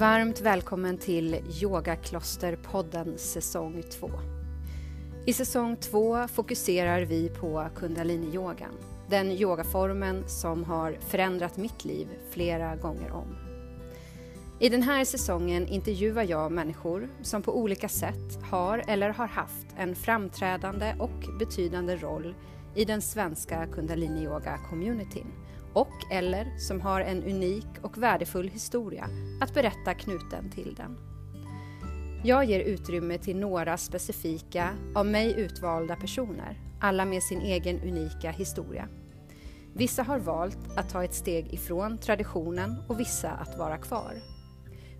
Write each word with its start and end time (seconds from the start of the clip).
Varmt 0.00 0.40
välkommen 0.40 0.98
till 0.98 1.36
Yogaklosterpodden 1.62 3.18
säsong 3.18 3.82
2. 3.90 4.10
I 5.26 5.32
säsong 5.32 5.76
2 5.76 6.28
fokuserar 6.28 7.02
vi 7.02 7.28
på 7.28 7.66
kundaliniyogan, 7.76 8.74
den 9.10 9.30
yogaformen 9.30 10.24
som 10.28 10.64
har 10.64 10.98
förändrat 11.00 11.56
mitt 11.56 11.84
liv 11.84 12.08
flera 12.30 12.76
gånger 12.76 13.12
om. 13.12 13.36
I 14.60 14.68
den 14.68 14.82
här 14.82 15.04
säsongen 15.04 15.66
intervjuar 15.66 16.24
jag 16.24 16.52
människor 16.52 17.08
som 17.22 17.42
på 17.42 17.58
olika 17.58 17.88
sätt 17.88 18.38
har 18.50 18.84
eller 18.86 19.10
har 19.10 19.26
haft 19.26 19.66
en 19.76 19.94
framträdande 19.94 20.94
och 20.98 21.38
betydande 21.38 21.96
roll 21.96 22.34
i 22.74 22.84
den 22.84 23.02
svenska 23.02 23.66
kundaliniyoga-communityn 23.66 25.26
och 25.72 26.12
eller 26.12 26.58
som 26.58 26.80
har 26.80 27.00
en 27.00 27.24
unik 27.24 27.66
och 27.82 28.02
värdefull 28.02 28.48
historia 28.48 29.08
att 29.40 29.54
berätta 29.54 29.94
knuten 29.94 30.50
till 30.50 30.74
den. 30.74 30.98
Jag 32.24 32.44
ger 32.44 32.60
utrymme 32.60 33.18
till 33.18 33.36
några 33.36 33.76
specifika, 33.76 34.70
av 34.94 35.06
mig 35.06 35.40
utvalda 35.40 35.96
personer, 35.96 36.60
alla 36.80 37.04
med 37.04 37.22
sin 37.22 37.40
egen 37.40 37.80
unika 37.80 38.30
historia. 38.30 38.88
Vissa 39.74 40.02
har 40.02 40.18
valt 40.18 40.58
att 40.76 40.90
ta 40.90 41.04
ett 41.04 41.14
steg 41.14 41.54
ifrån 41.54 41.98
traditionen 41.98 42.82
och 42.88 43.00
vissa 43.00 43.30
att 43.30 43.58
vara 43.58 43.78
kvar. 43.78 44.14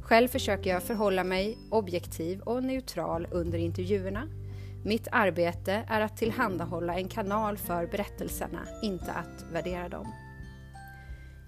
Själv 0.00 0.28
försöker 0.28 0.70
jag 0.70 0.82
förhålla 0.82 1.24
mig 1.24 1.58
objektiv 1.70 2.40
och 2.40 2.64
neutral 2.64 3.28
under 3.30 3.58
intervjuerna. 3.58 4.28
Mitt 4.84 5.08
arbete 5.12 5.84
är 5.88 6.00
att 6.00 6.16
tillhandahålla 6.16 6.94
en 6.98 7.08
kanal 7.08 7.56
för 7.56 7.86
berättelserna, 7.86 8.60
inte 8.82 9.12
att 9.12 9.52
värdera 9.52 9.88
dem. 9.88 10.06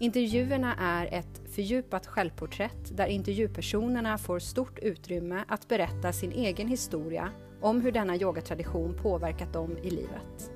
Intervjuerna 0.03 0.75
är 0.79 1.07
ett 1.07 1.41
fördjupat 1.55 2.07
självporträtt 2.07 2.97
där 2.97 3.07
intervjupersonerna 3.07 4.19
får 4.19 4.39
stort 4.39 4.79
utrymme 4.79 5.45
att 5.49 5.69
berätta 5.69 6.13
sin 6.13 6.33
egen 6.33 6.69
historia 6.69 7.31
om 7.61 7.81
hur 7.81 7.93
denna 7.93 8.17
yogatradition 8.17 8.95
påverkat 9.03 9.53
dem 9.53 9.79
i 9.83 9.91
livet. 9.91 10.51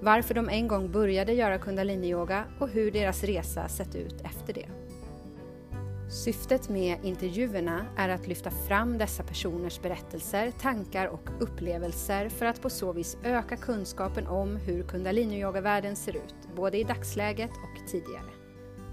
Varför 0.00 0.34
de 0.34 0.48
en 0.48 0.68
gång 0.68 0.92
började 0.92 1.32
göra 1.32 1.58
kundaliniyoga 1.58 2.44
och 2.60 2.68
hur 2.68 2.90
deras 2.90 3.24
resa 3.24 3.68
sett 3.68 3.94
ut 3.94 4.20
efter 4.24 4.52
det. 4.52 4.68
Syftet 6.10 6.68
med 6.68 6.98
intervjuerna 7.02 7.86
är 7.96 8.08
att 8.08 8.26
lyfta 8.26 8.50
fram 8.50 8.98
dessa 8.98 9.22
personers 9.22 9.80
berättelser, 9.82 10.50
tankar 10.50 11.06
och 11.06 11.30
upplevelser 11.40 12.28
för 12.28 12.46
att 12.46 12.62
på 12.62 12.70
så 12.70 12.92
vis 12.92 13.16
öka 13.24 13.56
kunskapen 13.56 14.26
om 14.26 14.56
hur 14.56 14.82
kundaliniyoga-världen 14.82 15.96
ser 15.96 16.16
ut, 16.16 16.34
både 16.56 16.78
i 16.78 16.84
dagsläget 16.84 17.50
och 17.50 17.88
tidigare. 17.88 18.37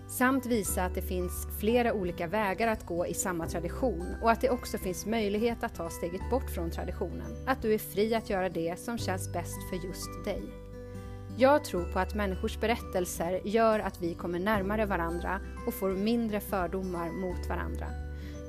Samt 0.08 0.46
visa 0.46 0.86
att 0.86 0.96
det 0.96 1.02
finns 1.02 1.48
flera 1.60 1.94
olika 1.94 2.28
vägar 2.28 2.68
att 2.68 2.86
gå 2.86 3.08
i 3.08 3.14
samma 3.14 3.48
tradition 3.48 4.16
och 4.22 4.32
att 4.32 4.42
det 4.42 4.50
också 4.50 4.78
finns 4.78 5.06
möjlighet 5.06 5.64
att 5.64 5.76
ta 5.76 5.90
steget 5.90 6.30
bort 6.30 6.50
från 6.50 6.72
traditionen. 6.72 7.36
Att 7.48 7.62
du 7.62 7.74
är 7.74 7.78
fri 7.78 8.16
att 8.16 8.30
göra 8.30 8.50
det 8.50 8.80
som 8.80 8.98
känns 8.98 9.34
bäst 9.34 9.70
för 9.70 9.88
just 9.88 10.26
dig. 10.26 10.44
Jag 11.38 11.64
tror 11.64 11.84
på 11.84 12.00
att 12.00 12.16
människors 12.16 12.60
berättelser 12.60 13.42
gör 13.46 13.80
att 13.80 14.02
vi 14.02 14.14
kommer 14.14 14.40
närmare 14.40 14.86
varandra 14.86 15.40
och 15.68 15.74
får 15.74 15.90
mindre 15.90 16.40
fördomar 16.40 17.10
mot 17.12 17.50
varandra. 17.50 17.88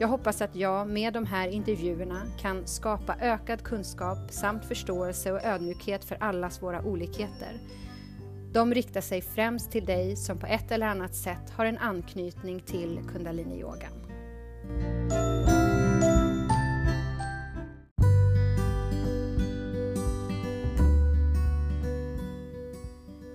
Jag 0.00 0.08
hoppas 0.08 0.42
att 0.42 0.56
jag 0.56 0.88
med 0.88 1.12
de 1.12 1.26
här 1.26 1.48
intervjuerna 1.48 2.22
kan 2.40 2.66
skapa 2.66 3.16
ökad 3.20 3.62
kunskap 3.62 4.18
samt 4.30 4.64
förståelse 4.64 5.32
och 5.32 5.44
ödmjukhet 5.44 6.04
för 6.04 6.16
allas 6.20 6.62
våra 6.62 6.82
olikheter 6.82 7.60
de 8.56 8.74
riktar 8.74 9.00
sig 9.00 9.22
främst 9.22 9.70
till 9.70 9.84
dig 9.84 10.16
som 10.16 10.38
på 10.38 10.46
ett 10.46 10.70
eller 10.70 10.86
annat 10.86 11.14
sätt 11.14 11.50
har 11.56 11.64
en 11.64 11.78
anknytning 11.78 12.60
till 12.60 13.00
kundaliniyogan. 13.12 13.92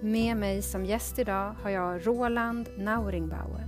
Med 0.01 0.37
mig 0.37 0.61
som 0.61 0.85
gäst 0.85 1.19
idag 1.19 1.55
har 1.63 1.69
jag 1.69 2.07
Roland 2.07 2.69
Nauringbauer. 2.77 3.67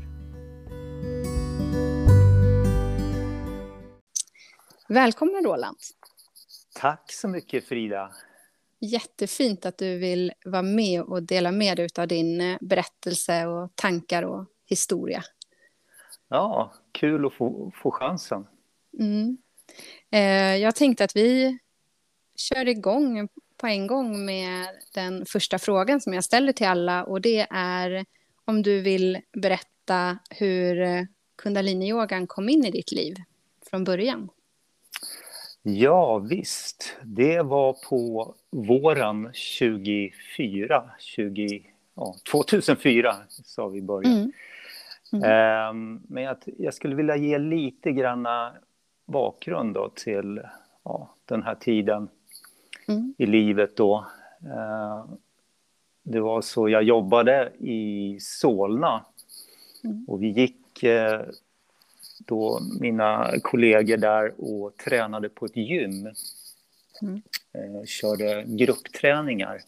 Välkommen 4.88 5.44
Roland! 5.46 5.78
Tack 6.76 7.12
så 7.12 7.28
mycket 7.28 7.68
Frida! 7.68 8.12
Jättefint 8.86 9.66
att 9.66 9.78
du 9.78 9.98
vill 9.98 10.32
vara 10.46 10.62
med 10.62 11.02
och 11.02 11.24
dela 11.24 11.52
med 11.52 11.78
dig 11.78 11.88
av 11.98 12.08
din 12.08 12.42
eh, 12.42 12.58
berättelse 12.62 13.46
och 13.46 13.76
tankar 13.76 14.24
och 14.24 14.46
historia. 14.66 15.24
Ja, 16.28 16.74
kul 16.92 17.26
att 17.26 17.34
få, 17.34 17.72
få 17.76 17.92
chansen. 17.92 18.48
Mm. 19.00 19.38
Eh, 20.12 20.56
jag 20.56 20.76
tänkte 20.76 21.04
att 21.04 21.16
vi 21.16 21.58
kör 22.36 22.68
igång 22.68 23.30
på 23.58 23.68
en 23.68 23.88
gång 23.88 24.26
med 24.26 24.68
den 24.94 25.26
första 25.26 25.60
frågan 25.60 26.02
som 26.02 26.14
jag 26.14 26.24
ställer 26.24 26.54
till 26.54 26.68
alla 26.68 27.04
och 27.04 27.22
det 27.22 27.48
är 27.50 28.06
om 28.46 28.62
du 28.62 28.82
vill 28.82 29.20
berätta 29.34 30.18
hur 30.30 30.82
eh, 30.82 31.04
kundaliniyogan 31.36 32.28
kom 32.28 32.50
in 32.50 32.66
i 32.66 32.72
ditt 32.72 32.92
liv 32.92 33.16
från 33.70 33.84
början. 33.84 34.30
Ja, 35.66 36.18
visst. 36.18 36.98
Det 37.04 37.42
var 37.42 37.76
på 37.90 38.34
våren 38.50 39.30
24, 39.34 40.84
20, 41.00 41.62
ja, 41.96 42.16
2004 42.32 43.16
sa 43.30 43.68
vi 43.68 43.80
i 43.80 43.82
början. 43.82 44.14
Mm. 44.14 44.32
Mm. 45.14 45.70
Um, 45.70 46.02
men 46.08 46.24
jag, 46.24 46.38
jag, 46.58 46.74
skulle 46.74 46.96
vilja 46.96 47.16
ge 47.16 47.38
lite 47.38 47.92
granna 47.92 48.54
bakgrund 49.06 49.74
då 49.74 49.90
till 49.90 50.42
ja, 50.84 51.16
den 51.26 51.44
här 51.44 51.56
tiden 51.56 52.08
mm. 52.88 53.14
i 53.18 53.26
livet 53.26 53.76
då. 53.78 54.06
Uh, 54.44 55.06
det 56.04 56.20
var 56.20 56.42
så 56.42 56.70
jag 56.70 56.84
jobbade 56.84 57.52
i 57.60 58.18
Solna 58.20 59.06
mm. 59.84 60.06
och 60.08 60.24
vi 60.24 60.28
gick 60.28 60.84
uh, 60.84 61.22
då 62.26 62.60
mina 62.80 63.34
kollegor 63.42 63.98
där 63.98 64.34
och 64.38 64.78
tränade 64.78 65.30
på 65.30 65.46
ett 65.46 65.56
gym. 65.58 66.10
Mm. 67.02 67.22
Eh, 67.54 67.86
körde 67.86 68.44
gruppträningar. 68.48 69.62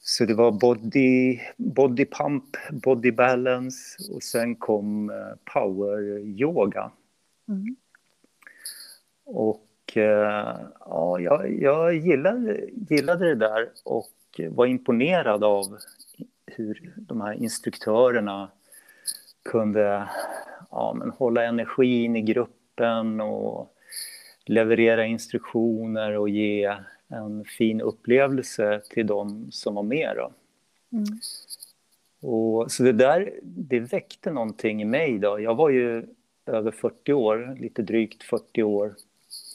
Så 0.00 0.24
det 0.24 0.34
var 0.34 0.52
body, 0.52 1.40
body 1.56 2.04
pump, 2.04 2.44
body 2.70 3.12
balance 3.12 3.78
och 4.12 4.22
sen 4.22 4.56
kom 4.56 5.10
eh, 5.10 5.52
power 5.54 6.18
yoga. 6.18 6.90
Mm. 7.48 7.76
Och 9.24 9.96
eh, 9.96 10.58
ja, 10.80 11.20
jag, 11.20 11.62
jag 11.62 11.94
gillade, 11.94 12.60
gillade 12.90 13.28
det 13.28 13.34
där 13.34 13.68
och 13.84 14.40
var 14.50 14.66
imponerad 14.66 15.44
av 15.44 15.78
hur 16.46 16.92
de 16.96 17.20
här 17.20 17.32
instruktörerna 17.32 18.50
kunde 19.42 20.08
ja, 20.70 20.94
men 20.94 21.10
hålla 21.10 21.44
energin 21.44 22.16
i 22.16 22.22
gruppen 22.22 23.20
och 23.20 23.74
leverera 24.46 25.06
instruktioner 25.06 26.18
och 26.18 26.28
ge 26.28 26.76
en 27.08 27.44
fin 27.44 27.80
upplevelse 27.80 28.82
till 28.90 29.06
de 29.06 29.52
som 29.52 29.74
var 29.74 29.82
med. 29.82 30.16
Då. 30.16 30.32
Mm. 30.92 31.20
Och, 32.22 32.72
så 32.72 32.82
det 32.82 32.92
där 32.92 33.32
det 33.42 33.80
väckte 33.80 34.30
någonting 34.30 34.82
i 34.82 34.84
mig. 34.84 35.18
Då. 35.18 35.40
Jag 35.40 35.54
var 35.54 35.70
ju 35.70 36.06
över 36.46 36.70
40 36.70 37.12
år, 37.12 37.56
lite 37.60 37.82
drygt 37.82 38.22
40 38.22 38.62
år. 38.62 38.94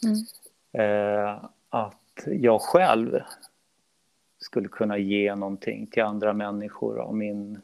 Mm. 0.03 0.25
Eh, 0.73 1.45
att 1.69 2.23
jag 2.25 2.61
själv 2.61 3.19
skulle 4.37 4.67
kunna 4.67 4.97
ge 4.97 5.35
någonting 5.35 5.87
till 5.87 6.03
andra 6.03 6.33
människor 6.33 6.99
av 6.99 7.15
min 7.15 7.61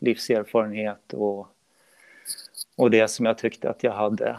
livserfarenhet 0.00 1.12
och 1.12 1.53
och 2.76 2.90
det 2.90 3.08
som 3.08 3.26
jag 3.26 3.38
tyckte 3.38 3.70
att 3.70 3.82
jag 3.82 3.92
hade 3.92 4.36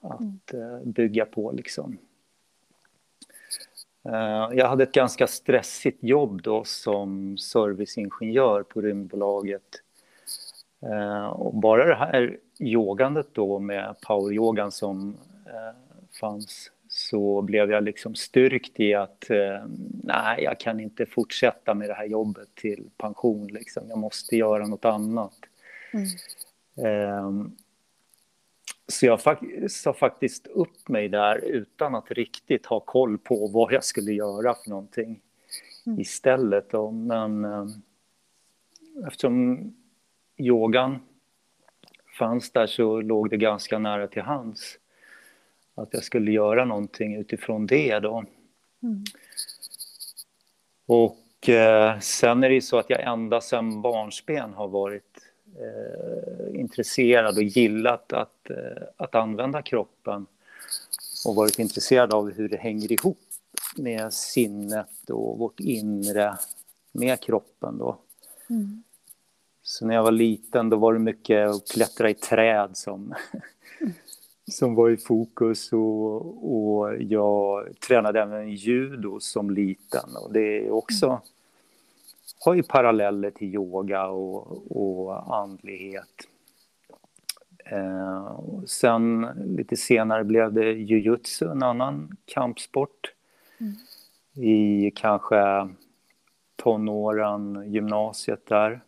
att 0.00 0.54
uh, 0.54 0.78
bygga 0.84 1.24
på. 1.24 1.52
Liksom. 1.52 1.98
Uh, 4.08 4.48
jag 4.52 4.68
hade 4.68 4.82
ett 4.82 4.92
ganska 4.92 5.26
stressigt 5.26 6.04
jobb 6.04 6.42
då 6.42 6.64
som 6.64 7.38
serviceingenjör 7.38 8.62
på 8.62 8.80
Rymdbolaget. 8.80 9.82
Uh, 10.82 11.26
och 11.26 11.54
bara 11.54 11.84
det 11.84 11.94
här 11.94 12.38
yogandet 12.60 13.26
då 13.32 13.58
med 13.58 13.94
poweryogan 14.06 14.72
som 14.72 15.16
fanns 16.20 16.70
så 16.88 17.42
blev 17.42 17.70
jag 17.70 17.84
liksom 17.84 18.14
styrkt 18.14 18.80
i 18.80 18.94
att 18.94 19.24
nej, 20.02 20.42
jag 20.44 20.60
kan 20.60 20.80
inte 20.80 21.06
fortsätta 21.06 21.74
med 21.74 21.88
det 21.88 21.94
här 21.94 22.06
jobbet 22.06 22.48
till 22.54 22.90
pension. 22.96 23.46
Liksom. 23.46 23.82
Jag 23.88 23.98
måste 23.98 24.36
göra 24.36 24.66
något 24.66 24.84
annat. 24.84 25.34
Mm. 26.76 27.56
Så 28.88 29.06
jag 29.06 29.20
sa 29.70 29.92
faktiskt 29.92 30.46
upp 30.46 30.88
mig 30.88 31.08
där 31.08 31.38
utan 31.38 31.94
att 31.94 32.10
riktigt 32.10 32.66
ha 32.66 32.80
koll 32.80 33.18
på 33.18 33.46
vad 33.46 33.72
jag 33.72 33.84
skulle 33.84 34.12
göra 34.12 34.54
för 34.54 34.70
någonting 34.70 35.20
mm. 35.86 36.00
istället. 36.00 36.70
Då. 36.70 36.90
Men 36.90 37.44
eh, 37.44 37.66
eftersom 39.06 39.58
yogan 40.36 40.98
fanns 42.18 42.50
där 42.50 42.66
så 42.66 43.00
låg 43.00 43.30
det 43.30 43.36
ganska 43.36 43.78
nära 43.78 44.08
till 44.08 44.22
hands 44.22 44.78
att 45.74 45.88
jag 45.94 46.04
skulle 46.04 46.30
göra 46.30 46.64
någonting 46.64 47.16
utifrån 47.16 47.66
det 47.66 47.98
då. 47.98 48.24
Mm. 48.82 49.04
Och 50.86 51.48
eh, 51.48 51.98
sen 51.98 52.44
är 52.44 52.48
det 52.48 52.54
ju 52.54 52.60
så 52.60 52.78
att 52.78 52.90
jag 52.90 53.02
ända 53.02 53.40
sedan 53.40 53.82
barnsben 53.82 54.54
har 54.54 54.68
varit 54.68 55.27
eh, 55.60 56.60
intresserad 56.60 57.36
och 57.36 57.42
gillat 57.42 58.12
att, 58.12 58.50
eh, 58.50 58.82
att 58.96 59.14
använda 59.14 59.62
kroppen 59.62 60.26
och 61.26 61.34
varit 61.34 61.58
intresserad 61.58 62.14
av 62.14 62.32
hur 62.32 62.48
det 62.48 62.56
hänger 62.56 62.92
ihop 62.92 63.18
med 63.76 64.12
sinnet 64.12 65.10
och 65.10 65.38
vårt 65.38 65.60
inre 65.60 66.38
med 66.92 67.20
kroppen 67.20 67.78
då. 67.78 67.98
Mm. 68.50 68.82
Så 69.62 69.86
när 69.86 69.94
jag 69.94 70.02
var 70.02 70.12
liten 70.12 70.70
då 70.70 70.76
var 70.76 70.92
det 70.92 70.98
mycket 70.98 71.48
att 71.48 71.68
klättra 71.68 72.10
i 72.10 72.14
träd 72.14 72.76
som, 72.76 73.14
som 74.50 74.74
var 74.74 74.90
i 74.90 74.96
fokus 74.96 75.72
och, 75.72 76.54
och 76.54 77.02
jag 77.02 77.68
tränade 77.86 78.22
även 78.22 78.50
judo 78.50 79.20
som 79.20 79.50
liten 79.50 80.16
och 80.16 80.32
det 80.32 80.66
är 80.66 80.70
också 80.70 81.20
har 82.44 82.54
ju 82.54 82.62
paralleller 82.62 83.30
till 83.30 83.54
yoga 83.54 84.06
och, 84.06 84.76
och 84.76 85.36
andlighet. 85.36 86.28
Eh, 87.70 88.38
sen 88.66 89.28
lite 89.44 89.76
senare 89.76 90.24
blev 90.24 90.52
det 90.52 90.72
jujutsu, 90.72 91.50
en 91.50 91.62
annan 91.62 92.16
kampsport. 92.24 93.14
Mm. 93.60 93.72
I 94.46 94.90
kanske 94.90 95.68
tonåren, 96.56 97.72
gymnasiet 97.72 98.46
där. 98.46 98.80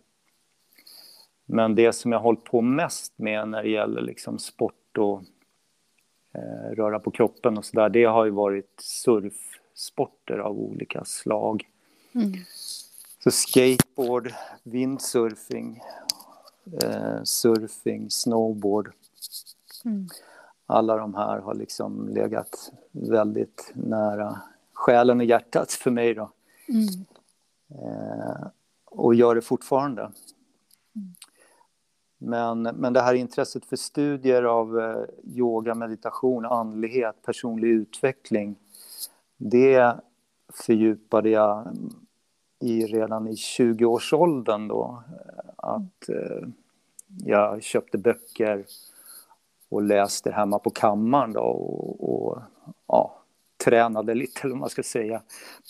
Men 1.47 1.75
det 1.75 1.93
som 1.93 2.13
jag 2.13 2.19
har 2.19 2.23
hållit 2.23 2.45
på 2.45 2.61
mest 2.61 3.19
med 3.19 3.49
när 3.49 3.63
det 3.63 3.71
gäller 3.71 4.01
liksom 4.03 4.39
sport 4.39 4.99
och 4.99 5.23
eh, 6.35 6.75
röra 6.77 6.99
på 6.99 7.11
kroppen 7.11 7.59
och 7.59 7.65
sådär, 7.65 7.89
det 7.89 8.05
har 8.05 8.25
ju 8.25 8.31
varit 8.31 8.75
surfsporter 8.79 10.39
av 10.39 10.59
olika 10.59 11.05
slag. 11.05 11.69
Mm. 12.15 12.33
Så 13.25 13.31
skateboard, 13.31 14.35
windsurfing, 14.63 15.83
eh, 16.83 17.23
surfing, 17.25 18.11
snowboard. 18.11 18.93
Mm. 19.85 20.09
Alla 20.67 20.97
de 20.97 21.15
här 21.15 21.39
har 21.39 21.55
liksom 21.55 22.09
legat 22.09 22.73
väldigt 22.91 23.73
nära 23.75 24.41
själen 24.73 25.21
och 25.21 25.27
hjärtat 25.27 25.73
för 25.73 25.91
mig. 25.91 26.15
Då. 26.15 26.31
Mm. 26.69 26.87
Eh, 27.69 28.47
och 28.85 29.15
gör 29.15 29.35
det 29.35 29.43
fortfarande. 29.43 30.03
Mm. 30.03 31.15
Men, 32.19 32.63
men 32.63 32.93
det 32.93 33.01
här 33.01 33.15
intresset 33.15 33.65
för 33.65 33.77
studier 33.77 34.43
av 34.43 34.81
eh, 34.81 35.05
yoga, 35.25 35.75
meditation, 35.75 36.45
andlighet, 36.45 37.23
personlig 37.23 37.69
utveckling 37.69 38.57
det 39.41 39.95
fördjupade 40.49 41.31
jag 41.31 41.77
i 42.61 42.87
redan 42.87 43.29
i 43.29 43.35
20-årsåldern 43.35 44.69
då. 44.69 45.03
Att 45.57 46.09
eh, 46.09 46.49
jag 47.25 47.63
köpte 47.63 47.99
böcker 47.99 48.65
och 49.69 49.83
läste 49.83 50.31
hemma 50.31 50.59
på 50.59 50.71
kammaren 50.71 51.33
då 51.33 51.41
och, 51.41 52.11
och 52.11 52.39
ja, 52.87 53.21
tränade 53.65 54.15
lite, 54.15 54.41
eller 54.41 54.51
vad 54.51 54.61
man 54.61 54.71
ska 54.71 54.83
säga. 54.83 55.23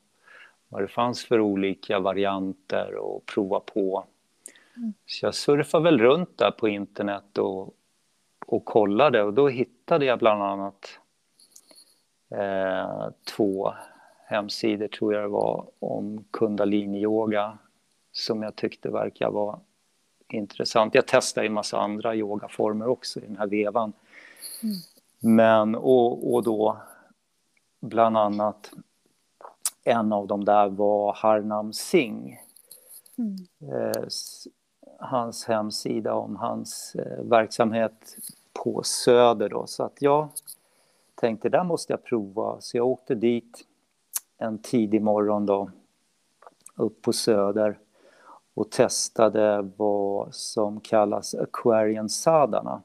vad 0.68 0.82
det 0.82 0.88
fanns 0.88 1.24
för 1.24 1.40
olika 1.40 1.98
varianter 1.98 2.94
och 2.94 3.26
prova 3.26 3.60
på. 3.60 4.04
Mm. 4.76 4.92
Så 5.06 5.26
jag 5.26 5.34
surfade 5.34 5.84
väl 5.84 5.98
runt 5.98 6.38
där 6.38 6.50
på 6.50 6.68
internet 6.68 7.38
och, 7.38 7.74
och 8.46 8.64
kollade 8.64 9.22
och 9.22 9.34
då 9.34 9.48
hittade 9.48 10.04
jag 10.04 10.18
bland 10.18 10.42
annat 10.42 10.98
eh, 12.30 13.08
två 13.36 13.74
hemsidor 14.26 14.88
tror 14.88 15.14
jag 15.14 15.22
det 15.22 15.28
var 15.28 15.66
om 15.78 16.24
kundalini-yoga 16.30 17.58
som 18.12 18.42
jag 18.42 18.56
tyckte 18.56 18.90
verkar 18.90 19.30
vara 19.30 19.60
intressant. 20.34 20.94
Jag 20.94 21.06
testade 21.06 21.46
en 21.46 21.52
massa 21.52 21.78
andra 21.78 22.14
yogaformer 22.14 22.88
också 22.88 23.20
i 23.20 23.26
den 23.26 23.36
här 23.36 23.46
vevan. 23.46 23.92
Mm. 24.62 24.76
Men, 25.18 25.74
och, 25.74 26.34
och 26.34 26.42
då 26.42 26.76
bland 27.80 28.16
annat 28.16 28.70
en 29.84 30.12
av 30.12 30.26
dem 30.26 30.44
där 30.44 30.68
var 30.68 31.12
Harnam 31.12 31.72
Singh. 31.72 32.38
Mm. 33.18 33.36
Eh, 33.72 34.04
hans 34.98 35.44
hemsida 35.44 36.14
om 36.14 36.36
hans 36.36 36.94
eh, 36.94 37.24
verksamhet 37.24 38.16
på 38.52 38.82
Söder. 38.82 39.48
Då. 39.48 39.66
Så 39.66 39.82
att 39.82 40.02
jag 40.02 40.28
tänkte, 41.14 41.48
där 41.48 41.64
måste 41.64 41.92
jag 41.92 42.04
prova. 42.04 42.60
Så 42.60 42.76
jag 42.76 42.86
åkte 42.86 43.14
dit 43.14 43.64
en 44.38 44.58
tidig 44.58 45.02
morgon 45.02 45.46
då, 45.46 45.70
upp 46.76 47.02
på 47.02 47.12
Söder 47.12 47.78
och 48.54 48.70
testade 48.70 49.70
vad 49.76 50.34
som 50.34 50.80
kallas 50.80 51.34
Aquarian 51.34 52.08
Sadhana. 52.08 52.82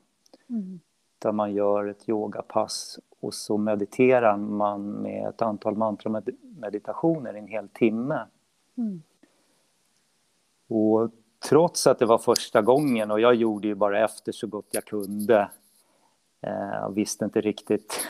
Mm 0.50 0.80
där 1.20 1.32
man 1.32 1.54
gör 1.54 1.88
ett 1.88 2.10
yogapass 2.10 3.00
och 3.20 3.34
så 3.34 3.58
mediterar 3.58 4.38
man 4.38 4.92
med 4.92 5.30
ett 5.30 5.42
antal 5.42 5.76
mantrameditationer 5.76 7.36
i 7.36 7.40
en 7.40 7.48
hel 7.48 7.70
timme. 7.70 8.26
Mm. 8.78 9.04
Och 10.70 11.12
trots 11.50 11.88
att 11.88 12.00
det 12.00 12.06
var 12.06 12.18
första 12.18 12.62
gången 12.62 13.12
och 13.12 13.20
jag 13.20 13.36
gjorde 13.36 13.68
ju 13.68 13.76
bara 13.76 14.04
efter 14.06 14.32
så 14.32 14.48
gott 14.48 14.68
jag 14.72 14.86
kunde 14.86 15.50
eh, 16.42 16.76
jag 16.82 16.96
visste 16.96 17.26
inte 17.26 17.42
riktigt 17.42 18.08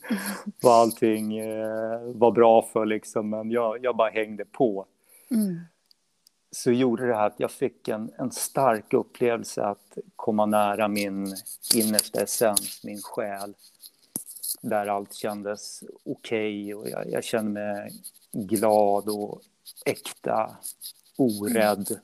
vad 0.62 0.82
allting 0.82 1.38
eh, 1.38 2.00
var 2.14 2.30
bra 2.30 2.62
för 2.62 2.86
liksom, 2.86 3.30
men 3.30 3.50
jag, 3.50 3.84
jag 3.84 3.96
bara 3.96 4.10
hängde 4.10 4.44
på. 4.44 4.86
Mm. 5.30 5.60
Så 6.50 6.72
gjorde 6.72 7.06
det 7.06 7.14
här 7.14 7.26
att 7.26 7.40
jag 7.40 7.50
fick 7.50 7.88
en, 7.88 8.10
en 8.18 8.32
stark 8.32 8.92
upplevelse 8.92 9.64
att 9.64 9.98
komma 10.16 10.46
nära 10.46 10.88
min 10.88 11.36
innersta 11.74 12.20
essens, 12.20 12.84
min 12.84 13.02
själ. 13.02 13.54
Där 14.62 14.86
allt 14.86 15.14
kändes 15.14 15.84
okej 16.04 16.74
okay 16.74 16.74
och 16.74 16.88
jag, 16.88 17.12
jag 17.12 17.24
kände 17.24 17.50
mig 17.50 18.02
glad 18.32 19.08
och 19.08 19.42
äkta, 19.84 20.56
orädd 21.16 22.00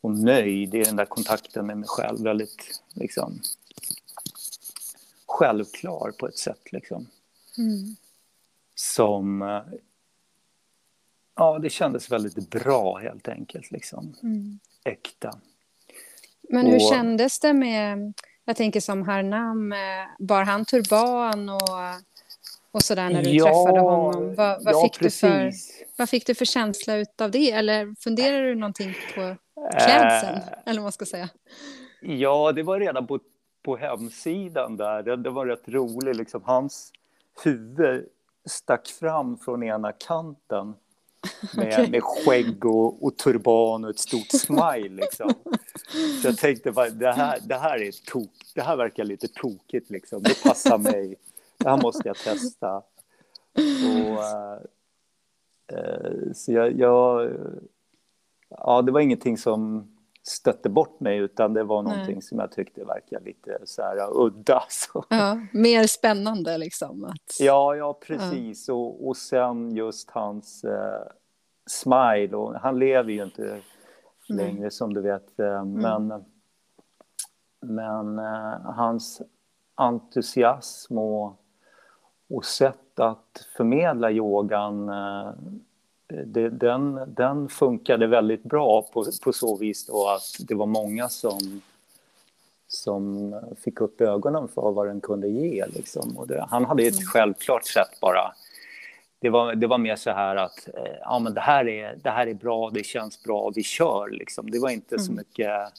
och 0.00 0.18
nöjd 0.18 0.74
i 0.74 0.84
den 0.84 0.96
där 0.96 1.04
kontakten 1.04 1.66
med 1.66 1.78
mig 1.78 1.88
själv. 1.88 2.22
Väldigt 2.22 2.82
liksom, 2.94 3.40
självklar 5.26 6.12
på 6.18 6.28
ett 6.28 6.38
sätt. 6.38 6.72
Liksom. 6.72 7.06
Mm. 7.58 7.96
Som... 8.74 9.42
Ja, 11.36 11.58
det 11.58 11.70
kändes 11.70 12.10
väldigt 12.10 12.50
bra 12.50 12.98
helt 12.98 13.28
enkelt. 13.28 13.70
Liksom. 13.70 14.14
Mm. 14.22 14.58
Äkta. 14.84 15.30
Men 16.42 16.66
hur 16.66 16.74
och, 16.74 16.92
kändes 16.92 17.40
det 17.40 17.52
med... 17.52 18.12
Jag 18.44 18.56
tänker 18.56 18.80
som 18.80 19.02
Harnam, 19.02 19.72
eh, 19.72 19.78
bar 20.18 20.44
han 20.44 20.64
turban 20.64 21.48
och, 21.48 21.60
och 22.70 22.82
sådär 22.82 23.10
när 23.10 23.22
du 23.22 23.30
ja, 23.30 23.44
träffade 23.44 23.80
honom? 23.80 24.34
Vad, 24.34 24.64
vad, 24.64 24.74
ja, 24.74 24.82
fick 24.82 25.00
du 25.00 25.10
för, 25.10 25.52
vad 25.96 26.08
fick 26.08 26.26
du 26.26 26.34
för 26.34 26.44
känsla 26.44 27.04
av 27.18 27.30
det? 27.30 27.50
Eller 27.50 27.94
funderar 28.00 28.42
du 28.42 28.54
någonting 28.54 28.94
på 29.14 29.36
klädseln? 29.78 30.36
Äh, 30.36 30.58
eller 30.66 30.80
vad 30.80 30.82
man 30.82 30.92
ska 30.92 31.06
säga. 31.06 31.28
Ja, 32.00 32.52
det 32.52 32.62
var 32.62 32.80
redan 32.80 33.06
på 33.06 33.18
på 33.64 33.76
hemsidan 33.76 34.76
där, 34.76 35.02
det, 35.02 35.16
det 35.16 35.30
var 35.30 35.46
rätt 35.46 35.68
roligt, 35.68 36.16
liksom 36.16 36.42
hans 36.44 36.92
huvud 37.44 38.08
stack 38.44 38.88
fram 38.88 39.38
från 39.38 39.62
ena 39.62 39.92
kanten 39.92 40.74
med, 41.56 41.66
okay. 41.66 41.90
med 41.90 42.02
skägg 42.02 42.64
och, 42.64 43.04
och, 43.04 43.16
turban 43.16 43.84
och 43.84 43.90
ett 43.90 43.98
stort 43.98 44.30
smile. 44.30 44.88
Liksom. 44.88 45.34
Så 46.22 46.28
jag 46.28 46.36
tänkte, 46.38 46.70
det 46.90 47.12
här, 47.12 47.38
det, 47.42 47.54
här 47.54 47.82
är 47.82 48.10
tok, 48.10 48.30
det 48.54 48.62
här 48.62 48.76
verkar 48.76 49.04
lite 49.04 49.28
tokigt, 49.28 49.90
liksom. 49.90 50.22
det 50.22 50.42
passar 50.42 50.78
mig. 50.78 51.14
Det 51.58 51.68
här 51.68 51.82
måste 51.82 52.08
jag 52.08 52.16
testa. 52.16 52.82
Och, 53.56 54.24
äh, 55.78 56.32
så 56.34 56.52
jag, 56.52 56.78
jag, 56.78 57.30
ja, 58.48 58.82
det 58.82 58.92
var 58.92 59.00
ingenting 59.00 59.38
som 59.38 59.88
stötte 60.26 60.68
bort 60.68 61.00
mig 61.00 61.18
utan 61.18 61.54
det 61.54 61.64
var 61.64 61.82
någonting 61.82 62.14
Nej. 62.14 62.22
som 62.22 62.38
jag 62.38 62.52
tyckte 62.52 62.84
verkade 62.84 63.24
lite 63.24 63.58
så 63.64 63.82
här 63.82 64.26
udda. 64.26 64.62
Så. 64.68 65.04
Ja, 65.08 65.40
mer 65.52 65.86
spännande 65.86 66.58
liksom. 66.58 67.04
Att... 67.04 67.40
Ja, 67.40 67.76
ja 67.76 67.98
precis. 68.06 68.68
Ja. 68.68 68.74
Och, 68.74 69.08
och 69.08 69.16
sen 69.16 69.76
just 69.76 70.10
hans 70.10 70.64
eh, 70.64 71.06
smile. 71.66 72.36
Och 72.36 72.54
han 72.54 72.78
lever 72.78 73.12
ju 73.12 73.24
inte 73.24 73.60
längre 74.28 74.60
Nej. 74.60 74.70
som 74.70 74.94
du 74.94 75.00
vet. 75.00 75.40
Eh, 75.40 75.60
mm. 75.60 75.72
Men, 75.72 76.24
men 77.60 78.18
eh, 78.18 78.60
hans 78.60 79.22
entusiasm 79.74 80.98
och, 80.98 81.36
och 82.28 82.44
sätt 82.44 83.00
att 83.00 83.46
förmedla 83.56 84.10
yogan 84.10 84.88
eh, 84.88 85.32
det, 86.06 86.50
den, 86.50 87.14
den 87.14 87.48
funkade 87.48 88.06
väldigt 88.06 88.42
bra 88.42 88.82
på, 88.92 89.04
på 89.24 89.32
så 89.32 89.56
vis 89.56 89.86
då 89.86 90.08
att 90.08 90.48
det 90.48 90.54
var 90.54 90.66
många 90.66 91.08
som, 91.08 91.62
som 92.68 93.34
fick 93.64 93.80
upp 93.80 94.00
ögonen 94.00 94.48
för 94.48 94.72
vad 94.72 94.86
den 94.86 95.00
kunde 95.00 95.28
ge. 95.28 95.66
Liksom. 95.66 96.24
Det, 96.28 96.46
han 96.50 96.64
hade 96.64 96.82
ett 96.82 96.94
mm. 96.94 97.06
självklart 97.06 97.66
sätt 97.66 98.00
bara. 98.00 98.32
Det 99.18 99.30
var, 99.30 99.54
det 99.54 99.66
var 99.66 99.78
mer 99.78 99.96
så 99.96 100.10
här 100.10 100.36
att 100.36 100.68
eh, 100.74 100.96
ja, 101.00 101.18
men 101.18 101.34
det, 101.34 101.40
här 101.40 101.68
är, 101.68 101.96
det 102.02 102.10
här 102.10 102.26
är 102.26 102.34
bra, 102.34 102.70
det 102.70 102.84
känns 102.86 103.22
bra, 103.22 103.52
vi 103.54 103.62
kör. 103.62 104.10
Liksom. 104.10 104.50
Det 104.50 104.58
var 104.58 104.70
inte 104.70 104.94
mm. 104.94 105.04
så 105.04 105.12
mycket 105.12 105.72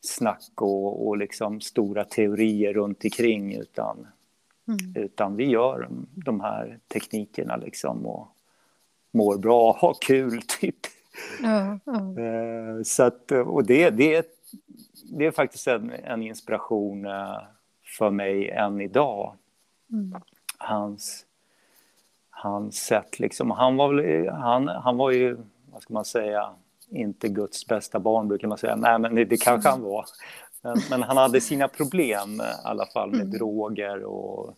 snack 0.00 0.50
och, 0.54 1.08
och 1.08 1.16
liksom 1.16 1.60
stora 1.60 2.04
teorier 2.04 2.72
runt 2.72 3.04
omkring 3.04 3.54
utan, 3.54 4.06
mm. 4.68 5.04
utan 5.04 5.36
vi 5.36 5.44
gör 5.44 5.88
de 6.14 6.40
här 6.40 6.78
teknikerna 6.88 7.56
liksom. 7.56 8.06
Och, 8.06 8.28
mår 9.10 9.38
bra, 9.38 9.72
har 9.80 9.96
kul, 10.00 10.42
typ. 10.42 10.76
Eh, 12.18 12.82
så 12.84 13.02
att, 13.02 13.32
och 13.32 13.64
det, 13.64 13.90
det, 13.90 14.26
det 15.10 15.26
är 15.26 15.30
faktiskt 15.30 15.66
en, 15.66 15.90
en 15.90 16.22
inspiration 16.22 17.06
eh, 17.06 17.38
för 17.98 18.10
mig 18.10 18.50
än 18.50 18.80
idag. 18.80 19.34
Mm. 19.92 20.20
Hans, 20.58 21.26
hans 22.30 22.76
sätt 22.76 23.18
liksom. 23.18 23.50
Han 23.50 23.76
var, 23.76 23.94
väl, 23.94 24.28
han, 24.28 24.68
han 24.68 24.96
var 24.96 25.10
ju, 25.10 25.36
vad 25.72 25.82
ska 25.82 25.94
man 25.94 26.04
säga, 26.04 26.50
inte 26.90 27.28
Guds 27.28 27.66
bästa 27.66 27.98
barn 27.98 28.28
brukar 28.28 28.48
man 28.48 28.58
säga. 28.58 28.76
Nej, 28.76 28.98
men 28.98 29.14
det, 29.14 29.24
det 29.24 29.36
kanske 29.36 29.68
han 29.68 29.82
var. 29.82 30.04
Men, 30.62 30.76
men, 30.90 31.02
han 31.02 31.16
hade 31.16 31.40
sina 31.40 31.68
problem 31.68 32.40
i 32.40 32.66
alla 32.66 32.86
fall 32.86 33.10
med 33.10 33.20
mm. 33.20 33.30
droger 33.30 34.04
och 34.04 34.54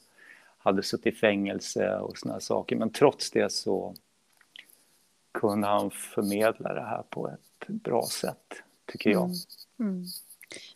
hade 0.59 0.83
suttit 0.83 1.15
i 1.15 1.17
fängelse 1.17 1.97
och 1.99 2.19
såna 2.19 2.41
saker. 2.41 2.77
Men 2.77 2.91
trots 2.91 3.31
det 3.31 3.53
så 3.53 3.95
kunde 5.33 5.67
han 5.67 5.91
förmedla 5.91 6.75
det 6.75 6.81
här 6.81 7.03
på 7.03 7.29
ett 7.29 7.67
bra 7.69 8.07
sätt, 8.07 8.63
tycker 8.93 9.11
jag. 9.11 9.25
Mm. 9.25 9.93
Mm. 9.93 10.05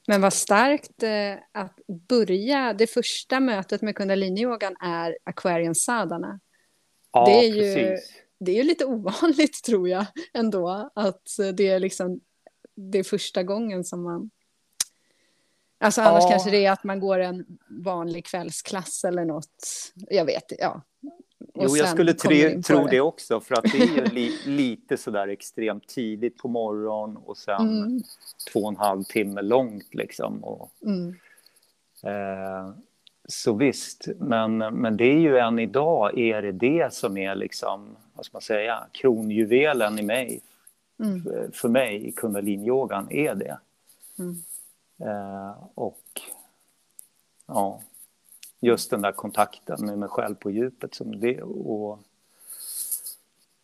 Men 0.06 0.20
vad 0.20 0.32
starkt 0.32 1.02
eh, 1.02 1.34
att 1.52 1.80
börja, 1.86 2.72
det 2.72 2.86
första 2.86 3.40
mötet 3.40 3.82
med 3.82 3.96
kundaliniyogan 3.96 4.76
är 4.80 5.18
Aquarian 5.24 5.74
sadhana. 5.74 6.40
Ja, 7.12 7.24
det 7.24 7.48
är 7.48 7.52
precis. 7.52 8.10
Ju, 8.10 8.20
det 8.38 8.52
är 8.52 8.56
ju 8.56 8.62
lite 8.62 8.84
ovanligt 8.86 9.64
tror 9.64 9.88
jag 9.88 10.06
ändå, 10.34 10.90
att 10.94 11.36
det 11.54 11.68
är 11.68 11.78
liksom 11.78 12.20
det 12.76 12.98
är 12.98 13.04
första 13.04 13.42
gången 13.42 13.84
som 13.84 14.02
man 14.02 14.30
Alltså 15.78 16.00
annars 16.00 16.24
ja. 16.24 16.30
kanske 16.30 16.50
det 16.50 16.64
är 16.64 16.72
att 16.72 16.84
man 16.84 17.00
går 17.00 17.18
en 17.18 17.46
vanlig 17.68 18.26
kvällsklass 18.26 19.04
eller 19.04 19.24
något. 19.24 19.92
Jag 19.94 20.24
vet, 20.24 20.52
ja. 20.58 20.82
Jo, 21.54 21.76
jag 21.76 21.88
skulle 21.88 22.14
tre, 22.14 22.62
tro 22.62 22.84
det. 22.84 22.90
det 22.90 23.00
också, 23.00 23.40
för 23.40 23.54
att 23.54 23.62
det 23.62 23.78
är 23.78 24.10
li, 24.10 24.38
lite 24.46 24.96
sådär 24.96 25.28
extremt 25.28 25.88
tidigt 25.88 26.38
på 26.38 26.48
morgonen 26.48 27.16
och 27.16 27.36
sen 27.36 27.82
mm. 27.82 28.02
två 28.52 28.60
och 28.60 28.68
en 28.68 28.76
halv 28.76 29.02
timme 29.02 29.42
långt 29.42 29.94
liksom. 29.94 30.44
Och, 30.44 30.70
mm. 30.82 31.14
eh, 32.02 32.70
så 33.28 33.52
visst, 33.52 34.08
men, 34.16 34.58
men 34.58 34.96
det 34.96 35.04
är 35.04 35.18
ju 35.18 35.38
än 35.38 35.58
idag 35.58 36.18
är 36.18 36.42
det 36.42 36.52
det 36.52 36.94
som 36.94 37.16
är 37.16 37.34
liksom, 37.34 37.96
vad 38.14 38.24
ska 38.24 38.34
man 38.34 38.42
säga, 38.42 38.86
kronjuvelen 38.92 39.98
i 39.98 40.02
mig. 40.02 40.40
Mm. 40.98 41.22
För, 41.22 41.50
för 41.52 41.68
mig 41.68 42.06
i 42.08 42.12
kundaliniyogan 42.12 43.12
är 43.12 43.34
det. 43.34 43.58
Mm. 44.18 44.42
Eh, 45.00 45.54
och 45.74 46.20
ja, 47.46 47.80
just 48.64 48.90
den 48.90 49.02
där 49.02 49.12
kontakten 49.12 49.86
med 49.86 49.98
mig 49.98 50.08
själv 50.08 50.34
på 50.34 50.50
djupet. 50.50 50.94
Som 50.94 51.20
det, 51.20 51.42
och 51.42 51.98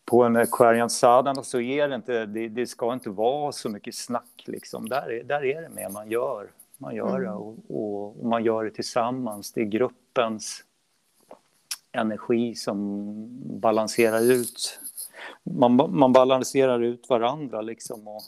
på 0.05 0.23
en 0.25 0.37
Aquarian 0.37 0.91
Sadhana 0.91 1.43
så 1.43 1.61
är 1.61 1.89
det 1.89 1.95
inte, 1.95 2.27
det, 2.27 2.49
det, 2.49 2.67
ska 2.67 2.93
inte 2.93 3.11
vara 3.11 3.53
så 3.53 3.69
mycket 3.69 3.95
snack 3.95 4.45
liksom. 4.45 4.89
Där 4.89 5.13
är, 5.13 5.25
där 5.25 5.45
är 5.45 5.63
det 5.63 5.69
mer 5.69 5.89
man 5.89 6.11
gör. 6.11 6.51
Man 6.79 6.95
gör 6.95 7.17
mm. 7.17 7.23
det 7.23 7.31
och, 7.31 7.57
och, 7.69 8.19
och, 8.19 8.27
man 8.27 8.45
gör 8.45 8.65
det 8.65 8.71
tillsammans. 8.71 9.53
Det 9.53 9.61
är 9.61 9.65
gruppens 9.65 10.65
energi 11.93 12.55
som 12.55 12.81
balanserar 13.61 14.33
ut. 14.33 14.81
Man, 15.43 15.77
man 15.91 16.13
balanserar 16.13 16.81
ut 16.81 17.09
varandra 17.09 17.61
liksom 17.61 18.09
och, 18.09 18.23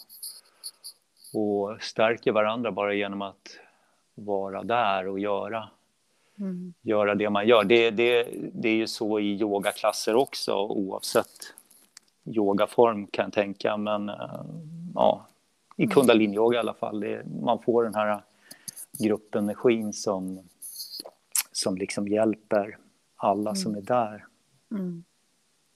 och 1.35 1.83
stärker 1.83 2.33
varandra 2.33 2.73
bara 2.73 2.95
genom 2.95 3.23
att 3.23 3.59
vara 4.15 4.63
där 4.63 5.09
och 5.09 5.19
göra 5.19 5.69
mm. 6.39 6.75
göra 6.83 7.15
det 7.15 7.31
man 7.31 7.47
gör. 7.47 7.65
Det, 7.65 7.91
det, 7.91 8.29
det 8.53 8.69
är 8.69 8.77
ju 8.77 8.87
så 8.87 9.21
i 9.21 9.41
yogaklasser 9.41 10.15
också, 10.15 10.55
oavsett 10.55 11.55
yogaform 12.25 13.07
kan 13.07 13.25
jag 13.25 13.33
tänka. 13.33 13.77
Men 13.77 14.09
uh, 14.09 14.45
ja, 14.95 15.27
i 15.77 15.83
mm. 15.83 15.95
kundaliniyoga 15.95 16.57
i 16.57 16.61
alla 16.61 16.75
fall, 16.75 17.01
det, 17.01 17.23
man 17.43 17.63
får 17.63 17.85
den 17.85 17.95
här 17.95 18.23
gruppenergin 18.99 19.93
som, 19.93 20.41
som 21.53 21.77
liksom 21.77 22.09
hjälper 22.09 22.79
alla 23.17 23.51
mm. 23.51 23.57
som 23.57 23.75
är 23.77 23.81
där. 23.81 24.25
Mm. 24.71 25.05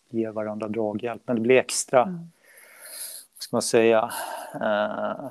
Ger 0.08 0.30
varandra 0.30 0.68
draghjälp. 0.68 1.22
Men 1.26 1.36
det 1.36 1.42
blir 1.42 1.56
extra, 1.56 2.02
mm. 2.02 2.30
ska 3.38 3.56
man 3.56 3.62
säga, 3.62 4.10
uh, 4.54 5.30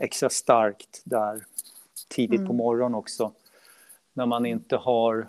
extra 0.00 0.30
starkt 0.30 1.02
där 1.04 1.44
tidigt 2.08 2.38
mm. 2.38 2.48
på 2.48 2.52
morgonen 2.52 2.94
också 2.94 3.32
när 4.14 4.26
man 4.26 4.46
inte 4.46 4.76
har 4.76 5.28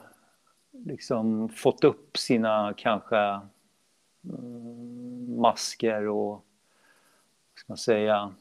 liksom 0.72 1.50
fått 1.50 1.84
upp 1.84 2.18
sina 2.18 2.74
kanske 2.78 3.40
mm, 4.24 5.42
masker 5.42 6.08
och 6.08 6.46
ska 7.56 7.66
man 7.68 7.78
säga 7.78 8.34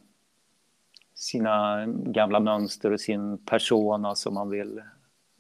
sina 1.15 1.87
gamla 1.87 2.41
mönster 2.41 2.93
och 2.93 3.01
sin 3.01 3.39
persona 3.39 4.15
som 4.15 4.35
man 4.35 4.51
vill 4.51 4.79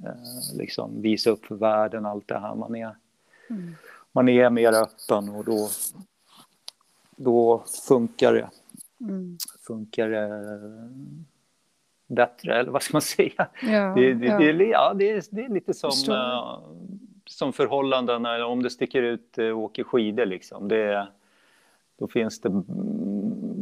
eh, 0.04 0.56
liksom 0.58 1.02
visa 1.02 1.30
upp 1.30 1.44
för 1.44 1.54
världen, 1.54 2.06
allt 2.06 2.28
det 2.28 2.38
här. 2.38 2.54
Man 2.54 2.76
är, 2.76 2.96
mm. 3.50 3.74
man 4.12 4.28
är 4.28 4.50
mer 4.50 4.72
öppen 4.72 5.28
och 5.28 5.44
då, 5.44 5.68
då 7.16 7.64
funkar 7.86 8.32
det 8.32 8.50
mm. 9.00 9.38
funkar 9.66 10.08
det 10.08 10.28
bättre, 12.14 12.58
eller 12.60 12.70
vad 12.70 12.82
ska 12.82 12.94
man 12.94 13.02
säga? 13.16 13.48
Ja, 13.62 13.92
det, 13.96 14.14
det, 14.14 14.26
ja. 14.26 14.38
Det, 14.38 14.64
ja, 14.64 14.94
det, 14.94 15.10
är, 15.10 15.22
det 15.30 15.44
är 15.44 15.48
lite 15.48 15.74
som, 15.74 16.14
uh, 16.14 16.58
som 17.26 17.52
förhållanden, 17.52 18.26
om 18.26 18.62
det 18.62 18.70
sticker 18.70 19.02
ut 19.02 19.38
och 19.38 19.44
uh, 19.44 19.58
åker 19.58 19.84
skidor. 19.84 20.26
Liksom. 20.26 20.68
Det, 20.68 21.08
då 21.98 22.08
finns 22.08 22.40
det 22.40 22.50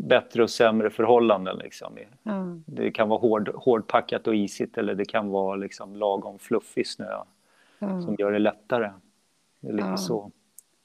bättre 0.09 0.43
och 0.43 0.51
sämre 0.51 0.91
förhållanden. 0.91 1.59
Liksom. 1.59 1.99
Ja. 2.23 2.45
Det 2.67 2.91
kan 2.91 3.09
vara 3.09 3.21
hård, 3.21 3.49
hårdpackat 3.55 4.27
och 4.27 4.35
isigt 4.35 4.79
eller 4.79 4.95
det 4.95 5.05
kan 5.05 5.29
vara 5.29 5.57
liksom, 5.57 5.97
lagom 5.97 6.39
fluffig 6.39 6.87
snö 6.87 7.23
som 7.79 8.17
gör 8.19 8.33
det 8.33 8.39
lättare. 8.39 8.91
Det 9.61 9.69
är 9.69 9.73
lite 9.73 9.97
så. 9.97 10.31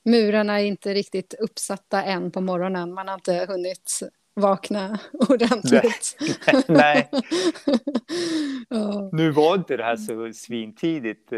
Murarna 0.03 0.61
är 0.61 0.65
inte 0.65 0.93
riktigt 0.93 1.33
uppsatta 1.33 2.03
än 2.03 2.31
på 2.31 2.41
morgonen. 2.41 2.93
Man 2.93 3.07
har 3.07 3.15
inte 3.15 3.45
hunnit 3.49 3.99
vakna 4.37 4.99
ordentligt. 5.29 6.17
Nej. 6.47 6.63
Nej. 6.67 7.09
ja. 8.69 9.09
Nu 9.13 9.31
var 9.31 9.55
inte 9.55 9.77
det 9.77 9.83
här 9.83 9.97
så 9.97 10.33
svintidigt. 10.33 11.29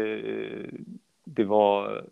Det 1.24 1.44
var 1.44 2.04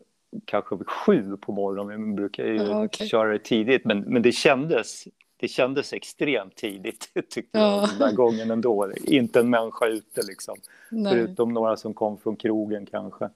kanske 0.45 0.77
vid 0.77 0.89
sju 0.89 1.37
på 1.37 1.53
morgonen. 1.53 2.01
Man 2.01 2.15
brukar 2.15 2.45
ju 2.45 2.57
ja, 2.57 2.85
okay. 2.85 3.07
köra 3.07 3.33
det 3.33 3.39
tidigt, 3.39 3.85
men, 3.85 4.01
men 4.01 4.23
det, 4.23 4.33
kändes, 4.33 5.05
det 5.37 5.49
kändes 5.49 5.93
extremt 5.93 6.57
tidigt 6.57 7.11
tyckte 7.31 7.59
ja. 7.59 7.81
jag 7.81 7.89
den 7.89 7.99
där 7.99 8.13
gången 8.13 8.51
ändå. 8.51 8.93
Inte 9.05 9.41
en 9.41 9.51
människa 9.51 9.87
ute 9.87 10.23
liksom. 10.23 10.57
Nej. 10.91 11.13
Förutom 11.13 11.55
några 11.55 11.77
som 11.77 11.95
kom 11.95 12.19
från 12.19 12.37
krogen 12.37 12.87
kanske. 12.87 13.29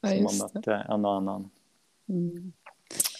Ja, 0.00 0.08
som 0.08 0.22
man 0.22 0.50
mötte 0.54 0.74
en 0.74 1.04
och 1.04 1.14
annan. 1.14 1.50
Mm. 2.08 2.52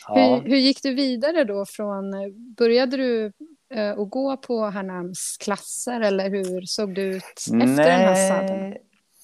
Ja. 0.08 0.14
Hur, 0.14 0.50
hur, 0.50 0.56
gick 0.56 0.82
du 0.82 0.94
vidare 0.94 1.44
då 1.44 1.66
från, 1.66 2.14
började 2.56 2.96
du 2.96 3.32
att 3.78 4.10
gå 4.10 4.36
på 4.36 4.60
Harnams 4.60 5.36
klasser 5.40 6.00
eller 6.00 6.30
hur 6.30 6.62
såg 6.62 6.94
det 6.94 7.02
ut 7.02 7.22
efter 7.36 7.52
nej. 7.54 7.66
den 7.66 7.76
här 7.76 8.28
sadeln? 8.28 8.76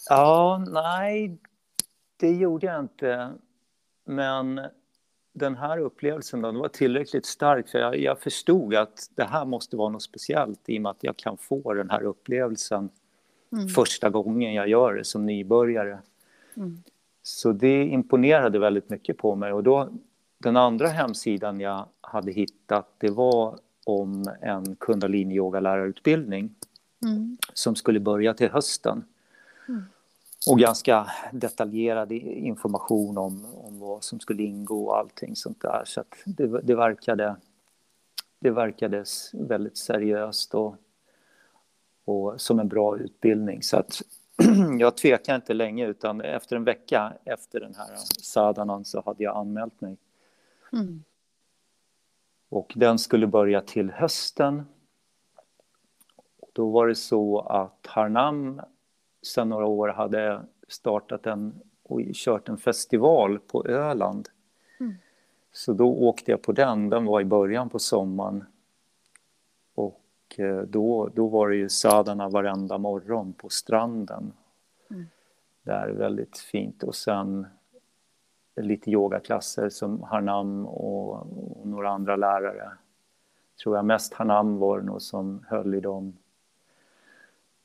Ja, 0.08 0.64
nej, 0.68 1.38
det 2.16 2.32
gjorde 2.32 2.66
jag 2.66 2.80
inte. 2.80 3.32
Men 4.04 4.60
den 5.32 5.56
här 5.56 5.78
upplevelsen 5.78 6.42
då, 6.42 6.52
var 6.52 6.68
tillräckligt 6.68 7.26
stark 7.26 7.68
för 7.68 7.78
jag, 7.78 7.98
jag, 7.98 8.20
förstod 8.20 8.74
att 8.74 9.10
det 9.14 9.24
här 9.24 9.44
måste 9.44 9.76
vara 9.76 9.88
något 9.88 10.02
speciellt 10.02 10.60
i 10.66 10.78
och 10.78 10.82
med 10.82 10.90
att 10.90 11.04
jag 11.04 11.16
kan 11.16 11.36
få 11.36 11.74
den 11.74 11.90
här 11.90 12.02
upplevelsen 12.02 12.90
mm. 13.52 13.68
första 13.68 14.10
gången 14.10 14.54
jag 14.54 14.68
gör 14.68 14.94
det 14.94 15.04
som 15.04 15.26
nybörjare. 15.26 15.98
Mm. 16.56 16.82
Så 17.22 17.52
det 17.52 17.84
imponerade 17.84 18.58
väldigt 18.58 18.90
mycket 18.90 19.18
på 19.18 19.34
mig 19.34 19.52
och 19.52 19.62
då 19.62 19.88
den 20.38 20.56
andra 20.56 20.88
hemsidan 20.88 21.60
jag 21.60 21.86
hade 22.00 22.32
hittat 22.32 22.94
det 22.98 23.10
var 23.10 23.58
om 23.88 24.24
en 24.40 24.76
kundalini-yogalärarutbildning 24.76 26.50
mm. 27.04 27.38
som 27.54 27.76
skulle 27.76 28.00
börja 28.00 28.34
till 28.34 28.50
hösten. 28.50 29.04
Mm. 29.68 29.84
Och 30.50 30.58
ganska 30.58 31.10
detaljerad 31.32 32.12
information 32.12 33.18
om, 33.18 33.46
om 33.54 33.78
vad 33.78 34.04
som 34.04 34.20
skulle 34.20 34.42
ingå 34.42 34.84
och 34.84 34.98
allting 34.98 35.36
sånt 35.36 35.60
där. 35.60 35.82
Så 35.86 36.04
det, 36.24 36.46
det, 36.46 36.74
verkade, 36.74 37.36
det 38.40 38.50
verkade 38.50 39.04
väldigt 39.32 39.76
seriöst 39.76 40.54
och, 40.54 40.74
och 42.04 42.40
som 42.40 42.58
en 42.58 42.68
bra 42.68 42.98
utbildning. 42.98 43.62
Så 43.62 43.76
att 43.76 44.02
jag 44.78 44.96
tvekade 44.96 45.36
inte 45.36 45.54
länge 45.54 45.86
utan 45.86 46.20
efter 46.20 46.56
en 46.56 46.64
vecka 46.64 47.12
efter 47.24 47.60
den 47.60 47.74
här 47.74 47.96
sadanan 48.22 48.84
så 48.84 49.02
hade 49.06 49.24
jag 49.24 49.36
anmält 49.36 49.80
mig. 49.80 49.96
Mm. 50.72 51.04
Och 52.48 52.72
den 52.76 52.98
skulle 52.98 53.26
börja 53.26 53.60
till 53.60 53.90
hösten. 53.90 54.66
Då 56.52 56.70
var 56.70 56.86
det 56.86 56.94
så 56.94 57.40
att 57.40 57.86
Harnam 57.86 58.60
sedan 59.22 59.48
några 59.48 59.66
år 59.66 59.88
hade 59.88 60.42
startat 60.68 61.26
en 61.26 61.60
och 61.82 62.00
kört 62.14 62.48
en 62.48 62.58
festival 62.58 63.38
på 63.38 63.66
Öland. 63.66 64.28
Mm. 64.80 64.94
Så 65.52 65.72
då 65.72 65.94
åkte 65.94 66.30
jag 66.30 66.42
på 66.42 66.52
den, 66.52 66.90
den 66.90 67.04
var 67.04 67.20
i 67.20 67.24
början 67.24 67.68
på 67.68 67.78
sommaren. 67.78 68.44
Och 69.74 70.04
eh, 70.36 70.60
då, 70.60 71.08
då 71.14 71.28
var 71.28 71.48
det 71.48 71.56
ju 71.56 71.68
sadana 71.68 72.28
varenda 72.28 72.78
morgon 72.78 73.32
på 73.32 73.48
stranden. 73.48 74.32
Mm. 74.90 75.06
Där 75.62 75.88
väldigt 75.88 76.38
fint 76.38 76.82
och 76.82 76.94
sen 76.94 77.46
lite 78.62 78.90
yogaklasser 78.90 79.68
som 79.68 80.02
Harnam 80.02 80.66
och, 80.66 81.12
och 81.60 81.66
några 81.66 81.90
andra 81.90 82.16
lärare. 82.16 82.72
Tror 83.62 83.76
jag 83.76 83.84
mest 83.84 84.14
Harnam 84.14 84.58
var 84.58 84.78
det 84.78 84.86
nog 84.86 85.02
som 85.02 85.44
höll 85.48 85.74
i 85.74 85.80
dem 85.80 86.16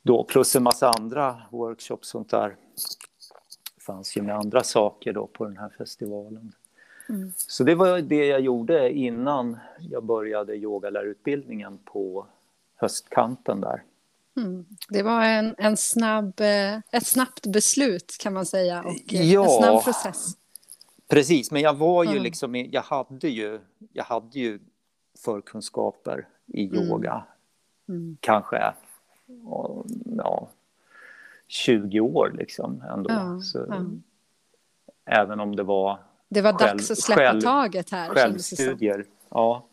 då, 0.03 0.23
plus 0.23 0.55
en 0.55 0.63
massa 0.63 0.89
andra 0.89 1.41
workshops 1.49 2.09
sånt 2.09 2.29
där. 2.29 2.55
Det 3.75 3.81
fanns 3.81 4.17
ju 4.17 4.21
med 4.21 4.35
andra 4.35 4.63
saker 4.63 5.13
då 5.13 5.27
på 5.27 5.45
den 5.45 5.57
här 5.57 5.69
festivalen. 5.77 6.53
Mm. 7.09 7.31
Så 7.37 7.63
det 7.63 7.75
var 7.75 8.01
det 8.01 8.25
jag 8.25 8.41
gjorde 8.41 8.91
innan 8.91 9.57
jag 9.79 10.03
började 10.03 10.55
yogalärarutbildningen 10.55 11.77
på 11.77 12.25
höstkanten 12.75 13.61
där. 13.61 13.83
Mm. 14.37 14.65
Det 14.89 15.03
var 15.03 15.23
en, 15.23 15.55
en 15.57 15.77
snabb, 15.77 16.41
eh, 16.41 16.75
ett 16.91 17.07
snabbt 17.07 17.47
beslut 17.47 18.17
kan 18.19 18.33
man 18.33 18.45
säga 18.45 18.83
och 18.83 18.93
ja, 19.05 19.43
en 19.43 19.63
snabb 19.63 19.83
process. 19.83 20.37
Precis, 21.13 21.51
men 21.51 21.61
jag 21.61 21.73
var 21.73 22.03
ju 22.03 22.11
mm. 22.11 22.23
liksom, 22.23 22.55
jag 22.55 22.81
hade 22.81 23.29
ju, 23.29 23.59
jag 23.93 24.03
hade 24.03 24.39
ju 24.39 24.59
förkunskaper 25.25 26.27
i 26.47 26.67
mm. 26.67 26.83
yoga. 26.83 27.23
Mm. 27.89 28.17
Kanske 28.19 28.73
ja, 30.17 30.49
20 31.47 31.99
år 31.99 32.31
liksom 32.37 32.83
ändå. 32.89 33.11
Ja, 33.11 33.39
Så, 33.39 33.65
ja. 33.69 33.85
Även 35.05 35.39
om 35.39 35.55
det 35.55 35.63
var 35.63 35.99
Det 36.29 36.41
var 36.41 36.53
själv, 36.53 36.77
dags 36.77 36.91
att 36.91 36.97
släppa 36.97 37.21
själv, 37.21 37.41
taget 37.41 37.89
här. 37.89 38.09
Självstudier, 38.09 39.05
ja. 39.29 39.65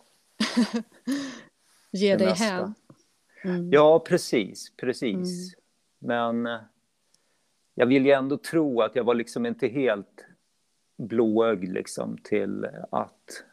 Ge 1.90 2.16
dig 2.16 2.32
hän. 2.32 2.74
Mm. 3.44 3.70
Ja, 3.72 3.98
precis, 3.98 4.72
precis. 4.76 5.54
Mm. 5.54 5.58
Men 5.98 6.58
jag 7.74 7.86
vill 7.86 8.06
ju 8.06 8.12
ändå 8.12 8.36
tro 8.36 8.80
att 8.82 8.96
jag 8.96 9.04
var 9.04 9.14
liksom 9.14 9.46
inte 9.46 9.68
helt 9.68 10.24
blåögd 11.00 11.72
liksom 11.72 12.18
till 12.18 12.66
att 12.90 13.44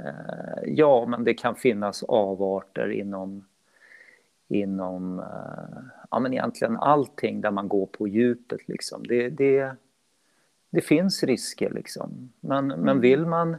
eh, 0.00 0.62
ja, 0.66 1.06
men 1.06 1.24
det 1.24 1.34
kan 1.34 1.54
finnas 1.54 2.02
avarter 2.02 2.90
inom 2.90 3.44
inom 4.48 5.18
eh, 5.18 5.82
ja, 6.10 6.18
men 6.20 6.32
egentligen 6.32 6.76
allting 6.76 7.40
där 7.40 7.50
man 7.50 7.68
går 7.68 7.86
på 7.86 8.08
djupet. 8.08 8.68
Liksom. 8.68 9.06
Det, 9.06 9.28
det, 9.28 9.76
det 10.70 10.80
finns 10.80 11.22
risker, 11.22 11.70
liksom. 11.70 12.32
men, 12.40 12.66
men 12.66 12.78
mm. 12.78 13.00
vill, 13.00 13.26
man, 13.26 13.56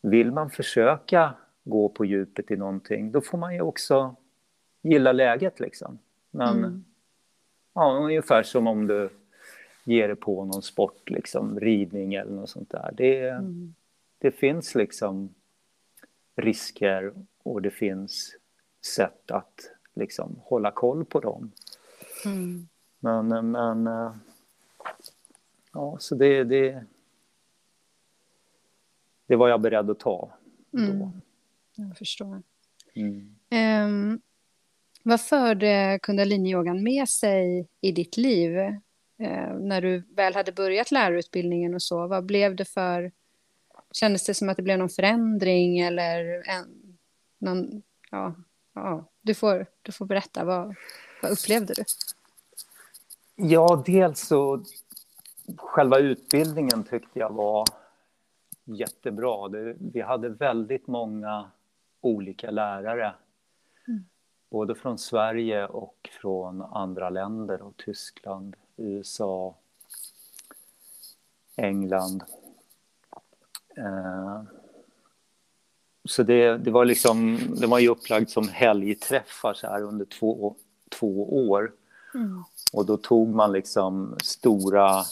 vill 0.00 0.32
man 0.32 0.50
försöka 0.50 1.34
gå 1.64 1.88
på 1.88 2.04
djupet 2.04 2.50
i 2.50 2.56
någonting 2.56 3.12
då 3.12 3.20
får 3.20 3.38
man 3.38 3.54
ju 3.54 3.60
också 3.60 4.16
gilla 4.82 5.12
läget. 5.12 5.60
Liksom. 5.60 5.98
Men, 6.30 6.58
mm. 6.58 6.84
ja, 7.74 7.98
ungefär 8.02 8.42
som 8.42 8.66
om 8.66 8.86
du 8.86 9.10
ger 9.84 10.08
dig 10.08 10.16
på 10.16 10.44
någon 10.44 10.62
sport, 10.62 11.10
liksom, 11.10 11.60
ridning 11.60 12.14
eller 12.14 12.32
något 12.32 12.50
sånt 12.50 12.70
där. 12.70 12.90
Det, 12.96 13.28
mm. 13.28 13.74
det 14.18 14.30
finns 14.30 14.74
liksom 14.74 15.34
risker 16.36 17.12
och 17.42 17.62
det 17.62 17.70
finns 17.70 18.36
sätt 18.96 19.30
att 19.30 19.70
liksom 19.94 20.40
hålla 20.44 20.70
koll 20.70 21.04
på 21.04 21.20
dem. 21.20 21.52
Mm. 22.24 22.68
Men, 22.98 23.50
men 23.50 23.88
ja, 25.72 25.96
så 25.98 26.14
det, 26.14 26.44
det, 26.44 26.84
det 29.26 29.36
var 29.36 29.48
jag 29.48 29.60
beredd 29.60 29.90
att 29.90 30.00
ta 30.00 30.32
då. 30.70 30.80
Mm. 30.82 31.20
Jag 31.74 31.96
förstår. 31.96 32.42
Mm. 32.94 33.36
Um, 33.50 34.20
vad 35.02 35.20
förde 35.20 35.98
kundaliniyogan 36.02 36.82
med 36.82 37.08
sig 37.08 37.68
i 37.80 37.92
ditt 37.92 38.16
liv 38.16 38.50
när 39.60 39.80
du 39.80 40.02
väl 40.14 40.34
hade 40.34 40.52
börjat 40.52 40.90
lärarutbildningen 40.90 41.74
och 41.74 41.82
så? 41.82 42.06
Vad 42.06 42.24
blev 42.24 42.56
det 42.56 42.64
för... 42.64 43.12
Kändes 43.92 44.26
det 44.26 44.34
som 44.34 44.48
att 44.48 44.56
det 44.56 44.62
blev 44.62 44.78
någon 44.78 44.88
förändring 44.88 45.80
eller 45.80 46.48
en, 46.48 46.96
någon... 47.38 47.82
Ja, 48.10 48.34
ja, 48.74 49.04
du, 49.22 49.34
får, 49.34 49.66
du 49.82 49.92
får 49.92 50.06
berätta. 50.06 50.44
Vad, 50.44 50.74
vad 51.22 51.32
upplevde 51.32 51.74
du? 51.74 51.84
Ja, 53.36 53.82
dels 53.86 54.20
så... 54.20 54.64
Själva 55.56 55.98
utbildningen 55.98 56.84
tyckte 56.84 57.18
jag 57.18 57.32
var 57.32 57.64
jättebra. 58.64 59.48
Det, 59.48 59.76
vi 59.78 60.00
hade 60.00 60.28
väldigt 60.28 60.86
många 60.86 61.50
olika 62.00 62.50
lärare. 62.50 63.14
Mm. 63.88 64.04
Både 64.50 64.74
från 64.74 64.98
Sverige 64.98 65.66
och 65.66 66.10
från 66.20 66.62
andra 66.62 67.10
länder. 67.10 67.62
Och 67.62 67.76
Tyskland, 67.76 68.56
USA, 68.76 69.54
England. 71.56 72.22
Eh, 73.76 74.42
så 76.04 76.22
det, 76.22 76.58
det, 76.58 76.70
var 76.70 76.84
liksom, 76.84 77.38
det 77.60 77.66
var 77.66 77.78
ju 77.78 77.88
upplagt 77.88 78.30
som 78.30 78.48
helgträffar 78.48 79.54
så 79.54 79.66
här 79.66 79.82
under 79.82 80.04
två, 80.04 80.56
två 80.98 81.46
år. 81.48 81.72
Mm. 82.14 82.44
Och 82.72 82.86
då 82.86 82.96
tog 82.96 83.28
man 83.28 83.52
liksom 83.52 84.16
stora 84.22 85.04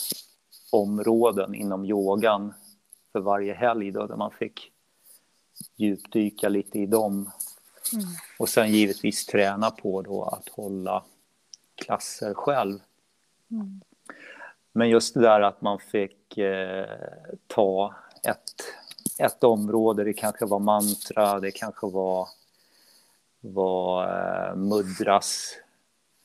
områden 0.71 1.55
inom 1.55 1.85
yogan 1.85 2.55
för 3.13 3.21
varje 3.21 3.55
helg 3.55 3.91
då, 3.91 4.07
där 4.07 4.17
man 4.17 4.31
fick 4.31 4.73
djupdyka 5.77 6.49
lite 6.49 6.79
i 6.79 6.87
dem. 6.87 7.31
Mm. 7.93 8.05
Och 8.39 8.49
sen 8.49 8.73
givetvis 8.73 9.27
träna 9.27 9.71
på 9.71 10.03
då 10.03 10.25
att 10.25 10.49
hålla 10.49 11.05
klasser 11.75 12.35
själv. 12.35 12.79
Mm. 13.53 13.81
Men 14.73 14.89
just 14.89 15.15
det 15.15 15.21
där 15.21 15.41
att 15.41 15.61
man 15.61 15.79
fick 15.79 16.39
eh, 16.39 16.87
ta 17.47 17.95
ett, 18.23 18.53
ett 19.19 19.45
område, 19.45 20.05
det 20.05 20.13
kanske 20.13 20.47
var 20.47 20.59
mantra, 20.59 21.41
det 21.41 21.51
kanske 21.51 21.87
var, 21.87 22.29
var 23.41 24.05
eh, 24.05 24.57
mudras 24.57 25.57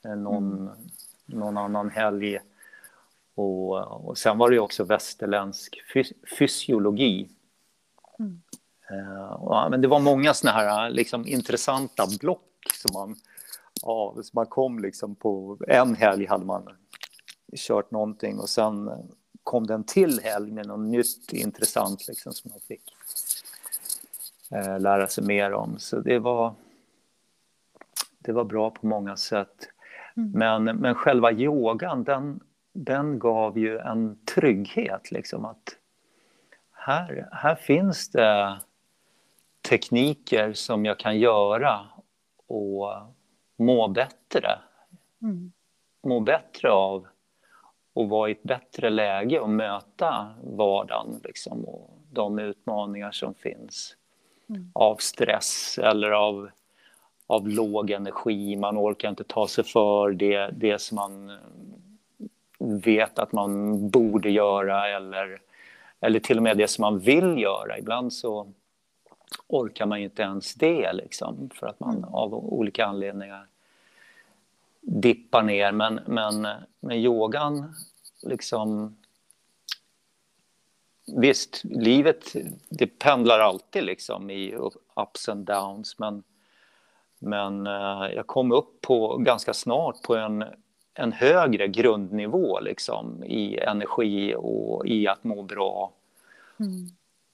eh, 0.06 0.16
någon, 0.16 0.54
mm. 0.54 0.74
någon 1.26 1.58
annan 1.58 1.90
helg. 1.90 2.40
Och, 3.36 4.08
och 4.08 4.18
sen 4.18 4.38
var 4.38 4.52
det 4.52 4.60
också 4.60 4.84
västerländsk 4.84 5.82
fys 5.94 6.14
fysiologi. 6.40 7.30
Mm. 8.20 8.42
Och, 9.40 9.72
men 9.72 9.82
det 9.82 9.88
var 9.88 10.00
många 10.00 10.34
såna 10.34 10.52
här 10.52 10.90
liksom, 10.90 11.28
intressanta 11.28 12.08
block 12.20 12.44
som 12.74 12.94
man, 12.94 13.16
ja, 13.82 14.14
som 14.16 14.32
man 14.34 14.46
kom 14.46 14.80
liksom 14.80 15.16
på. 15.16 15.58
En 15.68 15.96
helg 15.96 16.26
hade 16.26 16.46
man 16.46 16.70
kört 17.56 17.92
någonting 17.92 18.40
och 18.40 18.50
sen 18.50 18.92
kom 19.44 19.68
det 19.68 19.74
en 19.74 19.84
till 19.84 20.20
helg 20.24 20.52
med 20.52 20.68
något 20.68 20.80
nytt 20.80 21.34
intressant 21.34 22.08
liksom, 22.08 22.34
som 22.34 22.52
man 22.52 22.60
fick 22.60 22.94
uh, 24.52 24.80
lära 24.80 25.08
sig 25.08 25.24
mer 25.24 25.54
om. 25.54 25.80
Så 25.80 26.00
det 26.00 26.20
var, 26.20 26.54
det 28.20 28.32
var 28.32 28.44
bra 28.44 28.70
på 28.70 28.88
många 28.88 29.18
sätt. 29.18 29.70
Mm. 30.18 30.32
Men, 30.32 30.78
men 30.78 30.96
själva 30.96 31.32
yogan, 31.32 32.04
den, 32.04 32.40
den 32.74 33.20
gav 33.20 33.58
ju 33.58 33.78
en 33.78 34.26
trygghet. 34.36 35.12
Liksom, 35.12 35.46
att 35.46 35.76
här, 36.72 37.30
här 37.32 37.56
finns 37.56 38.10
det 38.10 38.60
tekniker 39.70 40.54
som 40.54 40.86
jag 40.86 41.00
kan 41.00 41.20
göra 41.20 41.80
och 42.48 42.94
må 43.58 43.88
bättre. 43.88 44.60
Mm. 45.22 45.52
Må 46.04 46.20
bättre 46.20 46.72
av 46.72 47.08
och 47.98 48.10
vara 48.10 48.30
i 48.30 48.32
ett 48.32 48.44
bättre 48.44 48.90
läge 48.90 49.40
och 49.40 49.50
möta 49.50 50.34
vardagen 50.44 51.22
liksom, 51.24 51.66
och 51.66 51.90
de 52.12 52.40
utmaningar 52.40 53.12
som 53.12 53.34
finns 53.34 53.96
mm. 54.50 54.72
av 54.74 54.96
stress 54.96 55.80
eller 55.84 56.12
av, 56.12 56.50
av 57.28 57.48
låg 57.48 57.92
energi. 57.92 58.56
Man 58.56 58.78
orkar 58.78 59.10
inte 59.10 59.24
ta 59.24 59.48
sig 59.48 59.64
för 59.64 60.12
det, 60.12 60.50
det 60.54 60.82
som 60.82 60.96
man 60.96 61.38
vet 62.60 63.20
att 63.20 63.32
man 63.32 63.90
borde 63.90 64.30
göra 64.30 64.90
eller, 64.90 65.42
eller 66.00 66.20
till 66.20 66.38
och 66.38 66.44
med 66.44 66.58
det 66.58 66.68
som 66.68 66.82
man 66.82 67.00
vill 67.00 67.38
göra. 67.38 67.78
Ibland 67.78 68.14
så 68.14 68.48
orkar 69.48 69.86
man 69.86 70.00
ju 70.00 70.06
inte 70.06 70.22
ens 70.22 70.54
det 70.54 70.94
liksom, 70.94 71.50
för 71.54 71.68
att 71.68 71.80
man 71.80 71.98
mm. 71.98 72.14
av 72.14 72.34
olika 72.34 72.86
anledningar 72.86 73.46
dippar 74.88 75.44
ner. 75.44 75.72
Men, 75.72 76.00
men, 76.06 76.48
men 76.80 76.98
yogan, 76.98 77.76
liksom... 78.24 78.98
Visst, 81.16 81.62
livet 81.64 82.36
det 82.70 82.88
pendlar 82.88 83.40
alltid 83.40 83.84
liksom 83.84 84.30
i 84.30 84.56
ups 84.96 85.30
and 85.30 85.46
downs 85.46 86.00
men, 86.00 86.24
men 87.20 87.68
uh, 87.68 88.08
jag 88.16 88.28
kom 88.28 88.52
upp 88.52 88.82
på, 88.82 89.18
ganska 89.18 89.54
snart 89.54 90.02
på 90.02 90.16
en, 90.16 90.46
en 90.94 91.12
högre 91.12 91.68
grundnivå 91.68 92.60
liksom, 92.60 93.24
i 93.24 93.58
energi 93.58 94.36
och 94.38 94.88
i 94.88 95.08
att 95.08 95.24
må 95.24 95.44
bra. 95.44 95.92
Mm. 96.60 96.88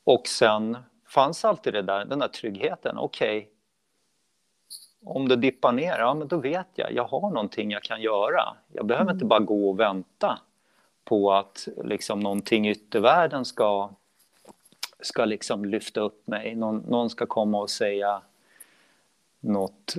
Och 0.03 0.27
sen 0.27 0.77
fanns 1.07 1.45
alltid 1.45 1.73
det 1.73 1.81
där, 1.81 2.05
den 2.05 2.19
där 2.19 2.27
tryggheten. 2.27 2.97
Okej, 2.97 3.37
okay. 3.37 3.52
Om 5.05 5.27
det 5.27 5.35
dippar 5.35 5.71
ner, 5.71 5.99
ja 5.99 6.13
men 6.13 6.27
då 6.27 6.37
vet 6.37 6.67
jag, 6.75 6.93
jag 6.93 7.03
har 7.03 7.31
någonting 7.31 7.71
jag 7.71 7.83
kan 7.83 8.01
göra. 8.01 8.55
Jag 8.73 8.85
behöver 8.85 9.05
mm. 9.05 9.15
inte 9.15 9.25
bara 9.25 9.39
gå 9.39 9.69
och 9.69 9.79
vänta 9.79 10.39
på 11.03 11.33
att 11.33 11.67
liksom 11.83 12.19
någonting 12.19 12.67
i 12.67 12.71
yttervärlden 12.71 13.45
ska, 13.45 13.89
ska 14.99 15.25
liksom 15.25 15.65
lyfta 15.65 16.01
upp 16.01 16.27
mig. 16.27 16.55
Någon, 16.55 16.77
någon 16.77 17.09
ska 17.09 17.25
komma 17.25 17.61
och 17.61 17.69
säga 17.69 18.21
något 19.39 19.95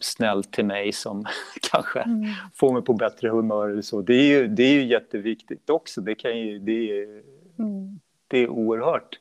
snällt 0.00 0.52
till 0.52 0.64
mig 0.64 0.92
som 0.92 1.24
kanske 1.70 2.00
mm. 2.00 2.24
får 2.54 2.72
mig 2.72 2.82
på 2.82 2.92
bättre 2.92 3.28
humör 3.28 3.68
eller 3.68 3.82
så. 3.82 4.02
Det 4.02 4.14
är 4.14 4.26
ju, 4.26 4.48
det 4.48 4.62
är 4.62 4.72
ju 4.72 4.84
jätteviktigt 4.84 5.70
också. 5.70 6.00
Det, 6.00 6.14
kan 6.14 6.38
ju, 6.38 6.58
det, 6.58 6.90
är, 6.90 7.22
mm. 7.58 8.00
det 8.28 8.38
är 8.38 8.48
oerhört 8.48 9.18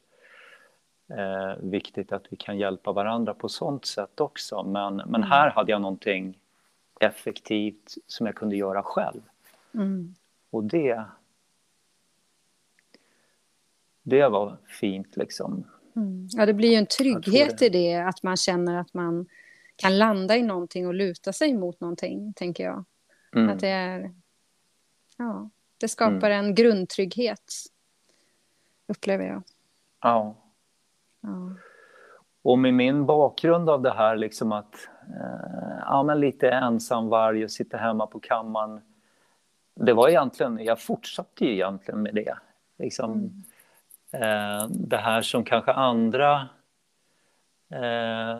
eh, 1.09 1.55
viktigt 1.61 2.11
att 2.11 2.25
vi 2.29 2.37
kan 2.37 2.57
hjälpa 2.57 2.91
varandra 2.91 3.33
på 3.33 3.49
sånt 3.49 3.85
sätt 3.85 4.19
också. 4.19 4.63
Men, 4.63 4.95
men 4.95 5.15
mm. 5.15 5.29
här 5.29 5.49
hade 5.49 5.71
jag 5.71 5.81
någonting 5.81 6.37
effektivt 6.99 7.97
som 8.07 8.25
jag 8.25 8.35
kunde 8.35 8.55
göra 8.55 8.83
själv. 8.83 9.21
Mm. 9.73 10.15
Och 10.49 10.63
det, 10.63 11.03
det 14.03 14.27
var 14.27 14.57
fint 14.67 15.17
liksom. 15.17 15.63
Mm. 15.95 16.27
Ja, 16.31 16.45
det 16.45 16.53
blir 16.53 16.69
ju 16.69 16.75
en 16.75 16.85
trygghet 16.85 17.57
det. 17.57 17.65
i 17.65 17.69
det, 17.69 17.95
att 17.95 18.23
man 18.23 18.37
känner 18.37 18.79
att 18.79 18.93
man 18.93 19.25
kan 19.75 19.97
landa 19.97 20.37
i 20.37 20.43
någonting 20.43 20.87
och 20.87 20.93
luta 20.93 21.33
sig 21.33 21.53
mot 21.53 21.79
någonting, 21.79 22.33
tänker 22.33 22.63
jag. 22.63 22.85
Mm. 23.35 23.49
Att 23.49 23.59
det 23.59 23.69
är... 23.69 24.13
Ja, 25.17 25.49
det 25.77 25.87
skapar 25.87 26.31
mm. 26.31 26.45
en 26.45 26.55
grundtrygghet, 26.55 27.53
upplever 28.87 29.25
jag. 29.25 29.43
Ja. 30.01 30.35
Ja. 31.21 31.51
Och 32.41 32.59
med 32.59 32.73
min 32.73 33.05
bakgrund 33.05 33.69
av 33.69 33.81
det 33.81 33.93
här, 33.93 34.15
liksom 34.15 34.51
att 34.51 34.75
eh, 35.07 35.79
ja, 35.85 36.03
men 36.03 36.19
lite 36.19 36.49
ensam 36.49 37.09
varg 37.09 37.43
och 37.43 37.51
sitta 37.51 37.77
hemma 37.77 38.07
på 38.07 38.19
kammaren. 38.19 38.81
Det 39.75 39.93
var 39.93 40.09
egentligen, 40.09 40.59
jag 40.63 40.81
fortsatte 40.81 41.45
ju 41.45 41.51
egentligen 41.51 42.01
med 42.01 42.15
det. 42.15 42.37
Liksom, 42.77 43.11
mm. 44.11 44.23
eh, 44.23 44.67
det 44.69 44.97
här 44.97 45.21
som 45.21 45.43
kanske 45.43 45.71
andra 45.71 46.49
eh, 47.69 48.37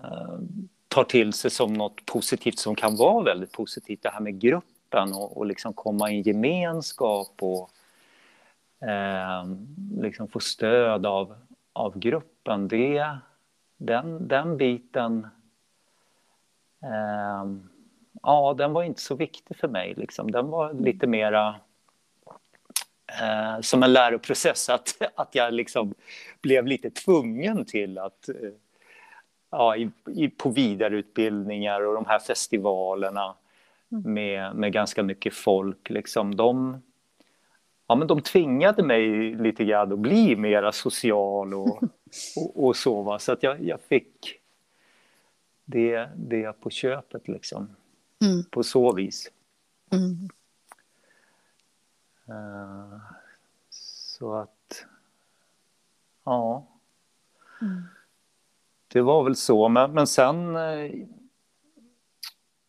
tar 0.87 1.03
till 1.03 1.33
sig 1.33 1.51
som 1.51 1.73
något 1.73 2.05
positivt 2.05 2.59
som 2.59 2.75
kan 2.75 2.95
vara 2.95 3.23
väldigt 3.23 3.51
positivt. 3.51 4.03
Det 4.03 4.09
här 4.09 4.19
med 4.21 4.39
gruppen 4.39 5.13
och, 5.13 5.37
och 5.37 5.45
liksom 5.45 5.73
komma 5.73 6.11
i 6.11 6.15
en 6.15 6.21
gemenskap 6.21 7.33
och 7.41 7.69
eh, 8.89 9.45
liksom 10.01 10.27
få 10.27 10.39
stöd 10.39 11.05
av, 11.05 11.35
av 11.79 11.99
gruppen. 11.99 12.67
Det, 12.67 13.17
den, 13.77 14.27
den 14.27 14.57
biten 14.57 15.27
eh, 16.83 17.45
ja, 18.21 18.55
den 18.57 18.73
var 18.73 18.83
inte 18.83 19.01
så 19.01 19.15
viktig 19.15 19.57
för 19.57 19.67
mig. 19.67 19.93
Liksom. 19.97 20.31
Den 20.31 20.49
var 20.49 20.73
lite 20.73 21.07
mera 21.07 21.55
eh, 23.21 23.61
som 23.61 23.83
en 23.83 23.93
läroprocess, 23.93 24.69
att, 24.69 25.01
att 25.15 25.35
jag 25.35 25.53
liksom 25.53 25.93
blev 26.41 26.67
lite 26.67 26.89
tvungen 26.89 27.65
till 27.65 27.97
att 27.97 28.29
eh, 28.29 28.35
ja, 29.51 29.75
i, 29.75 29.91
i, 30.15 30.29
på 30.29 30.49
vidareutbildningar 30.49 31.81
och 31.81 31.93
de 31.93 32.05
här 32.05 32.19
festivalerna 32.19 33.35
mm. 33.91 34.13
med, 34.13 34.55
med 34.55 34.73
ganska 34.73 35.03
mycket 35.03 35.33
folk. 35.33 35.89
Liksom, 35.89 36.35
de, 36.35 36.81
ja, 37.89 37.95
men 37.95 38.07
de 38.07 38.21
tvingade 38.21 38.83
mig 38.83 39.33
lite 39.35 39.65
grann 39.65 39.93
att 39.93 39.99
bli 39.99 40.35
mera 40.35 40.71
social 40.71 41.53
och, 41.53 41.83
och, 42.35 42.65
och 42.65 42.75
så. 42.75 43.01
Va? 43.01 43.19
Så 43.19 43.31
att 43.31 43.43
jag, 43.43 43.63
jag 43.63 43.81
fick 43.81 44.35
det, 45.65 46.09
det 46.15 46.61
på 46.61 46.69
köpet 46.69 47.27
liksom. 47.27 47.75
Mm. 48.21 48.43
På 48.43 48.63
så 48.63 48.93
vis. 48.93 49.31
Mm. 49.91 50.29
Uh, 52.29 52.99
så 53.69 54.33
att, 54.33 54.85
ja. 56.23 56.67
Mm 57.61 57.83
det 58.93 59.01
var 59.01 59.23
väl 59.23 59.35
så, 59.35 59.69
men, 59.69 59.93
men 59.93 60.07
sen 60.07 60.55
eh, 60.55 60.91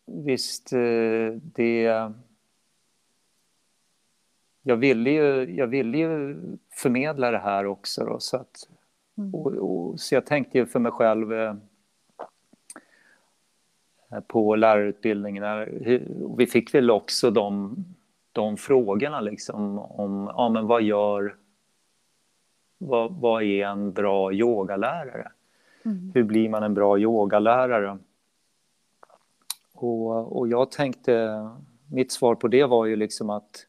visst, 0.06 0.72
eh, 0.72 1.32
det... 1.42 2.12
Jag 4.70 4.76
ville 4.76 5.10
ju, 5.10 5.56
jag 5.56 5.66
ville 5.66 5.98
ju 5.98 6.40
förmedla 6.70 7.30
det 7.30 7.38
här 7.38 7.66
också. 7.66 8.04
Då, 8.04 8.18
så, 8.20 8.36
att, 8.36 8.68
mm. 9.18 9.34
och, 9.34 9.52
och, 9.52 10.00
så 10.00 10.14
jag 10.14 10.26
tänkte 10.26 10.58
ju 10.58 10.66
för 10.66 10.78
mig 10.78 10.92
själv 10.92 11.32
eh, 11.32 11.54
på 14.26 14.56
lärarutbildningen. 14.56 15.44
Vi 16.36 16.46
fick 16.46 16.74
väl 16.74 16.90
också 16.90 17.30
de, 17.30 17.76
de 18.32 18.56
frågorna 18.56 19.20
liksom 19.20 19.78
om 19.78 20.32
ja, 20.36 20.48
men 20.48 20.66
vad 20.66 20.82
gör... 20.82 21.36
Vad, 22.78 23.20
vad 23.20 23.42
är 23.42 23.66
en 23.66 23.92
bra 23.92 24.32
yogalärare? 24.32 25.32
Mm. 25.84 26.12
Hur 26.14 26.22
blir 26.22 26.48
man 26.48 26.62
en 26.62 26.74
bra 26.74 26.98
yogalärare? 26.98 27.98
Och, 29.72 30.38
och 30.38 30.48
jag 30.48 30.70
tänkte, 30.70 31.48
mitt 31.86 32.12
svar 32.12 32.34
på 32.34 32.48
det 32.48 32.64
var 32.64 32.86
ju 32.86 32.96
liksom 32.96 33.30
att 33.30 33.66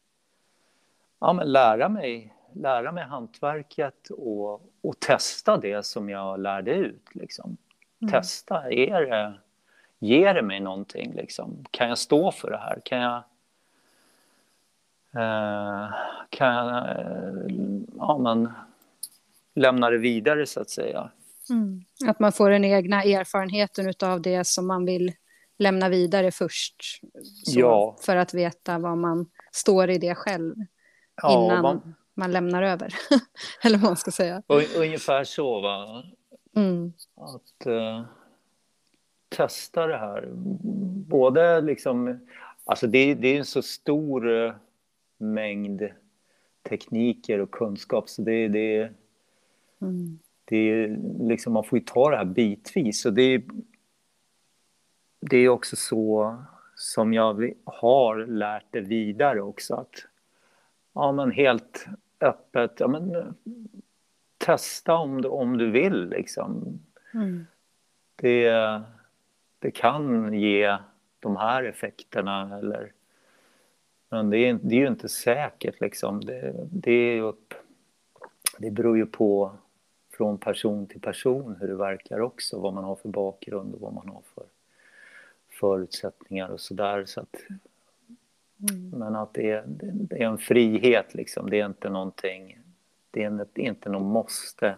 ja, 1.22 1.32
men 1.32 1.52
lära, 1.52 1.88
mig, 1.88 2.34
lära 2.52 2.92
mig 2.92 3.04
hantverket 3.04 4.10
och, 4.10 4.52
och 4.82 5.00
testa 5.00 5.56
det 5.56 5.86
som 5.86 6.08
jag 6.08 6.40
lärde 6.40 6.74
ut. 6.74 7.06
Liksom. 7.12 7.56
Mm. 8.02 8.12
Testa, 8.12 8.72
är 8.72 9.00
det, 9.00 9.34
ger 9.98 10.34
det 10.34 10.42
mig 10.42 10.60
någonting? 10.60 11.12
Liksom? 11.14 11.64
Kan 11.70 11.88
jag 11.88 11.98
stå 11.98 12.32
för 12.32 12.50
det 12.50 12.56
här? 12.56 12.80
Kan 12.84 12.98
jag, 12.98 13.16
eh, 15.14 15.94
kan 16.30 16.54
jag 16.54 16.76
eh, 16.76 17.32
ja, 17.98 18.18
men, 18.18 18.52
lämna 19.54 19.90
det 19.90 19.98
vidare 19.98 20.46
så 20.46 20.60
att 20.60 20.70
säga? 20.70 21.10
Mm. 21.50 21.84
Att 22.06 22.18
man 22.18 22.32
får 22.32 22.50
den 22.50 22.64
egna 22.64 23.02
erfarenheten 23.02 23.92
av 24.02 24.22
det 24.22 24.46
som 24.46 24.66
man 24.66 24.84
vill 24.84 25.12
lämna 25.58 25.88
vidare 25.88 26.30
först. 26.30 27.00
Så, 27.44 27.60
ja. 27.60 27.96
För 28.00 28.16
att 28.16 28.34
veta 28.34 28.78
vad 28.78 28.98
man 28.98 29.30
står 29.52 29.90
i 29.90 29.98
det 29.98 30.14
själv. 30.14 30.54
Ja, 31.22 31.44
innan 31.44 31.62
man... 31.62 31.94
man 32.14 32.32
lämnar 32.32 32.62
över. 32.62 32.94
Eller 33.64 33.78
vad 33.78 33.90
man 33.90 33.96
ska 33.96 34.10
säga. 34.10 34.42
Ungefär 34.76 35.24
så 35.24 35.60
va. 35.60 36.02
Mm. 36.56 36.92
Att 37.16 37.66
uh, 37.66 38.04
testa 39.28 39.86
det 39.86 39.98
här. 39.98 40.28
Både 41.08 41.60
liksom, 41.60 42.26
alltså 42.64 42.86
det, 42.86 43.14
det 43.14 43.28
är 43.28 43.38
en 43.38 43.44
så 43.44 43.62
stor 43.62 44.28
uh, 44.28 44.54
mängd 45.18 45.82
tekniker 46.68 47.38
och 47.38 47.50
kunskap 47.50 48.08
så 48.08 48.22
det, 48.22 48.48
det, 48.48 48.92
mm. 49.80 50.18
det 50.44 50.56
är 50.56 50.98
liksom, 51.28 51.52
man 51.52 51.64
får 51.64 51.78
ju 51.78 51.84
ta 51.84 52.10
det 52.10 52.16
här 52.16 52.24
bitvis. 52.24 53.06
Och 53.06 53.12
det, 53.12 53.42
det 55.20 55.36
är 55.36 55.48
också 55.48 55.76
så 55.76 56.36
som 56.74 57.12
jag 57.12 57.54
har 57.64 58.26
lärt 58.26 58.66
det 58.70 58.80
vidare 58.80 59.40
också. 59.40 59.74
Att, 59.74 60.06
ja, 60.92 61.12
men 61.12 61.30
helt 61.30 61.86
öppet, 62.20 62.80
ja, 62.80 62.88
men, 62.88 63.34
testa 64.38 64.94
om 64.94 65.22
du, 65.22 65.28
om 65.28 65.58
du 65.58 65.70
vill. 65.70 66.08
Liksom. 66.08 66.80
Mm. 67.14 67.46
Det, 68.16 68.80
det 69.58 69.70
kan 69.70 70.34
ge 70.34 70.78
de 71.20 71.36
här 71.36 71.64
effekterna. 71.64 72.58
Eller, 72.58 72.92
men 74.08 74.30
det 74.30 74.38
är, 74.38 74.58
det 74.62 74.74
är 74.74 74.80
ju 74.80 74.86
inte 74.86 75.08
säkert. 75.08 75.80
Liksom. 75.80 76.20
Det, 76.20 76.54
det, 76.70 76.92
är 76.92 77.22
upp, 77.22 77.54
det 78.58 78.70
beror 78.70 78.96
ju 78.96 79.06
på 79.06 79.52
från 80.10 80.38
person 80.38 80.86
till 80.86 81.00
person 81.00 81.56
hur 81.60 81.68
det 81.68 81.74
verkar 81.74 82.20
också. 82.20 82.60
Vad 82.60 82.74
man 82.74 82.84
har 82.84 82.96
för 82.96 83.08
bakgrund 83.08 83.74
och 83.74 83.80
vad 83.80 83.92
man 83.92 84.08
har 84.08 84.22
för 84.34 84.44
förutsättningar 85.60 86.48
och 86.48 86.60
sådär. 86.60 87.04
Så 87.04 87.20
att, 87.20 87.36
mm. 88.70 88.90
Men 88.90 89.16
att 89.16 89.34
det 89.34 89.50
är, 89.50 89.64
det 89.92 90.22
är 90.22 90.26
en 90.26 90.38
frihet 90.38 91.14
liksom. 91.14 91.50
Det 91.50 91.60
är 91.60 91.66
inte 91.66 91.90
någonting, 91.90 92.58
det 93.10 93.24
är 93.24 93.58
inte 93.58 93.88
något 93.88 94.02
måste 94.02 94.76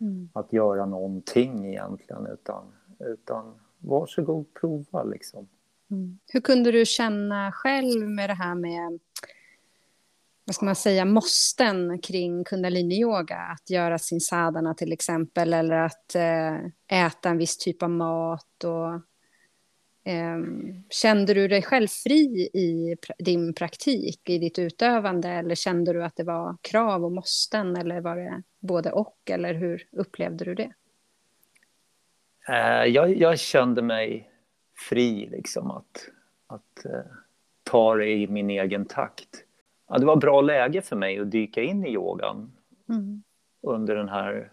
mm. 0.00 0.28
att 0.32 0.52
göra 0.52 0.86
någonting 0.86 1.66
egentligen 1.66 2.26
utan, 2.26 2.64
utan 2.98 3.54
varsågod 3.78 4.54
prova 4.54 5.02
liksom. 5.02 5.48
Mm. 5.90 6.18
Hur 6.32 6.40
kunde 6.40 6.72
du 6.72 6.86
känna 6.86 7.52
själv 7.52 8.08
med 8.08 8.30
det 8.30 8.34
här 8.34 8.54
med 8.54 8.98
vad 10.44 10.54
ska 10.54 10.64
man 10.64 10.76
säga, 10.76 11.04
måsten 11.04 11.98
kring 11.98 12.44
kundaliniyoga. 12.44 13.36
Att 13.36 13.70
göra 13.70 13.98
sin 13.98 14.20
sadhana 14.20 14.74
till 14.74 14.92
exempel 14.92 15.54
eller 15.54 15.76
att 15.76 16.14
eh, 16.14 17.06
äta 17.06 17.28
en 17.28 17.38
viss 17.38 17.58
typ 17.58 17.82
av 17.82 17.90
mat. 17.90 18.64
Och, 18.64 19.00
kände 20.90 21.34
du 21.34 21.48
dig 21.48 21.62
själv 21.62 21.86
fri 21.86 22.50
i 22.54 22.96
din 23.18 23.54
praktik, 23.54 24.30
i 24.30 24.38
ditt 24.38 24.58
utövande 24.58 25.28
eller 25.28 25.54
kände 25.54 25.92
du 25.92 26.04
att 26.04 26.16
det 26.16 26.24
var 26.24 26.56
krav 26.60 27.04
och 27.04 27.12
måsten 27.12 27.76
eller 27.76 28.00
var 28.00 28.16
det 28.16 28.42
både 28.60 28.92
och 28.92 29.18
eller 29.30 29.54
hur 29.54 29.88
upplevde 29.92 30.44
du 30.44 30.54
det? 30.54 30.72
Eh, 32.48 32.84
jag, 32.84 33.16
jag 33.16 33.38
kände 33.38 33.82
mig 33.82 34.30
fri 34.88 35.28
liksom 35.32 35.70
att, 35.70 36.08
att 36.46 36.86
uh, 36.86 37.00
ta 37.62 37.94
det 37.96 38.10
i 38.10 38.26
min 38.26 38.50
egen 38.50 38.84
takt. 38.84 39.44
Ja, 39.88 39.98
det 39.98 40.06
var 40.06 40.16
bra 40.16 40.40
läge 40.40 40.82
för 40.82 40.96
mig 40.96 41.18
att 41.18 41.30
dyka 41.30 41.62
in 41.62 41.86
i 41.86 41.92
yogan 41.92 42.52
mm. 42.88 43.22
under 43.62 43.96
den 43.96 44.08
här 44.08 44.50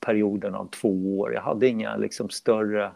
perioden 0.00 0.54
av 0.54 0.68
två 0.70 1.18
år. 1.18 1.34
Jag 1.34 1.42
hade 1.42 1.68
inga 1.68 1.96
liksom, 1.96 2.30
större 2.30 2.92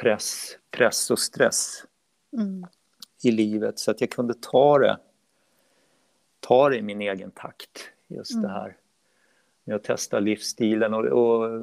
press, 0.00 0.58
press 0.70 1.10
och 1.10 1.18
stress 1.18 1.84
mm. 2.32 2.66
i 3.22 3.30
livet. 3.30 3.78
Så 3.78 3.90
att 3.90 4.00
jag 4.00 4.10
kunde 4.10 4.34
ta 4.34 4.78
det, 4.78 4.98
ta 6.40 6.68
det 6.68 6.76
i 6.76 6.82
min 6.82 7.00
egen 7.00 7.30
takt, 7.30 7.90
just 8.06 8.32
mm. 8.32 8.42
det 8.42 8.48
här 8.48 8.76
med 9.64 9.76
att 9.76 9.84
testa 9.84 10.20
livsstilen 10.20 10.94
och, 10.94 11.04
och, 11.04 11.62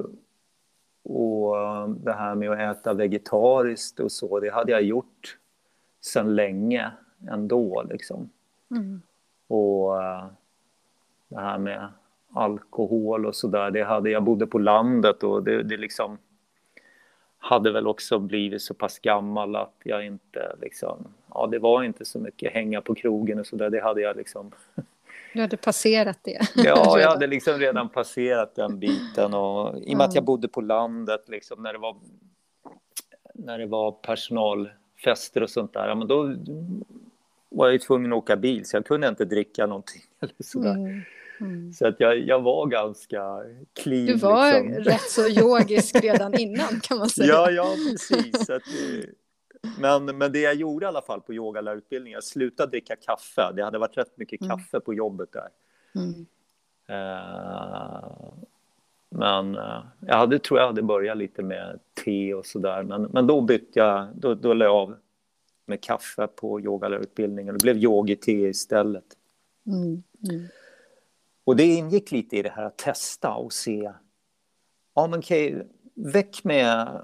och 1.02 1.90
det 1.90 2.12
här 2.12 2.34
med 2.34 2.50
att 2.50 2.76
äta 2.76 2.94
vegetariskt 2.94 4.00
och 4.00 4.12
så, 4.12 4.40
det 4.40 4.50
hade 4.50 4.72
jag 4.72 4.82
gjort 4.82 5.38
sedan 6.00 6.34
länge 6.34 6.92
ändå 7.28 7.82
liksom. 7.82 8.30
Mm. 8.70 9.02
Och 9.46 9.92
det 11.28 11.40
här 11.40 11.58
med 11.58 11.88
alkohol 12.32 13.26
och 13.26 13.36
sådär, 13.36 13.70
det 13.70 13.84
hade 13.84 14.10
jag 14.10 14.22
bodde 14.22 14.46
på 14.46 14.58
landet 14.58 15.22
och 15.22 15.44
det, 15.44 15.62
det 15.62 15.76
liksom 15.76 16.18
hade 17.44 17.72
väl 17.72 17.86
också 17.86 18.18
blivit 18.18 18.62
så 18.62 18.74
pass 18.74 18.98
gammal 18.98 19.56
att 19.56 19.74
jag 19.84 20.06
inte 20.06 20.56
liksom, 20.60 21.08
ja 21.34 21.46
det 21.46 21.58
var 21.58 21.82
inte 21.82 22.04
så 22.04 22.18
mycket 22.18 22.52
hänga 22.52 22.80
på 22.80 22.94
krogen 22.94 23.38
och 23.38 23.46
sådär, 23.46 23.70
det 23.70 23.82
hade 23.82 24.00
jag 24.00 24.16
liksom. 24.16 24.52
Du 25.34 25.40
hade 25.40 25.56
passerat 25.56 26.18
det? 26.22 26.40
ja, 26.54 27.00
jag 27.00 27.08
hade 27.08 27.26
liksom 27.26 27.58
redan 27.58 27.88
passerat 27.88 28.54
den 28.54 28.78
biten 28.78 29.34
och 29.34 29.78
i 29.78 29.94
och 29.94 29.98
med 29.98 30.06
att 30.06 30.14
jag 30.14 30.24
bodde 30.24 30.48
på 30.48 30.60
landet 30.60 31.24
liksom 31.26 31.62
när 31.62 31.72
det 31.72 31.78
var 31.78 31.96
när 33.34 33.58
det 33.58 33.66
var 33.66 33.92
personalfester 33.92 35.42
och 35.42 35.50
sånt 35.50 35.72
där, 35.72 35.88
ja, 35.88 35.94
men 35.94 36.08
då 36.08 36.34
var 37.48 37.66
jag 37.66 37.72
ju 37.72 37.78
tvungen 37.78 38.12
att 38.12 38.16
åka 38.16 38.36
bil 38.36 38.64
så 38.64 38.76
jag 38.76 38.86
kunde 38.86 39.08
inte 39.08 39.24
dricka 39.24 39.66
någonting 39.66 40.02
eller 40.20 40.34
sådär. 40.38 40.74
Mm. 40.74 41.00
Mm. 41.40 41.72
Så 41.72 41.86
att 41.86 42.00
jag, 42.00 42.18
jag 42.18 42.40
var 42.40 42.66
ganska 42.66 43.22
clean. 43.72 44.06
Du 44.06 44.14
var 44.14 44.62
liksom. 44.62 44.84
rätt 44.84 45.10
så 45.10 45.28
yogisk 45.28 45.96
redan 46.02 46.34
innan 46.38 46.80
kan 46.82 46.98
man 46.98 47.08
säga. 47.08 47.28
Ja, 47.28 47.50
ja 47.50 47.74
precis. 47.90 48.50
Att, 48.50 48.62
men, 49.78 50.04
men 50.04 50.32
det 50.32 50.40
jag 50.40 50.54
gjorde 50.54 50.84
i 50.84 50.88
alla 50.88 51.02
fall 51.02 51.20
på 51.20 51.34
yogalärarutbildningen, 51.34 52.16
jag 52.16 52.24
slutade 52.24 52.70
dricka 52.70 52.96
kaffe. 52.96 53.52
Det 53.56 53.64
hade 53.64 53.78
varit 53.78 53.96
rätt 53.96 54.18
mycket 54.18 54.40
mm. 54.40 54.50
kaffe 54.50 54.80
på 54.80 54.94
jobbet 54.94 55.28
där. 55.32 55.48
Mm. 55.94 56.26
Uh, 56.90 58.32
men 59.08 59.56
uh, 59.56 59.84
jag 60.00 60.16
hade, 60.16 60.38
tror 60.38 60.60
jag 60.60 60.66
hade 60.66 60.82
börjat 60.82 61.16
lite 61.16 61.42
med 61.42 61.78
te 62.04 62.34
och 62.34 62.46
sådär. 62.46 62.82
Men, 62.82 63.02
men 63.02 63.26
då 63.26 63.40
bytte 63.40 63.78
jag, 63.78 64.08
då, 64.14 64.34
då 64.34 64.54
la 64.54 64.64
jag 64.64 64.74
av 64.74 64.96
med 65.66 65.82
kaffe 65.82 66.26
på 66.26 66.60
yogalärarutbildningen. 66.60 67.54
Det 67.54 67.62
blev 67.62 67.76
yogi-te 67.76 68.32
istället. 68.32 69.04
Mm. 69.66 70.02
Och 71.44 71.56
det 71.56 71.64
ingick 71.64 72.12
lite 72.12 72.36
i 72.36 72.42
det 72.42 72.50
här 72.50 72.64
att 72.64 72.78
testa 72.78 73.34
och 73.34 73.52
se. 73.52 73.92
Ja, 74.94 75.06
men 75.06 75.18
okej, 75.18 75.68
väck 75.94 76.44
med 76.44 77.02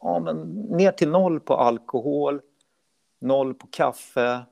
ja, 0.00 0.20
men 0.20 0.52
ner 0.52 0.92
till 0.92 1.10
noll 1.10 1.40
på 1.40 1.54
alkohol, 1.54 2.40
noll 3.18 3.54
på 3.54 3.66
kaffe, 3.66 4.44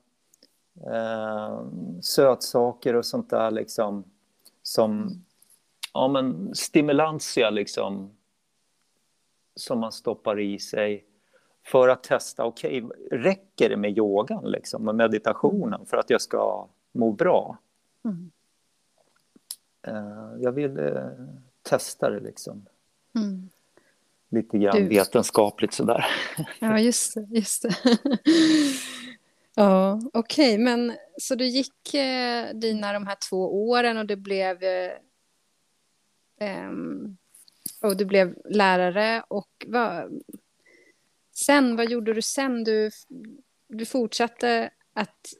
eh, 0.87 1.61
sötsaker 2.01 2.95
och 2.95 3.07
sånt 3.07 3.31
där 3.31 3.51
liksom 3.51 4.05
som 4.63 5.25
ja, 5.93 6.09
men 6.09 6.55
stimulantia 6.55 7.51
liksom 7.51 8.17
som 9.57 9.81
man 9.81 9.93
stoppar 9.93 10.41
i 10.41 10.59
sig 10.59 11.05
för 11.67 11.89
att 11.89 12.03
testa, 12.03 12.45
okej, 12.45 12.83
okay, 12.83 13.19
räcker 13.19 13.69
det 13.69 13.77
med 13.77 13.99
yogan 13.99 14.51
liksom, 14.51 14.85
med 14.85 14.95
meditationen 14.95 15.87
för 15.87 15.97
att 15.97 16.11
jag 16.11 16.21
ska 16.21 16.69
må 16.93 17.13
bra? 17.13 17.59
Mm. 18.05 18.31
Eh, 19.87 20.33
jag 20.41 20.53
vill 20.53 20.79
eh, 20.79 21.11
testa 21.63 22.11
det 22.11 22.21
liksom. 22.21 22.67
Mm. 23.17 23.51
Lite 24.29 24.59
grann 24.59 24.77
du... 24.77 24.89
vetenskapligt 24.89 25.75
sådär. 25.75 26.07
Ja, 26.59 26.79
just 26.79 27.15
det. 27.15 27.27
Just 27.31 27.63
det. 27.63 27.77
ja, 29.55 30.01
okej, 30.13 30.55
okay, 30.55 30.59
men 30.59 30.97
så 31.19 31.35
du 31.35 31.47
gick 31.47 31.95
eh, 31.95 32.55
dina 32.55 32.93
de 32.93 33.07
här 33.07 33.17
två 33.29 33.69
åren 33.69 33.99
och 33.99 34.07
det 34.07 34.17
blev 34.17 34.63
eh, 34.63 34.93
um, 36.69 37.17
och 37.83 37.97
du 37.97 38.05
blev 38.05 38.35
lärare 38.45 39.25
och 39.29 39.67
vad, 39.67 40.23
sen, 41.35 41.77
vad 41.77 41.91
gjorde 41.91 42.15
du 42.15 42.23
sen? 42.23 42.65
Du, 42.65 42.91
du 43.69 43.85
fortsatte 43.87 44.71
att 44.93 45.33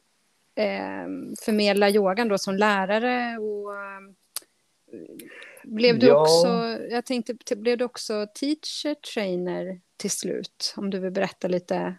eh, 0.55 1.07
förmedla 1.45 1.89
yogan 1.89 2.27
då 2.27 2.37
som 2.37 2.55
lärare 2.55 3.37
och 3.37 3.73
Blev 5.63 5.99
du 5.99 6.07
ja. 6.07 6.21
också, 6.21 6.47
jag 6.89 7.05
tänkte, 7.05 7.55
blev 7.55 7.77
du 7.77 7.85
också 7.85 8.27
teacher 8.35 8.93
trainer 9.13 9.81
till 9.97 10.11
slut? 10.11 10.73
Om 10.77 10.89
du 10.89 10.99
vill 10.99 11.11
berätta 11.11 11.47
lite 11.47 11.95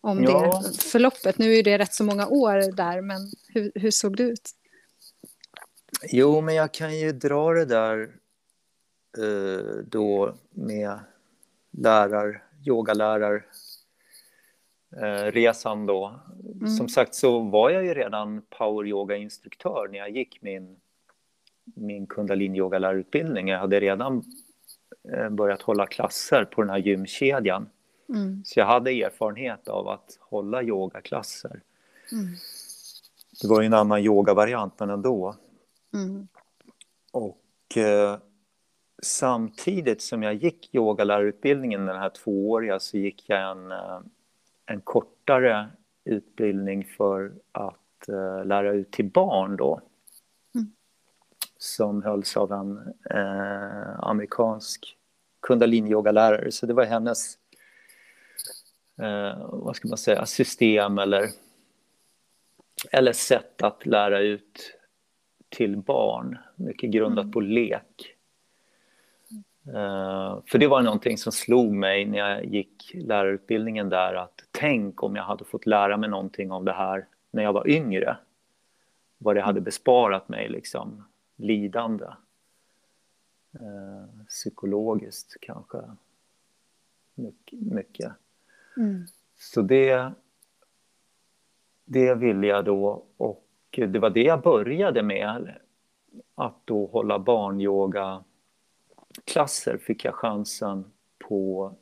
om 0.00 0.22
ja. 0.22 0.62
det 0.64 0.82
förloppet. 0.82 1.38
Nu 1.38 1.54
är 1.54 1.62
det 1.62 1.78
rätt 1.78 1.94
så 1.94 2.04
många 2.04 2.26
år 2.26 2.76
där, 2.76 3.00
men 3.00 3.20
hur, 3.48 3.72
hur 3.74 3.90
såg 3.90 4.16
det 4.16 4.22
ut? 4.22 4.50
Jo, 6.08 6.40
men 6.40 6.54
jag 6.54 6.74
kan 6.74 6.98
ju 6.98 7.12
dra 7.12 7.52
det 7.52 7.64
där 7.64 8.10
eh, 9.18 9.76
då 9.86 10.34
med 10.50 10.98
lärar, 11.78 12.44
yogalärar 12.66 13.46
eh, 14.96 15.32
resan 15.32 15.86
då. 15.86 16.20
Mm. 16.54 16.68
Som 16.68 16.88
sagt 16.88 17.14
så 17.14 17.38
var 17.40 17.70
jag 17.70 17.84
ju 17.84 17.94
redan 17.94 18.42
power 18.58 18.86
yoga-instruktör 18.86 19.88
när 19.88 19.98
jag 19.98 20.10
gick 20.10 20.42
min, 20.42 20.76
min 21.64 22.06
kundalini 22.06 22.58
yogalärarutbildning. 22.58 23.48
Jag 23.48 23.58
hade 23.58 23.80
redan 23.80 24.24
eh, 25.12 25.28
börjat 25.28 25.62
hålla 25.62 25.86
klasser 25.86 26.44
på 26.44 26.62
den 26.62 26.70
här 26.70 26.78
gymkedjan. 26.78 27.68
Mm. 28.08 28.42
Så 28.44 28.60
jag 28.60 28.66
hade 28.66 28.90
erfarenhet 28.90 29.68
av 29.68 29.88
att 29.88 30.18
hålla 30.20 30.62
yogaklasser. 30.62 31.60
Mm. 32.12 32.26
Det 33.42 33.48
var 33.48 33.60
ju 33.60 33.66
en 33.66 33.74
annan 33.74 34.04
yogavariant, 34.04 34.80
men 34.80 34.90
ändå. 34.90 35.36
Mm. 35.94 36.28
Och 37.12 37.76
eh, 37.76 38.18
samtidigt 39.02 40.02
som 40.02 40.22
jag 40.22 40.34
gick 40.34 40.74
yogalärarutbildningen, 40.74 41.86
den 41.86 41.98
här 41.98 42.10
tvååriga, 42.10 42.80
så 42.80 42.98
gick 42.98 43.24
jag 43.28 43.50
en, 43.50 43.72
eh, 43.72 44.00
en 44.66 44.80
kortare 44.80 45.68
utbildning 46.04 46.84
för 46.84 47.32
att 47.52 48.08
eh, 48.08 48.44
lära 48.44 48.72
ut 48.72 48.90
till 48.90 49.10
barn 49.10 49.56
då. 49.56 49.80
Som 51.62 52.02
hölls 52.02 52.36
av 52.36 52.52
en 52.52 52.94
eh, 53.10 54.00
amerikansk 54.00 54.96
kundalini-yogalärare. 55.46 56.50
Så 56.50 56.66
det 56.66 56.74
var 56.74 56.84
hennes 56.84 57.38
eh, 58.98 59.46
vad 59.48 59.76
ska 59.76 59.88
man 59.88 59.98
säga, 59.98 60.26
system 60.26 60.98
eller, 60.98 61.28
eller 62.92 63.12
sätt 63.12 63.62
att 63.62 63.86
lära 63.86 64.20
ut 64.20 64.78
till 65.48 65.76
barn. 65.76 66.38
Mycket 66.56 66.90
grundat 66.90 67.22
mm. 67.22 67.32
på 67.32 67.40
lek. 67.40 68.14
Uh, 69.68 70.40
för 70.46 70.58
det 70.58 70.66
var 70.66 70.82
någonting 70.82 71.18
som 71.18 71.32
slog 71.32 71.72
mig 71.72 72.04
när 72.04 72.18
jag 72.18 72.44
gick 72.44 72.92
lärarutbildningen 72.94 73.88
där 73.88 74.14
att 74.14 74.44
tänk 74.50 75.02
om 75.02 75.16
jag 75.16 75.24
hade 75.24 75.44
fått 75.44 75.66
lära 75.66 75.96
mig 75.96 76.10
någonting 76.10 76.52
om 76.52 76.64
det 76.64 76.72
här 76.72 77.06
när 77.30 77.42
jag 77.42 77.52
var 77.52 77.68
yngre. 77.68 78.16
Vad 79.18 79.36
det 79.36 79.40
hade 79.40 79.58
mm. 79.58 79.64
besparat 79.64 80.28
mig 80.28 80.48
liksom 80.48 81.04
lidande. 81.42 82.06
Uh, 83.60 84.24
psykologiskt 84.28 85.36
kanske. 85.40 85.78
Mycket. 87.14 87.60
mycket. 87.60 88.12
Mm. 88.76 89.06
Så 89.36 89.62
det, 89.62 90.12
det 91.84 92.14
ville 92.14 92.46
jag 92.46 92.64
då 92.64 93.04
och 93.16 93.46
det 93.70 93.98
var 93.98 94.10
det 94.10 94.22
jag 94.22 94.42
började 94.42 95.02
med. 95.02 95.58
Att 96.34 96.56
då 96.64 96.86
hålla 96.86 97.18
barnyoga 97.18 98.24
klasser 99.24 99.78
fick 99.78 100.04
jag 100.04 100.14
chansen 100.14 100.84
på 101.18 101.74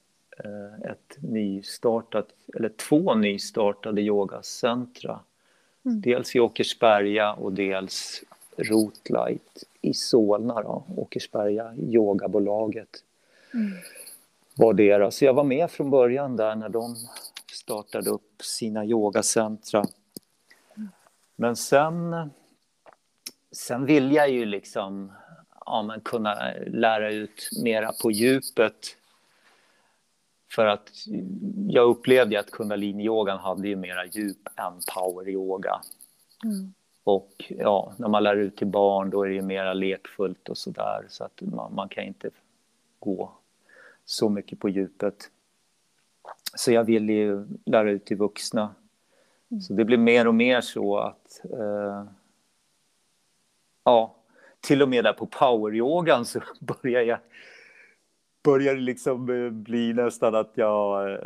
eh, 0.44 0.90
ett 0.90 1.16
nystartat, 1.20 2.28
eller 2.56 2.68
två 2.68 3.14
nystartade 3.14 4.02
yogacentra. 4.02 5.20
Mm. 5.84 6.00
Dels 6.00 6.36
i 6.36 6.40
Åkersberga 6.40 7.32
och 7.32 7.52
dels 7.52 8.24
Rotlight 8.56 9.64
i 9.80 9.94
Solna, 9.94 10.62
då, 10.62 10.84
Åkersberga 10.96 11.74
yogabolaget. 11.78 13.04
Mm 13.54 13.72
var 14.60 14.74
deras. 14.74 15.16
Så 15.16 15.24
jag 15.24 15.34
var 15.34 15.44
med 15.44 15.70
från 15.70 15.90
början 15.90 16.36
där 16.36 16.56
när 16.56 16.68
de 16.68 16.96
startade 17.52 18.10
upp 18.10 18.42
sina 18.42 18.84
yogacentra. 18.84 19.84
Men 21.36 21.56
sen, 21.56 22.30
sen 23.52 23.86
vill 23.86 24.12
jag 24.12 24.30
ju 24.30 24.44
liksom 24.44 25.12
ja, 25.66 25.82
men 25.82 26.00
kunna 26.00 26.52
lära 26.66 27.10
ut 27.10 27.50
mera 27.62 27.92
på 28.02 28.10
djupet. 28.10 28.96
För 30.52 30.66
att 30.66 30.90
jag 31.68 31.88
upplevde 31.88 32.40
att 32.40 32.50
kundalini-yogan 32.50 33.38
hade 33.38 33.68
ju 33.68 33.76
mera 33.76 34.06
djup 34.06 34.48
än 34.56 34.80
power-yoga. 34.94 35.80
Mm. 36.44 36.74
Och 37.10 37.44
ja, 37.48 37.92
när 37.96 38.08
man 38.08 38.22
lär 38.22 38.36
ut 38.36 38.56
till 38.56 38.66
barn 38.66 39.10
då 39.10 39.22
är 39.22 39.28
det 39.28 39.34
ju 39.34 39.42
mera 39.42 39.72
lekfullt 39.72 40.48
och 40.48 40.58
sådär. 40.58 41.06
Så 41.08 41.24
att 41.24 41.40
man, 41.40 41.74
man 41.74 41.88
kan 41.88 42.04
inte 42.04 42.30
gå 42.98 43.32
så 44.04 44.28
mycket 44.28 44.58
på 44.58 44.68
djupet. 44.68 45.30
Så 46.54 46.72
jag 46.72 46.84
vill 46.84 47.10
ju 47.10 47.46
lära 47.64 47.90
ut 47.90 48.04
till 48.04 48.16
vuxna. 48.16 48.74
Mm. 49.50 49.60
Så 49.60 49.72
det 49.72 49.84
blir 49.84 49.98
mer 49.98 50.28
och 50.28 50.34
mer 50.34 50.60
så 50.60 50.98
att 50.98 51.40
eh, 51.52 52.04
ja, 53.84 54.14
till 54.60 54.82
och 54.82 54.88
med 54.88 55.04
där 55.04 55.12
på 55.12 55.26
poweryogan 55.26 56.24
så 56.24 56.40
börjar 56.60 57.02
jag 57.02 57.18
börjar 58.42 58.74
det 58.74 58.80
liksom 58.80 59.30
eh, 59.30 59.50
bli 59.50 59.92
nästan 59.92 60.34
att 60.34 60.50
jag 60.54 61.12
eh, 61.12 61.18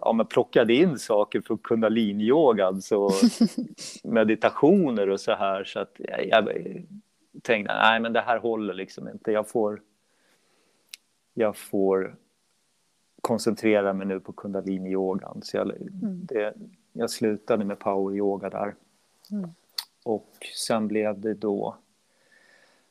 ja, 0.00 0.12
men 0.12 0.26
plockade 0.26 0.74
in 0.74 0.98
saker 0.98 1.40
från 1.40 1.58
kundaliniyogan, 1.58 2.82
så 2.82 3.10
meditationer 4.04 5.08
och 5.08 5.20
så 5.20 5.32
här. 5.32 5.64
Så 5.64 5.80
att 5.80 5.94
jag, 5.98 6.26
jag 6.28 6.48
tänkte, 7.42 7.74
nej 7.74 8.00
men 8.00 8.12
det 8.12 8.20
här 8.20 8.38
håller 8.38 8.74
liksom 8.74 9.08
inte. 9.08 9.32
Jag 9.32 9.48
får, 9.48 9.80
jag 11.34 11.56
får 11.56 12.16
koncentrera 13.20 13.92
mig 13.92 14.06
nu 14.06 14.20
på 14.20 14.32
kundalini-yogan. 14.32 15.42
Så 15.42 15.56
jag, 15.56 15.70
mm. 15.70 16.26
det, 16.26 16.54
jag 16.92 17.10
slutade 17.10 17.64
med 17.64 17.78
power-yoga 17.78 18.50
där. 18.50 18.74
Mm. 19.30 19.50
Och 20.04 20.30
sen 20.54 20.88
blev 20.88 21.20
det 21.20 21.34
då 21.34 21.76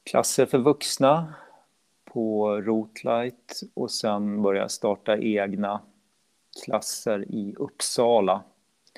klasser 0.03 0.45
för 0.45 0.57
vuxna 0.57 1.33
på 2.13 2.55
Rotlight 2.61 3.61
och 3.73 3.91
sen 3.91 4.41
började 4.41 4.63
jag 4.63 4.71
starta 4.71 5.17
egna 5.17 5.81
klasser 6.65 7.25
i 7.29 7.55
Uppsala. 7.57 8.43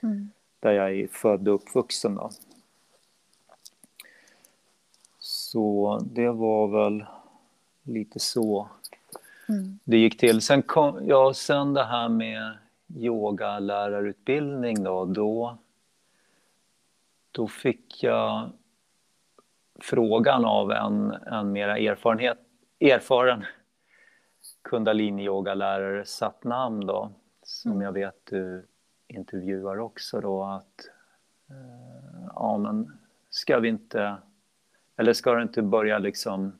Mm. 0.03 0.29
Där 0.59 0.71
jag 0.71 0.95
är 0.95 1.07
född 1.07 1.47
och 1.47 1.55
uppvuxen. 1.55 2.15
Då. 2.15 2.31
Så 5.19 5.99
det 6.13 6.29
var 6.31 6.67
väl 6.67 7.05
lite 7.83 8.19
så 8.19 8.67
Mm. 9.49 9.79
det 9.83 9.97
gick 9.97 10.17
till. 10.17 10.41
Sen, 10.41 10.61
kom, 10.61 11.07
ja, 11.07 11.33
sen 11.33 11.73
det 11.73 11.83
här 11.83 12.09
med 12.09 12.57
yogalärarutbildning 12.95 14.83
då, 14.83 15.05
då, 15.05 15.57
då 17.31 17.47
fick 17.47 18.03
jag 18.03 18.49
frågan 19.79 20.45
av 20.45 20.71
en, 20.71 21.11
en 21.11 21.51
mera 21.51 21.77
erfarenhet, 21.77 22.42
erfaren 22.91 23.45
kundalini-yogalärare, 24.61 26.05
Satnam 26.05 26.85
då, 26.85 27.11
som 27.43 27.71
mm. 27.71 27.83
jag 27.83 27.91
vet 27.91 28.25
du 28.25 28.65
intervjuar 29.07 29.79
också 29.79 30.21
då, 30.21 30.43
att 30.43 30.87
eh, 31.49 32.27
ja 32.35 32.57
men 32.57 32.97
ska 33.29 33.59
vi 33.59 33.69
inte, 33.69 34.17
eller 34.97 35.13
ska 35.13 35.35
du 35.35 35.41
inte 35.41 35.61
börja 35.61 35.99
liksom 35.99 36.53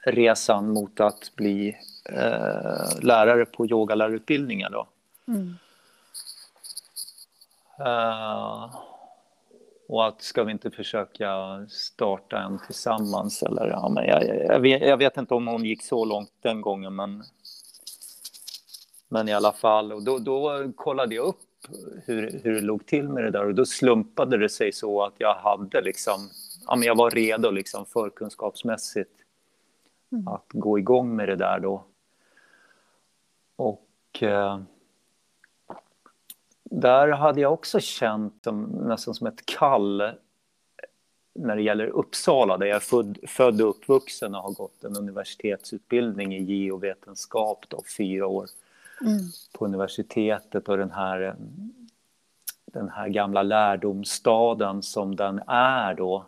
resan 0.00 0.72
mot 0.72 1.00
att 1.00 1.32
bli 1.36 1.76
eh, 2.04 3.00
lärare 3.02 3.46
på 3.46 3.66
yogalärarutbildningen. 3.66 4.72
Då. 4.72 4.88
Mm. 5.26 5.56
Uh, 7.80 8.74
och 9.90 10.06
att 10.06 10.22
ska 10.22 10.44
vi 10.44 10.52
inte 10.52 10.70
försöka 10.70 11.60
starta 11.68 12.38
en 12.38 12.58
tillsammans? 12.66 13.42
Eller, 13.42 13.66
ja, 13.66 13.88
men 13.88 14.06
jag, 14.06 14.26
jag, 14.46 14.60
vet, 14.60 14.82
jag 14.82 14.96
vet 14.96 15.16
inte 15.16 15.34
om 15.34 15.46
hon 15.46 15.64
gick 15.64 15.82
så 15.82 16.04
långt 16.04 16.32
den 16.42 16.60
gången, 16.60 16.96
men, 16.96 17.22
men 19.08 19.28
i 19.28 19.32
alla 19.32 19.52
fall. 19.52 19.92
Och 19.92 20.02
då, 20.02 20.18
då 20.18 20.72
kollade 20.76 21.14
jag 21.14 21.26
upp 21.26 21.66
hur, 22.04 22.40
hur 22.44 22.54
det 22.54 22.60
låg 22.60 22.86
till 22.86 23.08
med 23.08 23.24
det 23.24 23.30
där 23.30 23.46
och 23.46 23.54
då 23.54 23.66
slumpade 23.66 24.38
det 24.38 24.48
sig 24.48 24.72
så 24.72 25.02
att 25.02 25.14
jag 25.18 25.34
hade 25.34 25.80
liksom, 25.80 26.30
ja, 26.66 26.76
men 26.76 26.86
jag 26.86 26.96
var 26.96 27.10
redo 27.10 27.50
liksom 27.50 27.86
förkunskapsmässigt 27.86 29.14
mm. 30.12 30.28
att 30.28 30.46
gå 30.48 30.78
igång 30.78 31.16
med 31.16 31.28
det 31.28 31.36
där 31.36 31.60
då. 31.60 31.84
Och 33.56 34.22
eh, 34.22 34.60
där 36.70 37.08
hade 37.08 37.40
jag 37.40 37.52
också 37.52 37.80
känt 37.80 38.44
som, 38.44 38.62
nästan 38.62 39.14
som 39.14 39.26
ett 39.26 39.46
kall 39.46 40.02
när 41.34 41.56
det 41.56 41.62
gäller 41.62 41.86
Uppsala, 41.86 42.56
där 42.56 42.66
jag 42.66 42.76
är 42.76 42.80
född, 42.80 43.18
född 43.28 43.60
och 43.60 43.68
uppvuxen 43.70 44.34
och 44.34 44.42
har 44.42 44.52
gått 44.52 44.84
en 44.84 44.96
universitetsutbildning 44.96 46.34
i 46.34 46.42
geovetenskap, 46.42 47.64
då, 47.68 47.82
fyra 47.98 48.26
år 48.26 48.46
mm. 49.00 49.18
på 49.52 49.64
universitetet 49.64 50.68
och 50.68 50.76
den 50.76 50.90
här, 50.90 51.36
den 52.64 52.88
här 52.88 53.08
gamla 53.08 53.42
lärdomsstaden 53.42 54.82
som 54.82 55.16
den 55.16 55.40
är 55.46 55.94
då 55.94 56.26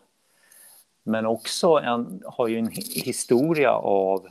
men 1.03 1.25
också 1.25 1.67
en, 1.67 2.21
har 2.25 2.47
ju 2.47 2.57
en 2.57 2.71
historia 3.05 3.71
av 3.71 4.27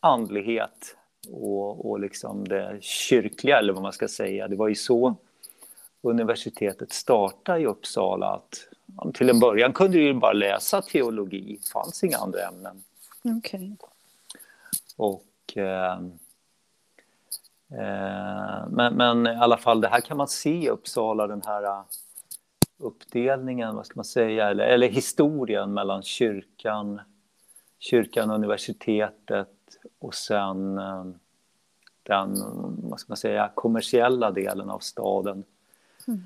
andlighet 0.00 0.96
och, 1.28 1.90
och 1.90 2.00
liksom 2.00 2.48
det 2.48 2.78
kyrkliga, 2.80 3.58
eller 3.58 3.72
vad 3.72 3.82
man 3.82 3.92
ska 3.92 4.08
säga. 4.08 4.48
Det 4.48 4.56
var 4.56 4.68
ju 4.68 4.74
så 4.74 5.14
universitetet 6.02 6.92
startade 6.92 7.60
i 7.60 7.66
Uppsala. 7.66 8.26
Att, 8.26 9.14
till 9.14 9.30
en 9.30 9.40
början 9.40 9.72
kunde 9.72 9.98
du 9.98 10.04
ju 10.04 10.14
bara 10.14 10.32
läsa 10.32 10.82
teologi, 10.82 11.58
det 11.60 11.68
fanns 11.68 12.04
inga 12.04 12.18
andra 12.18 12.40
ämnen. 12.40 12.82
Okay. 13.38 13.70
Och... 14.96 15.56
Eh, 15.56 15.92
eh, 17.70 18.68
men, 18.68 18.94
men 18.94 19.26
i 19.26 19.36
alla 19.36 19.56
fall, 19.56 19.80
det 19.80 19.88
här 19.88 20.00
kan 20.00 20.16
man 20.16 20.28
se 20.28 20.50
i 20.50 20.68
Uppsala, 20.68 21.26
den 21.26 21.42
här 21.44 21.82
uppdelningen, 22.78 23.76
vad 23.76 23.86
ska 23.86 23.92
man 23.96 24.04
säga, 24.04 24.50
eller, 24.50 24.64
eller 24.64 24.88
historien 24.88 25.74
mellan 25.74 26.02
kyrkan, 26.02 27.00
kyrkan 27.78 28.30
och 28.30 28.36
universitetet 28.36 29.48
och 29.98 30.14
sen 30.14 30.78
eh, 30.78 31.04
den, 32.02 32.34
vad 32.90 33.00
ska 33.00 33.10
man 33.10 33.16
säga, 33.16 33.52
kommersiella 33.54 34.30
delen 34.30 34.70
av 34.70 34.78
staden. 34.78 35.44
Mm. 36.08 36.22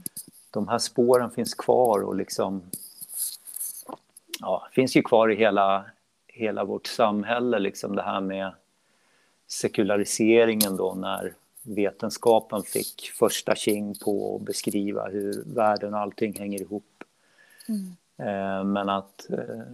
De 0.50 0.68
här 0.68 0.78
spåren 0.78 1.30
finns 1.30 1.54
kvar 1.54 2.02
och 2.02 2.14
liksom, 2.14 2.62
ja, 4.40 4.68
finns 4.72 4.96
ju 4.96 5.02
kvar 5.02 5.32
i 5.32 5.36
hela, 5.36 5.84
hela 6.26 6.64
vårt 6.64 6.86
samhälle, 6.86 7.58
liksom 7.58 7.96
det 7.96 8.02
här 8.02 8.20
med 8.20 8.52
sekulariseringen 9.46 10.76
då 10.76 10.94
när 10.94 11.34
vetenskapen 11.62 12.62
fick 12.62 13.12
första 13.14 13.54
king 13.54 13.94
på 13.94 14.36
att 14.36 14.42
beskriva 14.42 15.08
hur 15.08 15.42
världen 15.46 15.94
och 15.94 16.00
allting 16.00 16.38
hänger 16.38 16.60
ihop. 16.60 17.04
Mm. 17.68 17.96
Eh, 18.16 18.64
men 18.64 18.88
att 18.88 19.30
eh, 19.30 19.64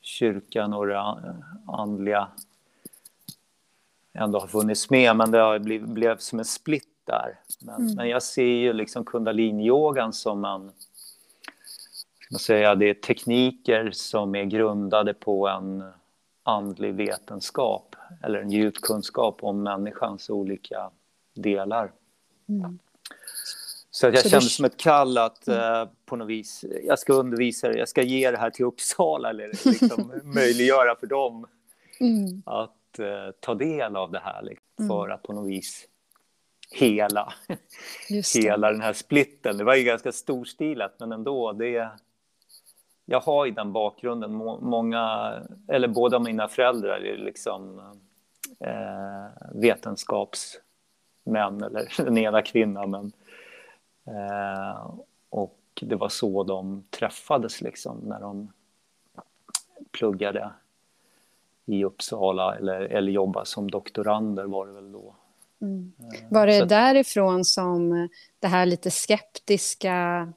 kyrkan 0.00 0.72
och 0.72 0.86
det 0.86 1.00
andliga 1.66 2.28
ändå 4.12 4.38
har 4.38 4.46
funnits 4.46 4.90
med, 4.90 5.16
men 5.16 5.30
det 5.30 5.38
har 5.38 5.58
blivit, 5.58 5.88
blev 5.88 6.18
som 6.18 6.38
en 6.38 6.44
split 6.44 6.91
där. 7.04 7.40
Men, 7.60 7.74
mm. 7.74 7.94
men 7.94 8.08
jag 8.08 8.22
ser 8.22 8.42
ju 8.42 8.72
liksom 8.72 9.04
kundaliniyogan 9.04 10.12
som 10.12 10.44
en 10.44 10.70
ska 12.20 12.34
man 12.34 12.40
säga, 12.40 12.74
det 12.74 12.90
är 12.90 12.94
tekniker 12.94 13.90
som 13.90 14.34
är 14.34 14.44
grundade 14.44 15.14
på 15.14 15.48
en 15.48 15.84
andlig 16.42 16.94
vetenskap 16.94 17.96
eller 18.22 18.38
en 18.38 18.50
djup 18.50 18.74
kunskap 18.74 19.38
om 19.42 19.62
människans 19.62 20.30
olika 20.30 20.90
delar. 21.34 21.92
Mm. 22.48 22.78
Så 23.90 24.06
att 24.06 24.14
jag 24.14 24.22
så 24.22 24.28
kände 24.28 24.46
som 24.46 24.64
ett 24.64 24.76
kall 24.76 25.18
att 25.18 25.48
mm. 25.48 25.82
eh, 25.82 25.88
på 26.06 26.16
något 26.16 26.28
vis, 26.28 26.64
jag 26.84 26.98
ska 26.98 27.12
undervisa 27.12 27.72
jag 27.72 27.88
ska 27.88 28.02
ge 28.02 28.30
det 28.30 28.38
här 28.38 28.50
till 28.50 28.64
Uppsala 28.64 29.30
eller 29.30 29.48
liksom 29.48 30.12
möjliggöra 30.34 30.96
för 30.96 31.06
dem 31.06 31.46
mm. 32.00 32.42
att 32.46 32.98
eh, 32.98 33.34
ta 33.40 33.54
del 33.54 33.96
av 33.96 34.10
det 34.10 34.20
här 34.24 34.42
liksom, 34.42 34.66
mm. 34.78 34.88
för 34.88 35.08
att 35.08 35.22
på 35.22 35.32
något 35.32 35.50
vis 35.50 35.86
hela, 36.72 37.32
hela 38.34 38.72
den 38.72 38.80
här 38.80 38.92
splitten. 38.92 39.56
Det 39.58 39.64
var 39.64 39.74
ju 39.74 39.84
ganska 39.84 40.12
storstilat 40.12 40.94
men 40.98 41.12
ändå, 41.12 41.52
det, 41.52 41.90
jag 43.04 43.20
har 43.20 43.46
ju 43.46 43.52
den 43.52 43.72
bakgrunden. 43.72 44.34
Många, 44.60 45.34
eller 45.68 45.88
båda 45.88 46.18
mina 46.18 46.48
föräldrar 46.48 47.04
är 47.04 47.16
liksom 47.16 47.78
eh, 48.60 49.52
vetenskaps 49.54 50.60
män 51.24 51.62
eller 51.62 51.92
den 52.04 52.18
ena 52.18 52.42
kvinnan. 52.42 52.90
Men, 52.90 53.12
eh, 54.06 54.90
och 55.30 55.58
det 55.80 55.96
var 55.96 56.08
så 56.08 56.44
de 56.44 56.84
träffades 56.90 57.60
liksom 57.60 57.98
när 57.98 58.20
de 58.20 58.52
pluggade 59.90 60.50
i 61.66 61.84
Uppsala 61.84 62.56
eller, 62.56 62.80
eller 62.80 63.12
jobbade 63.12 63.46
som 63.46 63.70
doktorander 63.70 64.44
var 64.44 64.66
det 64.66 64.72
väl 64.72 64.92
då. 64.92 65.14
Mm. 65.62 65.92
Eh, 66.14 66.20
var 66.28 66.46
det 66.46 66.58
så... 66.58 66.64
därifrån 66.64 67.44
som 67.44 68.08
det 68.40 68.48
här 68.48 68.66
lite 68.66 68.90
skeptiska 68.90 70.28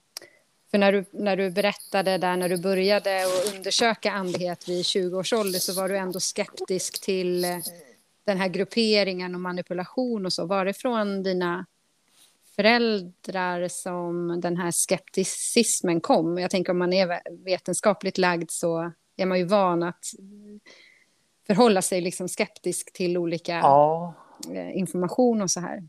för 0.72 0.78
när 0.78 0.92
du, 0.92 1.06
när 1.12 1.38
du 1.38 1.52
berättade 1.52 2.18
där 2.18 2.38
när 2.38 2.50
du 2.50 2.58
började 2.58 3.24
att 3.24 3.56
undersöka 3.56 4.12
andlighet 4.12 4.70
vid 4.70 4.86
20 4.86 5.18
års 5.18 5.34
ålder 5.34 5.60
så 5.60 5.74
var 5.74 5.90
du 5.90 5.98
ändå 5.98 6.20
skeptisk 6.20 7.02
till 7.02 7.46
den 8.26 8.38
här 8.38 8.48
grupperingen 8.48 9.36
och 9.36 9.42
manipulation 9.42 10.26
och 10.26 10.34
så, 10.34 10.46
var 10.46 10.66
det 10.66 10.74
från 10.74 11.24
dina 11.24 11.66
föräldrar 12.56 13.68
som 13.68 14.42
den 14.42 14.58
här 14.58 14.72
skepticismen 14.72 16.02
kom? 16.02 16.38
Jag 16.38 16.52
tänker 16.52 16.72
om 16.72 16.78
man 16.78 16.94
är 16.94 17.22
vetenskapligt 17.46 18.18
lagd 18.18 18.52
så 18.52 18.92
är 19.18 19.26
man 19.26 19.40
ju 19.40 19.46
van 19.46 19.84
att 19.84 20.06
förhålla 21.48 21.82
sig 21.82 22.02
liksom 22.02 22.30
skeptisk 22.30 22.94
till 22.94 23.18
olika 23.18 23.54
ja. 23.54 24.14
Eh, 24.52 24.78
information 24.78 25.42
och 25.42 25.52
så 25.52 25.60
här. 25.60 25.84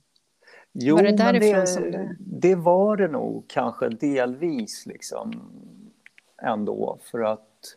Jo, 0.73 0.97
var 0.97 1.03
det 1.03 1.17
därifrån 1.17 1.61
det, 1.61 1.67
som 1.67 1.83
det... 1.83 2.17
det 2.19 2.55
var 2.55 2.97
det 2.97 3.09
nog 3.09 3.45
kanske 3.49 3.89
delvis 3.89 4.87
liksom 4.87 5.33
ändå 6.43 6.99
för 7.03 7.21
att 7.21 7.77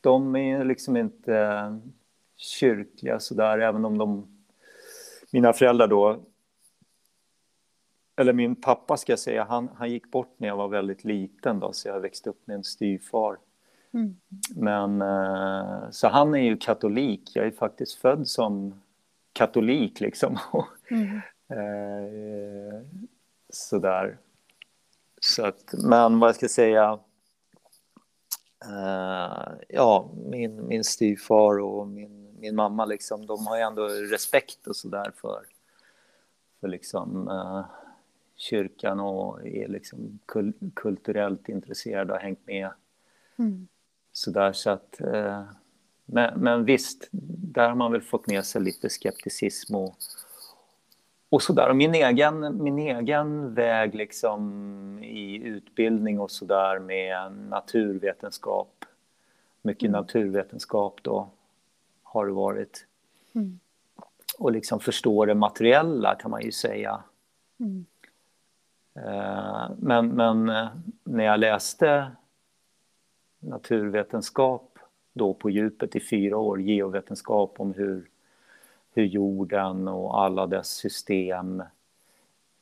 de 0.00 0.36
är 0.36 0.64
liksom 0.64 0.96
inte 0.96 1.80
kyrkliga 2.36 3.20
sådär, 3.20 3.58
även 3.58 3.84
om 3.84 3.98
de... 3.98 4.26
Mina 5.32 5.52
föräldrar 5.52 5.88
då, 5.88 6.20
eller 8.16 8.32
min 8.32 8.56
pappa 8.56 8.96
ska 8.96 9.12
jag 9.12 9.18
säga, 9.18 9.44
han, 9.44 9.68
han 9.74 9.90
gick 9.90 10.10
bort 10.10 10.34
när 10.36 10.48
jag 10.48 10.56
var 10.56 10.68
väldigt 10.68 11.04
liten 11.04 11.60
då, 11.60 11.72
så 11.72 11.88
jag 11.88 12.00
växte 12.00 12.30
upp 12.30 12.46
med 12.46 12.54
en 12.54 12.64
styvfar. 12.64 13.36
Mm. 13.92 14.16
Men, 14.56 15.02
eh, 15.02 15.90
så 15.90 16.08
han 16.08 16.34
är 16.34 16.42
ju 16.42 16.56
katolik, 16.56 17.30
jag 17.34 17.46
är 17.46 17.50
faktiskt 17.50 17.94
född 17.94 18.28
som 18.28 18.80
katolik 19.34 20.00
liksom. 20.00 20.38
Mm. 20.90 21.16
eh, 21.48 22.82
sådär. 23.48 24.18
Så 25.20 25.46
att, 25.46 25.74
men 25.84 26.18
vad 26.18 26.28
jag 26.28 26.36
ska 26.36 26.48
säga, 26.48 26.98
eh, 28.64 29.52
ja, 29.68 30.10
min, 30.26 30.68
min 30.68 30.84
styvfar 30.84 31.58
och 31.58 31.88
min 31.88 32.24
min 32.44 32.56
mamma 32.56 32.84
liksom, 32.84 33.26
de 33.26 33.46
har 33.46 33.56
ju 33.56 33.62
ändå 33.62 33.86
respekt 33.88 34.66
och 34.66 34.76
sådär 34.76 35.12
för, 35.16 35.44
för 36.60 36.68
liksom 36.68 37.28
uh, 37.28 37.66
kyrkan 38.36 39.00
och 39.00 39.46
är 39.46 39.68
liksom 39.68 40.18
kul 40.26 40.52
kulturellt 40.74 41.48
intresserade 41.48 42.12
och 42.12 42.18
har 42.18 42.24
hängt 42.24 42.46
med. 42.46 42.70
Mm. 43.36 43.68
Sådär 44.12 44.52
så 44.52 44.70
att, 44.70 45.00
uh, 45.00 45.42
men, 46.06 46.40
men 46.40 46.64
visst, 46.64 47.08
där 47.52 47.68
har 47.68 47.76
man 47.76 47.92
väl 47.92 48.00
fått 48.00 48.26
med 48.26 48.44
sig 48.44 48.62
lite 48.62 48.88
skepticism 48.88 49.74
och, 49.74 49.96
och 51.28 51.42
sådär. 51.42 51.68
Och 51.68 51.76
min 51.76 51.94
egen, 51.94 52.62
min 52.62 52.78
egen 52.78 53.54
väg 53.54 53.94
liksom 53.94 54.98
i 55.02 55.42
utbildning 55.44 56.20
och 56.20 56.30
sådär 56.30 56.78
med 56.78 57.32
naturvetenskap, 57.32 58.84
mycket 59.62 59.88
mm. 59.88 60.00
naturvetenskap 60.00 61.00
då, 61.02 61.28
har 62.02 62.26
det 62.26 62.32
varit. 62.32 62.86
Mm. 63.34 63.58
Och 64.38 64.52
liksom 64.52 64.80
förstå 64.80 65.24
det 65.24 65.34
materiella 65.34 66.14
kan 66.14 66.30
man 66.30 66.42
ju 66.42 66.52
säga. 66.52 67.02
Mm. 67.60 67.86
Eh, 68.94 69.70
men, 69.78 70.08
men 70.08 70.48
eh, 70.48 70.68
när 71.04 71.24
jag 71.24 71.40
läste 71.40 72.10
naturvetenskap 73.40 74.73
då 75.14 75.34
på 75.34 75.50
djupet 75.50 75.96
i 75.96 76.00
fyra 76.00 76.36
år, 76.36 76.60
geovetenskap 76.60 77.60
om 77.60 77.74
hur, 77.74 78.08
hur 78.94 79.04
jorden 79.04 79.88
och 79.88 80.20
alla 80.20 80.46
dess 80.46 80.68
system 80.68 81.60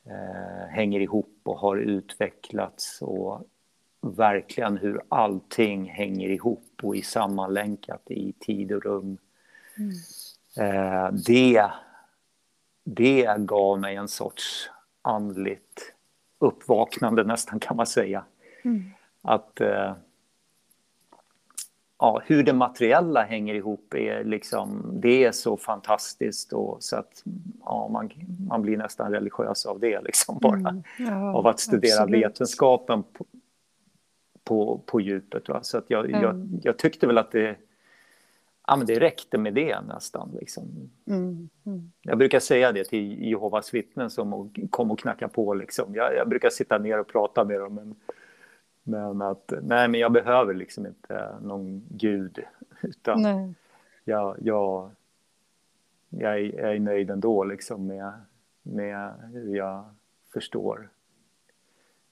eh, 0.05 0.67
hänger 0.69 0.99
ihop 0.99 1.39
och 1.43 1.59
har 1.59 1.77
utvecklats 1.77 3.01
och 3.01 3.41
verkligen 4.01 4.77
hur 4.77 5.01
allting 5.09 5.89
hänger 5.89 6.29
ihop 6.29 6.79
och 6.83 6.97
är 6.97 7.01
sammanlänkat 7.01 8.11
i 8.11 8.33
tid 8.39 8.71
och 8.71 8.83
rum 8.83 9.17
Eh, 10.57 11.11
det, 11.11 11.71
det 12.83 13.35
gav 13.37 13.79
mig 13.79 13.95
en 13.95 14.07
sorts 14.07 14.69
andligt 15.01 15.93
uppvaknande 16.39 17.23
nästan 17.23 17.59
kan 17.59 17.77
man 17.77 17.87
säga. 17.87 18.25
Mm. 18.63 18.83
Att 19.21 19.61
eh, 19.61 19.93
ja, 22.03 22.21
hur 22.25 22.43
det 22.43 22.53
materiella 22.53 23.23
hänger 23.23 23.55
ihop 23.55 23.93
är 23.93 24.23
liksom, 24.23 24.83
det 24.93 25.23
är 25.23 25.31
så 25.31 25.57
fantastiskt 25.57 26.53
och 26.53 26.83
så 26.83 26.95
att 26.95 27.23
ja, 27.65 27.87
man, 27.91 28.09
man 28.49 28.61
blir 28.61 28.77
nästan 28.77 29.11
religiös 29.11 29.65
av 29.65 29.79
det 29.79 30.01
liksom 30.01 30.37
bara. 30.41 30.69
Mm. 30.69 30.83
Ja, 30.99 31.33
av 31.33 31.47
att 31.47 31.59
studera 31.59 32.01
absolut. 32.01 32.25
vetenskapen 32.25 33.03
på, 33.03 33.25
på, 34.43 34.81
på 34.85 35.01
djupet. 35.01 35.49
Va? 35.49 35.59
Så 35.63 35.77
att 35.77 35.85
jag, 35.87 36.09
mm. 36.09 36.21
jag, 36.21 36.59
jag 36.63 36.77
tyckte 36.77 37.07
väl 37.07 37.17
att 37.17 37.31
det 37.31 37.55
ja, 38.67 38.75
men 38.75 38.87
det 38.87 38.99
räckte 38.99 39.37
med 39.37 39.53
det 39.53 39.81
nästan. 39.81 40.37
Liksom. 40.39 40.89
Mm, 41.07 41.49
mm. 41.65 41.91
Jag 42.01 42.17
brukar 42.17 42.39
säga 42.39 42.71
det 42.71 42.83
till 42.83 43.23
Jehovas 43.23 43.73
vittnen 43.73 44.09
som 44.09 44.53
kom 44.69 44.91
och 44.91 44.99
knackade 44.99 45.33
på. 45.33 45.53
Liksom. 45.53 45.95
Jag, 45.95 46.15
jag, 46.15 46.29
brukar 46.29 46.49
sitta 46.49 46.77
ner 46.77 46.99
och 46.99 47.07
prata 47.07 47.43
med 47.43 47.59
dem. 47.59 47.75
Men 47.75 47.95
Men 48.83 49.21
att, 49.21 49.53
nej 49.61 49.87
men 49.87 49.99
jag 49.99 50.11
behöver 50.11 50.53
liksom 50.53 50.85
inte 50.85 51.35
någon 51.41 51.83
gud. 51.89 52.39
Utan 52.81 53.21
nej. 53.21 53.53
Jag, 54.03 54.37
jag, 54.41 54.91
jag, 56.09 56.33
är, 56.33 56.59
jag 56.59 56.75
är 56.75 56.79
nöjd 56.79 57.09
ändå 57.09 57.43
liksom 57.43 57.87
med, 57.87 58.11
med 58.63 59.13
hur 59.33 59.55
jag 59.55 59.85
förstår 60.33 60.89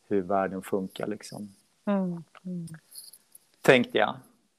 hur 0.08 0.22
världen 0.22 0.62
funkar 0.62 1.08
liksom. 1.08 1.50
Mm. 1.86 2.24
Mm. 2.46 2.68
Tänkte 3.62 3.98
jag 3.98 4.16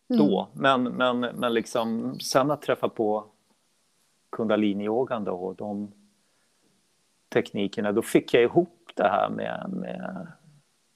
då. 0.08 0.48
Mm. 0.54 0.82
Men, 0.82 0.96
men, 0.96 1.40
men 1.40 1.54
liksom 1.54 2.18
sen 2.20 2.50
att 2.50 2.62
träffa 2.62 2.88
på 2.88 3.24
kundaliniyogan 4.30 5.24
då 5.24 5.34
och 5.34 5.54
de 5.54 5.92
teknikerna, 7.28 7.92
då 7.92 8.02
fick 8.02 8.34
jag 8.34 8.42
ihop 8.42 8.90
det 8.94 9.08
här 9.08 9.30
med, 9.30 9.66
med 9.70 10.26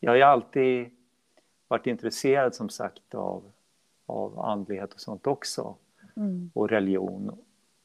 jag 0.00 0.12
har 0.12 0.20
alltid 0.20 0.95
varit 1.68 1.86
intresserad 1.86 2.54
som 2.54 2.68
sagt 2.68 3.14
av, 3.14 3.52
av 4.06 4.40
andlighet 4.40 4.94
och 4.94 5.00
sånt 5.00 5.26
också. 5.26 5.74
Mm. 6.16 6.50
Och 6.54 6.68
religion. 6.68 7.38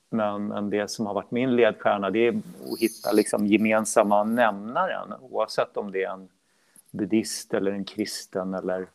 Men, 0.09 0.47
men, 0.47 0.69
det 0.69 0.87
som 0.87 1.05
har 1.05 1.13
varit 1.13 1.31
min 1.31 1.55
ledstjärna 1.55 2.09
det 2.09 2.27
är 2.27 2.29
att 2.29 2.79
hitta 2.79 3.11
liksom 3.11 3.47
gemensamma 3.47 4.23
nämnaren 4.23 5.13
oavsett 5.21 5.77
om 5.77 5.91
det 5.91 6.03
är 6.03 6.13
en 6.13 6.29
buddhist 6.91 7.53
eller 7.53 7.71
en 7.71 7.85
kristen 7.85 8.53
eller 8.53 8.87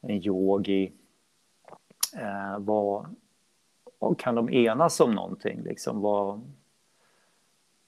en 0.00 0.26
yogi. 0.26 0.92
Eh, 2.16 2.58
vad, 2.58 3.06
kan 4.18 4.34
de 4.34 4.50
enas 4.50 5.00
om 5.00 5.14
någonting? 5.14 5.62
Liksom, 5.62 6.00
vad, 6.00 6.40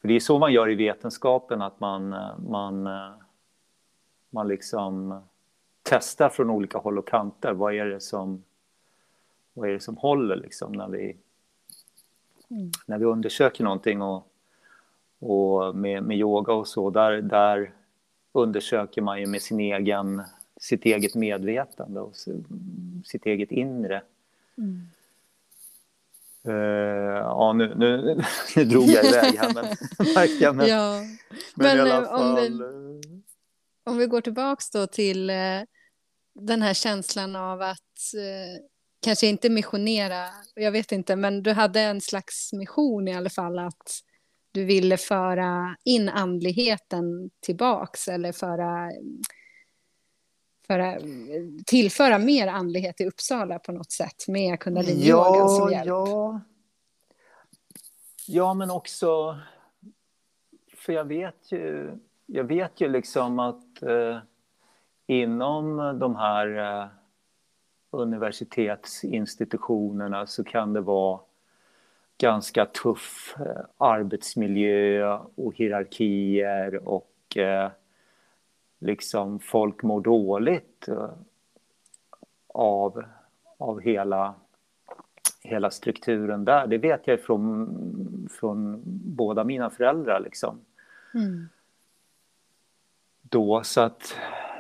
för 0.00 0.08
det 0.08 0.14
är 0.14 0.20
så 0.20 0.38
man 0.38 0.52
gör 0.52 0.70
i 0.70 0.74
vetenskapen, 0.74 1.62
att 1.62 1.80
man, 1.80 2.08
man, 2.48 2.88
man 4.30 4.48
liksom 4.48 5.22
testar 5.82 6.28
från 6.28 6.50
olika 6.50 6.78
håll 6.78 6.98
och 6.98 7.08
kanter. 7.08 7.52
Vad 7.52 7.74
är 7.74 7.86
det 7.86 8.00
som, 8.00 8.44
vad 9.54 9.68
är 9.68 9.72
det 9.72 9.80
som 9.80 9.96
håller 9.96 10.36
liksom, 10.36 10.72
när, 10.72 10.88
vi, 10.88 11.16
mm. 12.50 12.70
när 12.86 12.98
vi 12.98 13.04
undersöker 13.04 13.64
någonting? 13.64 14.02
Och, 14.02 14.28
och 15.18 15.76
med, 15.76 16.02
med 16.02 16.16
yoga 16.16 16.52
och 16.52 16.68
så, 16.68 16.90
där, 16.90 17.22
där 17.22 17.72
undersöker 18.32 19.02
man 19.02 19.20
ju 19.20 19.26
med 19.26 19.42
sin 19.42 19.60
egen, 19.60 20.22
sitt 20.60 20.84
eget 20.84 21.14
medvetande 21.14 22.00
och 22.00 22.16
sitt 23.04 23.26
eget 23.26 23.50
inre. 23.50 24.02
Mm. 24.58 24.86
Uh, 26.48 26.54
ja, 26.54 27.52
nu, 27.52 27.74
nu, 27.76 28.20
nu 28.56 28.64
drog 28.64 28.84
jag 28.84 29.04
iväg 29.04 29.38
här, 29.38 29.54
men, 29.54 29.64
märker 30.14 30.52
Men, 30.52 30.68
ja. 30.68 31.00
men, 31.54 31.76
men 31.76 31.76
i 31.76 31.80
alla 31.80 31.96
eh, 31.96 32.04
fall... 32.04 32.28
Om 32.28 32.34
vi, 32.34 32.46
eh, 32.46 33.92
om 33.92 33.98
vi 33.98 34.06
går 34.06 34.20
tillbaka 34.20 34.62
då 34.72 34.86
till 34.86 35.30
den 36.34 36.62
här 36.62 36.74
känslan 36.74 37.36
av 37.36 37.62
att 37.62 37.78
uh, 38.16 38.64
kanske 39.02 39.26
inte 39.26 39.50
missionera, 39.50 40.28
jag 40.54 40.72
vet 40.72 40.92
inte, 40.92 41.16
men 41.16 41.42
du 41.42 41.52
hade 41.52 41.80
en 41.80 42.00
slags 42.00 42.52
mission 42.52 43.08
i 43.08 43.14
alla 43.14 43.30
fall 43.30 43.58
att 43.58 44.02
du 44.52 44.64
ville 44.64 44.96
föra 44.96 45.76
in 45.84 46.08
andligheten 46.08 47.30
tillbaks 47.40 48.08
eller 48.08 48.32
föra, 48.32 48.90
föra, 50.66 50.98
tillföra 51.66 52.18
mer 52.18 52.46
andlighet 52.46 53.00
i 53.00 53.06
Uppsala 53.06 53.58
på 53.58 53.72
något 53.72 53.92
sätt 53.92 54.28
med 54.28 54.60
kundaliniyogan 54.60 55.38
ja, 55.38 55.48
som 55.48 55.72
hjälp. 55.72 55.86
Ja. 55.86 56.40
ja, 58.26 58.54
men 58.54 58.70
också... 58.70 59.38
För 60.76 60.92
jag 60.92 61.04
vet 61.04 61.52
ju, 61.52 61.98
jag 62.26 62.44
vet 62.44 62.80
ju 62.80 62.88
liksom 62.88 63.38
att 63.38 63.82
eh, 63.82 64.18
inom 65.06 65.98
de 65.98 66.16
här 66.16 66.58
eh, 66.58 66.86
universitetsinstitutionerna 67.90 70.26
så 70.26 70.44
kan 70.44 70.72
det 70.72 70.80
vara 70.80 71.20
ganska 72.18 72.66
tuff 72.66 73.36
eh, 73.38 73.64
arbetsmiljö 73.78 75.18
och 75.34 75.56
hierarkier 75.56 76.88
och 76.88 77.36
eh, 77.36 77.70
liksom 78.78 79.38
folk 79.38 79.82
mår 79.82 80.00
dåligt 80.00 80.88
av, 82.48 83.04
av 83.58 83.80
hela, 83.80 84.34
hela 85.42 85.70
strukturen 85.70 86.44
där. 86.44 86.66
Det 86.66 86.78
vet 86.78 87.06
jag 87.06 87.20
från, 87.20 88.28
från 88.30 88.82
båda 89.16 89.44
mina 89.44 89.70
föräldrar. 89.70 90.20
Liksom. 90.20 90.60
Mm. 91.14 91.48
Då, 93.22 93.62
så 93.64 93.80
att 93.80 94.16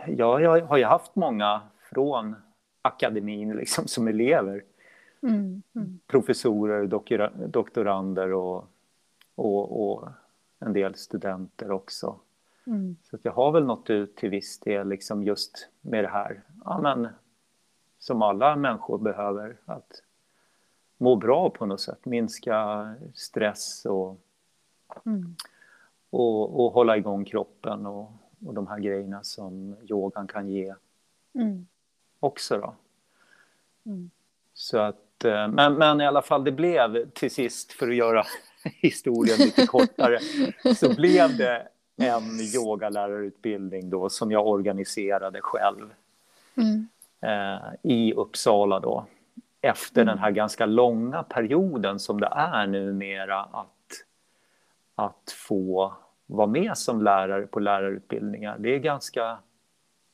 ja, 0.06 0.40
jag 0.40 0.60
har 0.66 0.76
ju 0.76 0.84
haft 0.84 1.16
många 1.16 1.60
från 1.90 2.36
akademin 2.82 3.56
liksom, 3.56 3.86
som 3.86 4.08
elever. 4.08 4.64
Mm, 5.22 5.62
mm. 5.74 6.00
Professorer, 6.06 6.86
doktorander 7.48 8.32
och, 8.32 8.64
och, 9.34 9.92
och, 9.92 10.08
en 10.58 10.72
del 10.72 10.94
studenter 10.94 11.70
också. 11.70 12.20
Mm. 12.66 12.96
Så 13.02 13.18
jag 13.22 13.32
har 13.32 13.52
väl 13.52 13.64
nått 13.64 13.90
ut 13.90 14.16
till 14.16 14.30
viss 14.30 14.60
del 14.60 14.88
liksom 14.88 15.22
just 15.22 15.68
med 15.80 16.04
det 16.04 16.08
här, 16.08 16.42
ja, 16.64 16.80
men, 16.82 17.08
som 17.98 18.22
alla 18.22 18.56
människor 18.56 18.98
behöver. 18.98 19.56
Att 19.64 20.02
må 20.98 21.16
bra 21.16 21.50
på 21.50 21.66
något 21.66 21.80
sätt, 21.80 22.04
minska 22.04 22.94
stress 23.14 23.86
och, 23.86 24.20
mm. 25.06 25.36
och, 26.10 26.64
och, 26.64 26.72
hålla 26.72 26.96
igång 26.96 27.24
kroppen 27.24 27.86
och, 27.86 28.12
och 28.46 28.54
de 28.54 28.66
här 28.66 28.78
grejerna 28.78 29.22
som 29.22 29.76
yogan 29.90 30.26
kan 30.26 30.48
ge 30.48 30.74
mm. 31.34 31.66
också. 32.20 32.58
Då. 32.58 32.74
Mm. 33.86 34.10
Så 34.54 34.78
att 34.78 34.96
Eh, 35.24 35.48
men, 35.48 35.74
men 35.74 36.00
i 36.00 36.06
alla 36.06 36.22
fall, 36.22 36.44
det 36.44 36.52
blev 36.52 37.10
till 37.10 37.30
sist, 37.30 37.72
för 37.72 37.88
att 37.88 37.94
göra 37.94 38.24
historien 38.64 39.38
lite 39.38 39.66
kortare, 39.66 40.18
så 40.76 40.94
blev 40.94 41.36
det 41.36 41.68
en 41.96 42.40
yogalärarutbildning 42.54 43.90
då 43.90 44.08
som 44.08 44.32
jag 44.32 44.46
organiserade 44.46 45.40
själv 45.42 45.90
mm. 46.54 46.88
eh, 47.20 47.68
i 47.82 48.14
Uppsala 48.14 48.80
då. 48.80 49.06
Efter 49.60 50.02
mm. 50.02 50.14
den 50.14 50.18
här 50.18 50.30
ganska 50.30 50.66
långa 50.66 51.22
perioden 51.22 51.98
som 51.98 52.20
det 52.20 52.32
är 52.36 52.66
numera 52.66 53.40
att, 53.40 53.68
att 54.94 55.34
få 55.36 55.94
vara 56.32 56.46
med 56.46 56.78
som 56.78 57.02
lärare 57.02 57.46
på 57.46 57.60
lärarutbildningar. 57.60 58.56
Det 58.58 58.74
är 58.74 58.78
ganska, 58.78 59.38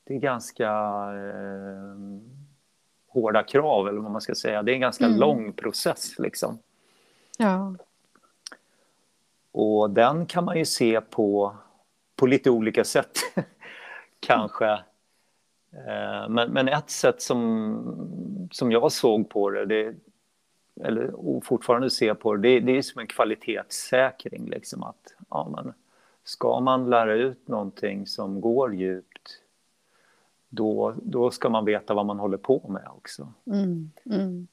det 0.03 0.15
är 0.15 0.19
ganska 0.19 0.69
eh, 1.13 1.95
hårda 3.07 3.43
krav, 3.43 3.87
eller 3.87 3.99
vad 3.99 4.11
man 4.11 4.21
ska 4.21 4.35
säga. 4.35 4.63
Det 4.63 4.71
är 4.71 4.73
en 4.73 4.81
ganska 4.81 5.05
mm. 5.05 5.19
lång 5.19 5.53
process. 5.53 6.19
Liksom. 6.19 6.59
Ja. 7.37 7.75
Och 9.51 9.89
den 9.89 10.25
kan 10.25 10.45
man 10.45 10.57
ju 10.57 10.65
se 10.65 11.01
på, 11.01 11.55
på 12.15 12.27
lite 12.27 12.49
olika 12.49 12.83
sätt, 12.83 13.19
kanske. 14.19 14.71
Eh, 15.71 16.29
men, 16.29 16.51
men 16.51 16.67
ett 16.67 16.89
sätt 16.89 17.21
som, 17.21 18.49
som 18.51 18.71
jag 18.71 18.91
såg 18.91 19.29
på 19.29 19.49
det, 19.49 19.65
det 19.65 19.95
eller 20.83 21.41
fortfarande 21.41 21.89
ser 21.89 22.13
på 22.13 22.35
det, 22.35 22.41
det, 22.41 22.59
det 22.59 22.77
är 22.77 22.81
som 22.81 22.99
en 22.99 23.07
kvalitetssäkring. 23.07 24.49
Liksom 24.49 24.83
att, 24.83 25.15
ja, 25.29 25.49
men, 25.55 25.73
ska 26.23 26.59
man 26.59 26.89
lära 26.89 27.13
ut 27.13 27.47
någonting 27.47 28.07
som 28.07 28.41
går 28.41 28.75
djupt 28.75 29.41
då, 30.49 30.95
då 31.03 31.31
ska 31.31 31.49
man 31.49 31.65
veta 31.65 31.93
vad 31.93 32.05
man 32.05 32.19
håller 32.19 32.37
på 32.37 32.69
med 32.69 32.87
också. 32.97 33.33
Mm, 33.45 33.91
mm. 34.05 34.47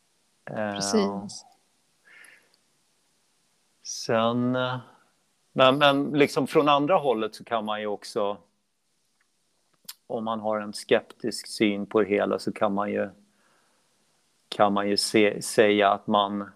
Precis. 0.45 1.45
sen, 3.83 4.57
eh, 4.57 4.79
men, 5.53 5.79
men 5.79 6.11
liksom 6.11 6.47
från 6.47 6.69
andra 6.69 6.97
hållet 6.97 7.35
så 7.35 7.45
kan 7.45 7.65
man 7.65 7.81
ju 7.81 7.87
också, 7.87 8.37
om 10.07 10.25
man 10.25 10.41
har 10.41 10.61
en 10.61 10.73
skeptisk 10.73 11.47
syn 11.47 11.87
på 11.87 12.01
det 12.01 12.09
hela 12.09 12.39
så 12.39 12.53
kan 12.53 12.75
man 12.75 12.93
ju, 12.93 13.09
kan 14.49 14.73
man 14.73 14.89
ju 14.89 14.97
se, 14.97 15.43
säga 15.43 15.91
att 15.91 16.07
man, 16.07 16.51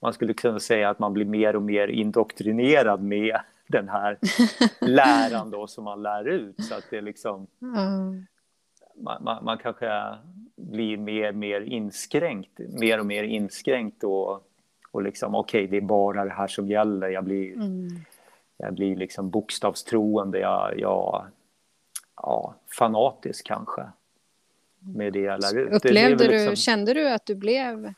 man 0.00 0.12
skulle 0.12 0.34
kunna 0.34 0.60
säga 0.60 0.90
att 0.90 0.98
man 0.98 1.12
blir 1.12 1.24
mer 1.24 1.56
och 1.56 1.62
mer 1.62 1.88
indoktrinerad 1.88 3.02
med 3.02 3.40
den 3.68 3.88
här 3.88 4.18
läran 4.80 5.50
då 5.50 5.66
som 5.66 5.84
man 5.84 6.02
lär 6.02 6.28
ut. 6.28 6.64
Så 6.64 6.74
att 6.74 6.84
det 6.90 7.00
liksom, 7.00 7.46
mm 7.62 8.26
man, 9.00 9.24
man, 9.24 9.44
man, 9.44 9.58
kanske 9.58 10.18
blir 10.56 10.96
mer 10.96 11.32
mer 11.32 11.60
inskränkt, 11.60 12.58
mer 12.58 13.00
och 13.00 13.06
mer 13.06 13.22
inskränkt 13.22 14.04
och, 14.04 14.48
och 14.90 15.02
liksom 15.02 15.34
okej, 15.34 15.64
okay, 15.64 15.70
det 15.70 15.84
är 15.84 15.88
bara 15.88 16.24
det 16.24 16.30
här 16.30 16.46
som 16.46 16.68
gäller. 16.68 17.08
Jag 17.08 17.24
blir, 17.24 17.52
mm. 17.52 17.88
jag 18.56 18.74
blir 18.74 18.96
liksom 18.96 19.30
bokstavstroende, 19.30 20.38
jag, 20.38 20.74
jag, 20.78 21.26
ja, 22.16 22.54
fanatisk 22.78 23.46
kanske 23.46 23.82
med 24.78 25.12
det 25.12 25.20
jag 25.20 25.40
lär 25.40 25.58
ut. 25.58 25.72
Upplevde 25.72 26.16
det, 26.16 26.24
det 26.24 26.32
liksom... 26.32 26.50
du, 26.50 26.56
kände 26.56 26.94
du 26.94 27.08
att 27.08 27.26
du 27.26 27.34
blev 27.34 27.94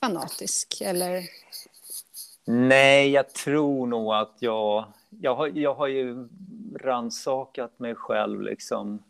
fanatisk 0.00 0.80
eller? 0.84 1.22
Nej, 2.44 3.10
jag 3.10 3.32
tror 3.32 3.86
nog 3.86 4.14
att 4.14 4.36
jag, 4.38 4.84
jag 5.20 5.34
har, 5.34 5.46
jag 5.46 5.74
har 5.74 5.86
ju 5.86 6.28
ransakat 6.80 7.78
mig 7.78 7.94
själv 7.94 8.42
liksom 8.42 9.02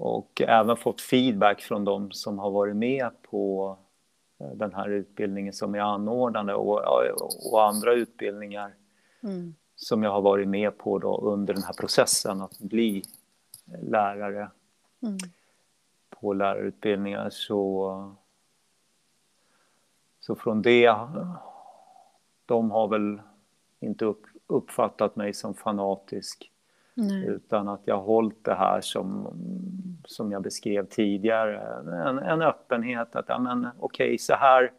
och 0.00 0.42
även 0.46 0.76
fått 0.76 1.00
feedback 1.00 1.60
från 1.60 1.84
de 1.84 2.12
som 2.12 2.38
har 2.38 2.50
varit 2.50 2.76
med 2.76 3.10
på 3.22 3.76
eh, 4.38 4.50
den 4.50 4.74
här 4.74 4.88
utbildningen 4.88 5.52
som 5.52 5.74
jag 5.74 5.86
anordnade 5.86 6.54
och, 6.54 6.80
och 7.52 7.68
andra 7.68 7.92
utbildningar 7.92 8.74
mm. 9.22 9.54
som 9.76 10.02
jag 10.02 10.10
har 10.10 10.22
varit 10.22 10.48
med 10.48 10.78
på 10.78 10.98
då 10.98 11.16
under 11.16 11.54
den 11.54 11.62
här 11.62 11.72
processen 11.72 12.40
att 12.40 12.58
bli 12.58 13.02
lärare 13.82 14.50
mm. 15.02 15.18
på 16.10 16.32
lärarutbildningar. 16.32 17.30
Så, 17.30 18.14
så 20.20 20.34
från 20.34 20.62
det, 20.62 20.96
de 22.46 22.70
har 22.70 22.88
väl 22.88 23.20
inte 23.80 24.04
upp, 24.04 24.26
uppfattat 24.52 25.16
mig 25.16 25.34
som 25.34 25.54
fanatisk 25.54 26.52
Nej. 26.94 27.26
Utan 27.26 27.68
att 27.68 27.80
jag 27.84 27.94
har 27.94 28.02
hållit 28.02 28.44
det 28.44 28.54
här 28.54 28.80
som, 28.80 29.28
som 30.04 30.32
jag 30.32 30.42
beskrev 30.42 30.86
tidigare. 30.86 31.60
En, 32.08 32.18
en 32.18 32.42
öppenhet 32.42 33.16
att, 33.16 33.24
ja 33.28 33.38
men 33.38 33.68
okej, 33.78 34.06
okay, 34.06 34.18
så 34.18 34.34
här 34.34 34.72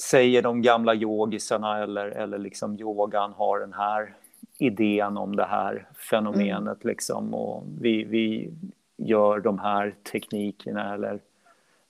säger 0.00 0.42
de 0.42 0.62
gamla 0.62 0.94
yogisarna 0.94 1.78
eller, 1.82 2.06
eller 2.06 2.38
liksom 2.38 2.80
yogan 2.80 3.32
har 3.32 3.60
den 3.60 3.72
här 3.72 4.14
idén 4.58 5.16
om 5.16 5.36
det 5.36 5.44
här 5.44 5.88
fenomenet 6.10 6.84
mm. 6.84 6.88
liksom 6.88 7.34
och 7.34 7.64
vi, 7.80 8.04
vi 8.04 8.54
gör 8.96 9.40
de 9.40 9.58
här 9.58 9.94
teknikerna 10.12 10.94
eller 10.94 11.20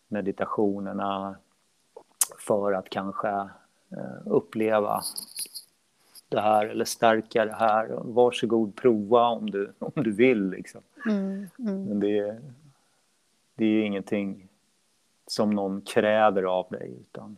meditationerna 0.09 1.37
för 2.39 2.73
att 2.73 2.91
kanske 2.91 3.29
eh, 3.29 4.27
uppleva 4.27 5.03
det 6.31 6.41
här 6.41 6.67
eller 6.67 6.85
stärka 6.85 7.45
det 7.45 7.55
här. 7.55 7.89
Varsågod, 8.05 8.77
prova 8.77 9.29
om 9.29 9.51
du, 9.51 9.73
om 9.79 10.03
du 10.03 10.13
vill. 10.13 10.51
Liksom. 10.51 10.81
Mm, 11.07 11.49
mm. 11.59 11.85
Men 11.85 12.01
det, 12.01 12.41
det 13.55 13.65
är 13.65 13.83
ingenting 13.83 14.49
som 15.27 15.51
någon 15.51 15.81
kräver 15.81 16.43
av 16.43 16.67
dig. 16.71 16.97
Utan 17.01 17.37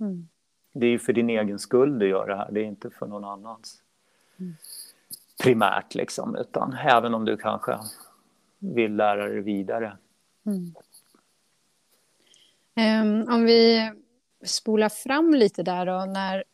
mm. 0.00 0.28
Det 0.72 0.86
är 0.86 0.98
för 0.98 1.12
din 1.12 1.30
egen 1.30 1.58
skull 1.58 1.98
du 1.98 2.08
gör 2.08 2.28
det 2.28 2.36
här, 2.36 2.48
det 2.50 2.60
är 2.60 2.64
inte 2.64 2.90
för 2.90 3.06
någon 3.06 3.24
annans. 3.24 3.82
Mm. 4.36 4.54
Primärt, 5.42 5.94
liksom, 5.94 6.36
utan 6.36 6.72
även 6.72 7.14
om 7.14 7.24
du 7.24 7.36
kanske 7.36 7.78
vill 8.58 8.96
lära 8.96 9.26
dig 9.26 9.40
vidare. 9.40 9.96
Um, 12.76 13.28
om 13.28 13.44
vi 13.44 13.92
spolar 14.44 14.88
fram 14.88 15.34
lite 15.34 15.62
där 15.62 15.86
då, 15.86 16.04
när 16.12 16.44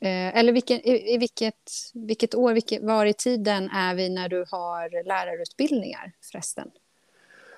eller 0.00 0.52
vilken, 0.52 0.76
i, 0.76 1.14
i 1.14 1.18
vilket, 1.18 1.70
vilket 1.94 2.34
år, 2.34 2.52
vilket, 2.52 2.82
var 2.82 3.06
i 3.06 3.12
tiden 3.12 3.70
är 3.70 3.94
vi 3.94 4.08
när 4.08 4.28
du 4.28 4.44
har 4.50 5.04
lärarutbildningar 5.04 6.12
förresten? 6.32 6.70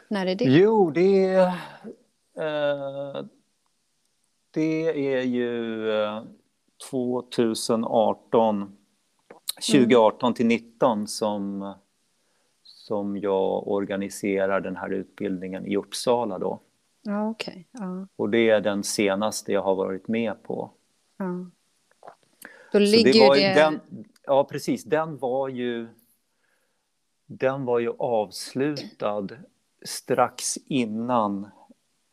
När 0.08 0.26
är 0.26 0.34
det? 0.34 0.44
Jo, 0.44 0.90
det 0.90 1.24
är, 1.24 1.46
eh, 2.36 3.24
det 4.50 5.14
är 5.14 5.22
ju 5.22 5.90
eh, 5.92 6.22
2018, 6.90 8.76
2018 9.54 10.26
mm. 10.26 10.34
till 10.34 10.46
19 10.46 11.08
som, 11.08 11.74
som 12.62 13.16
jag 13.16 13.68
organiserar 13.68 14.60
den 14.60 14.76
här 14.76 14.90
utbildningen 14.90 15.66
i 15.66 15.76
Uppsala 15.76 16.38
då. 16.38 16.60
Ja, 17.02 17.28
okay. 17.28 17.64
ja. 17.70 18.06
Och 18.16 18.30
det 18.30 18.50
är 18.50 18.60
den 18.60 18.84
senaste 18.84 19.52
jag 19.52 19.62
har 19.62 19.74
varit 19.74 20.08
med 20.08 20.42
på. 20.42 20.70
Ja. 21.16 21.50
Då 22.72 22.78
ligger 22.78 23.34
det, 23.34 23.40
det... 23.40 23.54
Den, 23.54 23.80
ja, 24.26 24.44
precis. 24.44 24.84
Den 24.84 25.18
var 25.18 25.48
ju... 25.48 25.88
Den 27.26 27.64
var 27.64 27.78
ju 27.78 27.92
avslutad 27.98 29.28
strax 29.84 30.56
innan 30.66 31.44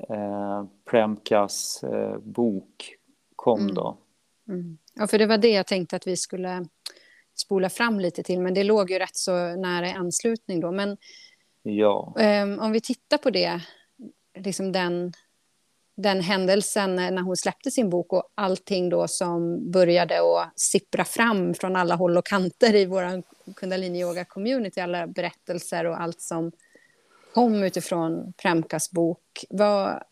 eh, 0.09 0.65
Premkas 0.89 1.83
eh, 1.83 2.17
bok 2.17 2.95
kom 3.35 3.59
mm. 3.59 3.75
då. 3.75 3.97
Mm. 4.47 4.77
Ja, 4.93 5.07
för 5.07 5.19
det 5.19 5.25
var 5.25 5.37
det 5.37 5.51
jag 5.51 5.67
tänkte 5.67 5.95
att 5.95 6.07
vi 6.07 6.17
skulle 6.17 6.65
spola 7.35 7.69
fram 7.69 7.99
lite 7.99 8.23
till, 8.23 8.39
men 8.39 8.53
det 8.53 8.63
låg 8.63 8.91
ju 8.91 8.99
rätt 8.99 9.15
så 9.15 9.55
nära 9.55 9.87
i 9.87 9.91
anslutning 9.91 10.59
då. 10.59 10.71
Men 10.71 10.97
ja. 11.63 12.15
eh, 12.19 12.43
om 12.43 12.71
vi 12.71 12.81
tittar 12.81 13.17
på 13.17 13.29
det, 13.29 13.61
liksom 14.35 14.71
den 14.71 15.13
den 15.97 16.21
händelsen 16.21 16.99
eh, 16.99 17.11
när 17.11 17.21
hon 17.21 17.37
släppte 17.37 17.71
sin 17.71 17.89
bok 17.89 18.13
och 18.13 18.31
allting 18.35 18.89
då 18.89 19.07
som 19.07 19.71
började 19.71 20.19
att 20.19 20.59
sippra 20.59 21.05
fram 21.05 21.53
från 21.53 21.75
alla 21.75 21.95
håll 21.95 22.17
och 22.17 22.25
kanter 22.25 22.75
i 22.75 22.85
vår 22.85 23.23
kundalini 23.53 24.01
yoga 24.01 24.25
community, 24.25 24.81
alla 24.81 25.07
berättelser 25.07 25.85
och 25.85 26.01
allt 26.01 26.21
som 26.21 26.51
kom 27.33 27.63
utifrån 27.63 28.33
Premkas 28.33 28.91
bok. 28.91 29.45
Vad, 29.49 30.03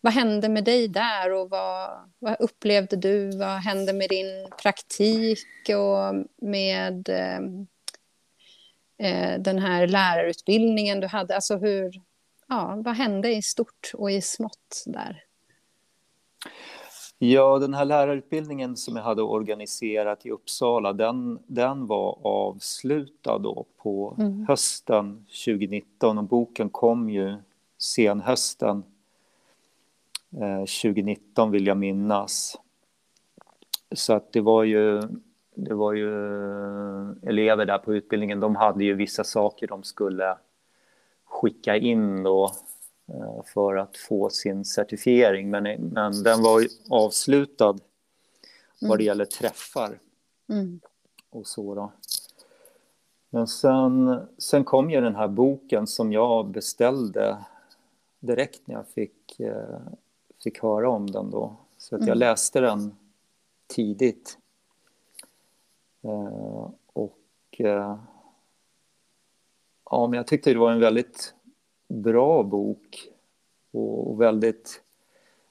vad 0.00 0.12
hände 0.12 0.48
med 0.48 0.64
dig 0.64 0.88
där 0.88 1.32
och 1.32 1.50
vad, 1.50 1.90
vad 2.18 2.36
upplevde 2.40 2.96
du? 2.96 3.38
Vad 3.38 3.58
hände 3.58 3.92
med 3.92 4.08
din 4.08 4.48
praktik 4.62 5.46
och 5.68 6.24
med 6.48 7.08
eh, 7.08 7.38
eh 9.08 9.40
den 9.40 9.58
här 9.58 9.86
lärarutbildningen 9.86 11.00
du 11.00 11.06
hade? 11.06 11.34
Alltså 11.34 11.56
hur, 11.56 11.92
ja, 12.48 12.82
vad 12.84 12.94
hände 12.94 13.34
i 13.34 13.42
stort 13.42 13.90
och 13.94 14.10
i 14.10 14.20
smått 14.20 14.82
där? 14.86 15.24
Ja, 17.18 17.58
den 17.58 17.74
här 17.74 17.84
lärarutbildningen 17.84 18.76
som 18.76 18.96
jag 18.96 19.02
hade 19.02 19.22
organiserat 19.22 20.26
i 20.26 20.30
Uppsala, 20.30 20.92
den, 20.92 21.38
den 21.46 21.86
var 21.86 22.18
avslutad 22.22 23.38
då 23.38 23.66
på 23.76 24.16
mm. 24.18 24.46
hösten 24.48 25.26
2019 25.46 26.18
och 26.18 26.24
boken 26.24 26.70
kom 26.70 27.10
ju 27.10 27.36
senhösten 27.78 28.84
eh, 30.40 30.58
2019 30.58 31.50
vill 31.50 31.66
jag 31.66 31.76
minnas. 31.76 32.56
Så 33.92 34.12
att 34.12 34.32
det 34.32 34.40
var 34.40 34.64
ju, 34.64 35.00
det 35.54 35.74
var 35.74 35.92
ju 35.92 36.10
elever 37.22 37.66
där 37.66 37.78
på 37.78 37.94
utbildningen, 37.94 38.40
de 38.40 38.56
hade 38.56 38.84
ju 38.84 38.94
vissa 38.94 39.24
saker 39.24 39.66
de 39.66 39.82
skulle 39.82 40.36
skicka 41.44 41.76
in 41.76 42.22
då 42.22 42.52
eh, 43.08 43.42
för 43.44 43.76
att 43.76 43.96
få 43.96 44.30
sin 44.30 44.64
certifiering. 44.64 45.50
Men, 45.50 45.62
men 45.80 46.22
den 46.22 46.42
var 46.42 46.62
avslutad 46.90 47.70
mm. 47.70 47.80
vad 48.80 48.98
det 48.98 49.04
gäller 49.04 49.24
träffar 49.24 49.98
mm. 50.48 50.80
och 51.30 51.46
så. 51.46 51.74
Då. 51.74 51.92
Men 53.30 53.46
sen, 53.46 54.20
sen 54.38 54.64
kom 54.64 54.90
ju 54.90 55.00
den 55.00 55.14
här 55.14 55.28
boken 55.28 55.86
som 55.86 56.12
jag 56.12 56.46
beställde 56.46 57.36
direkt 58.20 58.66
när 58.66 58.74
jag 58.74 58.88
fick, 58.88 59.40
eh, 59.40 59.80
fick 60.44 60.62
höra 60.62 60.90
om 60.90 61.10
den 61.10 61.30
då. 61.30 61.56
Så 61.78 61.96
att 61.96 62.00
jag 62.00 62.08
mm. 62.08 62.18
läste 62.18 62.60
den 62.60 62.96
tidigt. 63.66 64.38
Eh, 66.02 66.70
och 66.92 67.18
Ja, 69.90 70.06
men 70.06 70.16
jag 70.16 70.26
tyckte 70.26 70.52
det 70.52 70.58
var 70.58 70.72
en 70.72 70.80
väldigt 70.80 71.33
bra 71.94 72.42
bok 72.42 73.08
och 73.70 74.20
väldigt 74.20 74.82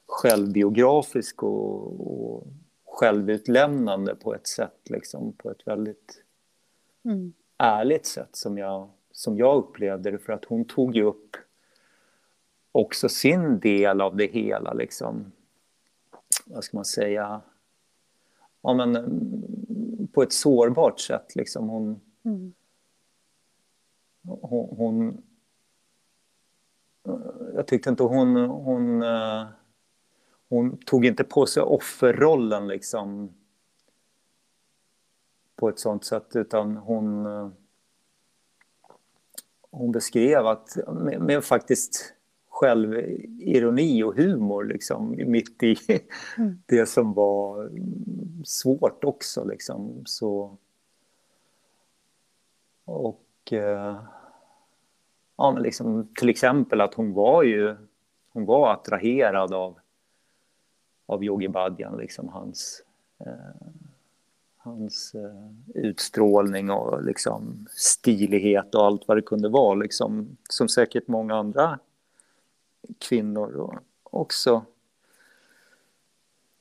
självbiografisk 0.06 1.44
och, 1.44 2.08
och 2.12 2.48
självutlämnande 2.86 4.16
på 4.16 4.36
ett 4.36 4.48
sätt, 4.48 4.89
liksom, 4.89 5.34
på 5.34 5.52
ett 5.52 5.68
väldigt 5.68 6.24
mm. 7.04 7.34
ärligt 7.58 8.06
sätt 8.06 8.30
som 8.36 8.58
jag, 8.58 8.89
som 9.12 9.38
jag 9.38 9.58
upplevde 9.58 10.12
det. 10.12 10.18
För 10.18 10.34
att 10.34 10.46
hon 10.46 10.66
tog 10.66 10.96
ju 10.96 11.04
upp 11.04 11.36
också 12.72 13.10
sin 13.10 13.60
del 13.60 14.02
av 14.02 14.16
det 14.16 14.32
hela, 14.32 14.74
liksom. 14.74 15.32
Vad 16.46 16.64
ska 16.64 16.78
man 16.78 16.86
säga? 16.86 17.41
Ja, 18.62 18.74
men 18.74 18.94
på 20.14 20.24
ett 20.24 20.34
sårbart 20.34 21.00
sätt, 21.00 21.36
liksom. 21.36 21.70
Hon, 21.70 22.02
mm 22.26 22.54
hon, 24.24 24.78
hon 24.78 25.22
jag 27.56 27.68
tyckte 27.68 27.89
inte 27.89 28.04
hon, 28.04 28.36
hon, 28.36 29.04
eh, 29.04 29.45
hon 30.49 30.78
tog 30.78 31.06
inte 31.06 31.24
på 31.24 31.45
sig 31.45 31.64
offerrollen 31.64 32.68
liksom 32.68 33.34
på 35.56 35.70
ett 35.70 35.80
sånt 35.80 36.06
sätt 36.06 36.36
utan 36.36 36.78
hon, 36.78 37.26
eh, 37.26 37.49
hon 39.72 39.91
beskrev 39.91 40.47
att 40.47 40.78
med, 40.88 41.22
med 41.22 41.43
faktiskt 41.43 42.14
självironi 42.49 44.04
och 44.04 44.16
humor 44.16 44.64
liksom, 44.64 45.16
mitt 45.28 45.64
i 45.64 45.76
mm. 46.38 46.64
det 46.66 46.86
som 46.86 47.14
var 47.14 47.72
svårt 48.43 49.04
också. 49.04 49.43
Liksom. 49.43 50.01
Så, 50.06 50.58
och 52.86 53.54
eh, 53.54 54.04
ja, 55.38 55.52
men 55.52 55.64
liksom, 55.64 56.08
till 56.16 56.30
exempel 56.30 56.82
att 56.82 56.94
hon 56.94 57.14
var 57.14 57.44
ju 57.44 57.76
hon 58.34 58.46
var 58.46 58.74
attraherad 58.74 59.54
av, 59.54 59.80
av 61.06 61.24
Yogi 61.24 61.48
Badjan. 61.48 61.98
liksom 61.98 62.30
hans, 62.30 62.84
eh, 63.20 63.68
hans 64.58 65.16
eh, 65.16 65.52
utstrålning 65.76 66.72
och 66.72 67.04
liksom 67.04 67.68
stilighet 67.70 68.76
och 68.76 68.86
allt 68.86 69.08
vad 69.08 69.18
det 69.18 69.22
kunde 69.22 69.50
vara. 69.50 69.76
Liksom, 69.76 70.38
som 70.50 70.70
säkert 70.70 71.08
många 71.08 71.36
andra 71.36 71.80
kvinnor 72.98 73.80
också. 74.04 74.66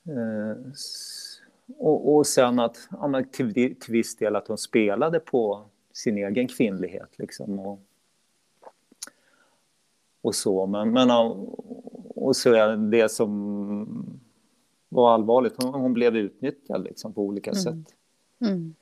Eh, 0.05 0.73
och, 1.79 2.17
och 2.17 2.27
sen 2.27 2.59
att 2.59 2.89
ja, 2.91 3.23
till, 3.33 3.55
till 3.55 3.93
viss 3.93 4.17
del 4.17 4.37
att 4.37 4.49
hon 4.49 4.59
spelade 4.59 5.21
på 5.21 5.65
sin 5.93 6.19
egen 6.19 6.49
kvinnlighet. 6.49 7.19
Liksom, 7.19 7.59
och, 7.59 7.81
och 10.23 10.35
så. 10.35 10.67
Men, 10.67 10.93
men 10.93 11.11
och 12.15 12.37
så 12.37 12.55
är 12.55 12.77
det 12.77 13.09
som 13.09 14.21
var 14.89 15.15
allvarligt, 15.15 15.63
hon, 15.63 15.75
hon 15.75 15.93
blev 15.93 16.17
utnyttjad 16.17 16.85
liksom, 16.85 17.13
på 17.13 17.23
olika 17.23 17.51
mm. 17.51 17.63
sätt. 17.63 17.95
Mm. 18.41 18.75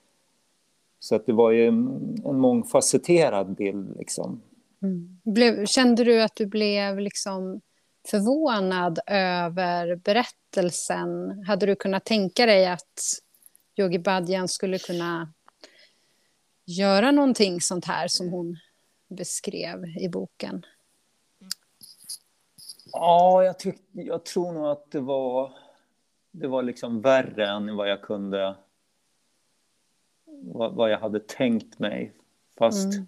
Så 0.98 1.14
att 1.14 1.26
det 1.26 1.32
var 1.32 1.50
ju 1.50 1.68
en, 1.68 2.16
en 2.24 2.38
mångfacetterad 2.38 3.54
bild. 3.54 3.96
Liksom. 3.98 4.42
Mm. 4.82 5.20
Blev, 5.24 5.66
kände 5.66 6.04
du 6.04 6.22
att 6.22 6.36
du 6.36 6.46
blev 6.46 6.98
liksom 6.98 7.60
förvånad 8.10 8.98
över 9.06 9.96
berättelsen? 9.96 11.42
Hade 11.46 11.66
du 11.66 11.76
kunnat 11.76 12.04
tänka 12.04 12.46
dig 12.46 12.66
att 12.66 13.00
Yogi 13.76 13.98
Badjan 13.98 14.48
skulle 14.48 14.78
kunna 14.78 15.32
göra 16.64 17.10
någonting 17.10 17.60
sånt 17.60 17.84
här 17.84 18.08
som 18.08 18.28
hon 18.28 18.56
beskrev 19.08 19.84
i 19.84 20.08
boken? 20.08 20.62
Ja, 22.92 23.44
jag, 23.44 23.58
tyck, 23.58 23.80
jag 23.92 24.24
tror 24.24 24.52
nog 24.52 24.66
att 24.66 24.90
det 24.90 25.00
var, 25.00 25.52
det 26.30 26.48
var 26.48 26.62
liksom 26.62 27.00
värre 27.00 27.46
än 27.46 27.76
vad 27.76 27.90
jag 27.90 28.02
kunde... 28.02 28.56
Vad, 30.42 30.74
vad 30.74 30.90
jag 30.90 30.98
hade 30.98 31.20
tänkt 31.20 31.78
mig. 31.78 32.12
Fast... 32.58 32.94
Mm. 32.94 33.06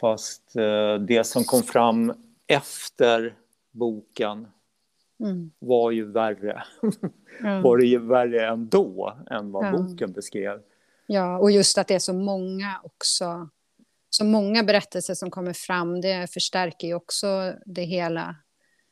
Fast 0.00 0.56
eh, 0.56 0.94
det 0.94 1.24
som 1.24 1.44
kom 1.44 1.62
fram 1.62 2.12
efter 2.46 3.34
boken 3.70 4.48
mm. 5.20 5.50
var 5.58 5.90
ju 5.90 6.12
värre. 6.12 6.62
Mm. 7.42 7.62
var 7.62 7.76
det 7.76 7.86
ju 7.86 7.98
värre 7.98 8.46
ändå 8.46 9.16
än 9.30 9.52
vad 9.52 9.66
ja. 9.66 9.72
boken 9.72 10.12
beskrev. 10.12 10.62
Ja, 11.06 11.38
och 11.38 11.50
just 11.50 11.78
att 11.78 11.88
det 11.88 11.94
är 11.94 11.98
så 11.98 12.12
många 12.12 12.80
också. 12.82 13.48
Så 14.16 14.24
många 14.24 14.62
berättelser 14.62 15.14
som 15.14 15.30
kommer 15.30 15.52
fram, 15.52 16.00
det 16.00 16.32
förstärker 16.32 16.86
ju 16.88 16.94
också 16.94 17.54
det 17.66 17.82
hela. 17.82 18.36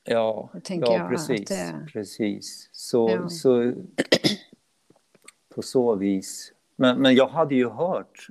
Ja, 0.04 0.50
ja 0.68 1.06
precis. 1.10 1.48
Det... 1.48 1.88
precis. 1.92 2.68
Så, 2.72 3.10
ja. 3.10 3.28
så 3.28 3.72
på 5.54 5.62
så 5.62 5.94
vis. 5.94 6.52
Men, 6.76 7.02
men 7.02 7.14
jag 7.14 7.28
hade 7.28 7.54
ju 7.54 7.68
hört 7.68 8.28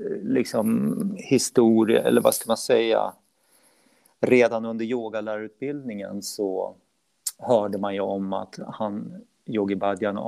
eh, 0.00 0.22
liksom 0.22 0.96
historia, 1.18 2.02
eller 2.02 2.20
vad 2.20 2.34
ska 2.34 2.44
man 2.50 2.56
säga, 2.56 3.12
redan 4.20 4.64
under 4.64 4.84
yogalärarutbildningen 4.84 6.22
så 6.22 6.76
hörde 7.38 7.78
man 7.78 7.94
ju 7.94 8.00
om 8.00 8.32
att 8.32 8.58
han, 8.68 9.24
Yogi 9.46 9.74
Bhajan 9.76 10.18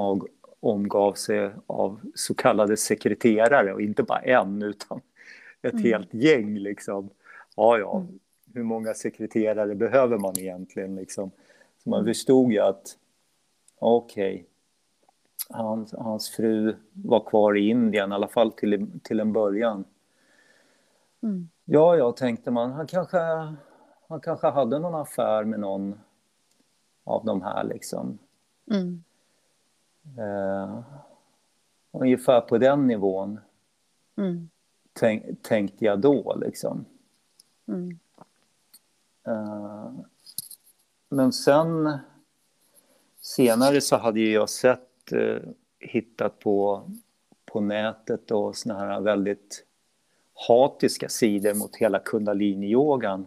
omgav 0.61 1.13
sig 1.13 1.51
av 1.67 2.01
så 2.15 2.35
kallade 2.35 2.77
sekreterare 2.77 3.75
och 3.75 3.83
inte 3.83 4.03
bara 4.03 4.21
en 4.21 4.63
utan 4.63 5.01
ett 5.63 5.73
mm. 5.73 5.85
helt 5.85 6.15
gäng 6.15 6.59
liksom. 6.59 7.11
Ja, 7.57 7.79
ja, 7.79 7.97
mm. 7.97 8.19
hur 8.55 8.63
många 8.63 8.95
sekreterare 8.95 9.75
behöver 9.75 10.19
man 10.19 10.39
egentligen 10.39 10.95
liksom? 10.95 11.31
Så 11.83 11.91
man 11.91 12.01
mm. 12.01 12.11
förstod 12.11 12.53
ju 12.53 12.59
att 12.59 12.99
okej, 13.79 14.35
okay, 14.35 14.45
hans, 15.51 15.93
hans 15.93 16.31
fru 16.31 16.77
var 16.93 17.21
kvar 17.21 17.57
i 17.57 17.69
Indien, 17.69 18.13
i 18.13 18.15
alla 18.15 18.29
fall 18.29 18.53
till, 18.53 19.01
till 19.03 19.21
en 19.21 19.33
början. 19.33 19.85
Mm. 21.23 21.49
Ja, 21.65 21.97
ja, 21.97 22.13
tänkte 22.13 22.51
man, 22.51 22.73
han 22.73 22.87
kanske, 22.87 23.19
han 24.09 24.21
kanske 24.23 24.47
hade 24.47 24.79
någon 24.79 24.95
affär 24.95 25.45
med 25.45 25.61
någon 25.61 26.01
av 27.05 27.25
de 27.25 27.43
här 27.43 27.65
liksom. 27.65 28.19
Mm. 28.71 29.05
Uh, 30.19 30.81
ungefär 31.93 32.41
på 32.41 32.59
den 32.59 32.87
nivån 32.87 33.41
mm. 34.17 34.51
Tänk, 34.99 35.43
tänkte 35.43 35.85
jag 35.85 36.01
då 36.01 36.37
liksom. 36.41 36.85
Mm. 37.69 37.99
Uh, 39.29 39.93
men 41.09 41.33
sen 41.33 41.99
senare 43.21 43.81
så 43.81 43.97
hade 43.97 44.21
jag 44.21 44.49
sett, 44.49 45.13
uh, 45.13 45.39
hittat 45.81 46.39
på, 46.39 46.91
på 47.45 47.61
nätet 47.61 48.31
och 48.31 48.57
såna 48.57 48.79
här 48.79 49.01
väldigt 49.01 49.65
hatiska 50.49 51.09
sidor 51.09 51.55
mot 51.55 51.77
hela 51.77 51.99
kundaliniyogan. 51.99 53.27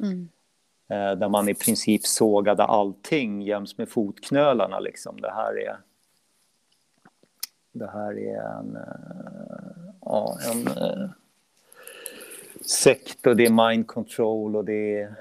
Mm. 0.00 0.28
Eh, 0.88 1.18
där 1.18 1.28
man 1.28 1.48
i 1.48 1.54
princip 1.54 2.06
sågade 2.06 2.64
allting 2.64 3.42
jäms 3.42 3.78
med 3.78 3.88
fotknölarna. 3.88 4.80
Liksom. 4.80 5.20
Det 5.20 5.30
här 5.30 5.58
är, 5.58 5.78
det 7.72 7.90
här 7.90 8.18
är 8.18 8.58
en, 8.58 8.78
ja, 10.08 10.38
en 10.52 10.66
eh, 10.66 11.10
sekt 12.60 13.26
och 13.26 13.36
det 13.36 13.46
är 13.46 13.68
mind 13.68 13.86
control 13.86 14.56
och 14.56 14.64
det 14.64 15.00
är, 15.00 15.14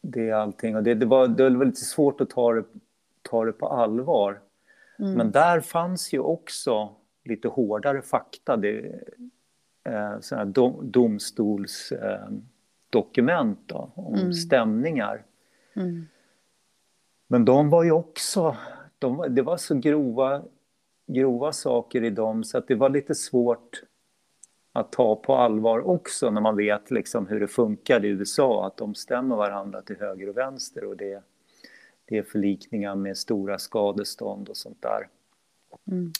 det 0.00 0.28
är 0.28 0.34
allting. 0.34 0.76
Och 0.76 0.82
det, 0.82 0.94
det, 0.94 1.06
var, 1.06 1.28
det 1.28 1.50
var 1.50 1.64
lite 1.64 1.84
svårt 1.84 2.20
att 2.20 2.30
ta 2.30 2.52
det, 2.52 2.64
ta 3.22 3.44
det 3.44 3.52
på 3.52 3.68
allvar. 3.68 4.40
Mm. 4.98 5.12
Men 5.12 5.30
där 5.30 5.60
fanns 5.60 6.14
ju 6.14 6.18
också 6.18 6.94
lite 7.24 7.48
hårdare 7.48 8.02
fakta. 8.02 8.56
Det, 8.56 9.00
eh, 9.84 10.20
sådana 10.20 10.44
dom, 10.44 10.90
domstols... 10.90 11.92
Eh, 11.92 12.28
dokument 12.92 13.58
då, 13.66 13.90
om 13.94 14.14
mm. 14.14 14.32
stämningar. 14.32 15.24
Mm. 15.74 16.06
Men 17.26 17.44
de 17.44 17.70
var 17.70 17.82
ju 17.82 17.92
också, 17.92 18.56
de, 18.98 19.26
det 19.28 19.42
var 19.42 19.56
så 19.56 19.74
grova, 19.74 20.42
grova 21.12 21.52
saker 21.52 22.04
i 22.04 22.10
dem 22.10 22.44
så 22.44 22.58
att 22.58 22.68
det 22.68 22.74
var 22.74 22.88
lite 22.88 23.14
svårt 23.14 23.82
att 24.72 24.92
ta 24.92 25.16
på 25.16 25.36
allvar 25.36 25.88
också 25.88 26.30
när 26.30 26.40
man 26.40 26.56
vet 26.56 26.90
liksom 26.90 27.26
hur 27.26 27.40
det 27.40 27.48
funkar 27.48 28.04
i 28.04 28.08
USA, 28.08 28.66
att 28.66 28.76
de 28.76 28.94
stämmer 28.94 29.36
varandra 29.36 29.82
till 29.82 29.96
höger 29.96 30.28
och 30.28 30.36
vänster 30.36 30.84
och 30.84 30.96
det, 30.96 31.22
det 32.08 32.18
är 32.18 32.22
förlikningar 32.22 32.94
med 32.94 33.18
stora 33.18 33.58
skadestånd 33.58 34.48
och 34.48 34.56
sånt 34.56 34.82
där. 34.82 35.08
Mm. 35.90 36.12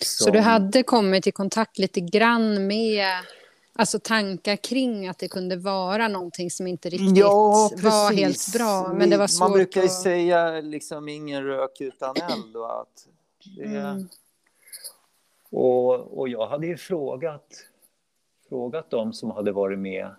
Så, 0.00 0.24
så 0.24 0.30
du 0.30 0.38
hade 0.38 0.82
kommit 0.82 1.26
i 1.26 1.32
kontakt 1.32 1.78
lite 1.78 2.00
grann 2.00 2.66
med 2.66 3.06
Alltså 3.72 3.98
tankar 3.98 4.56
kring 4.56 5.08
att 5.08 5.18
det 5.18 5.28
kunde 5.28 5.56
vara 5.56 6.08
någonting 6.08 6.50
som 6.50 6.66
inte 6.66 6.88
riktigt 6.88 7.16
ja, 7.16 7.70
var 7.82 8.12
helt 8.12 8.52
bra. 8.52 8.92
Men 8.94 9.10
det 9.10 9.16
var 9.16 9.26
svårt 9.26 9.48
Man 9.48 9.52
brukar 9.52 9.80
ju 9.80 9.86
att... 9.86 10.02
säga 10.02 10.60
liksom 10.60 11.08
ingen 11.08 11.44
rök 11.44 11.80
utan 11.80 12.16
eld. 12.16 12.56
Och, 12.56 12.80
att 12.80 13.08
det... 13.56 13.64
Mm. 13.64 14.08
Och, 15.50 16.18
och 16.18 16.28
jag 16.28 16.46
hade 16.46 16.66
ju 16.66 16.76
frågat, 16.76 17.66
frågat 18.48 18.90
dem 18.90 19.12
som 19.12 19.30
hade 19.30 19.52
varit 19.52 19.78
med 19.78 20.10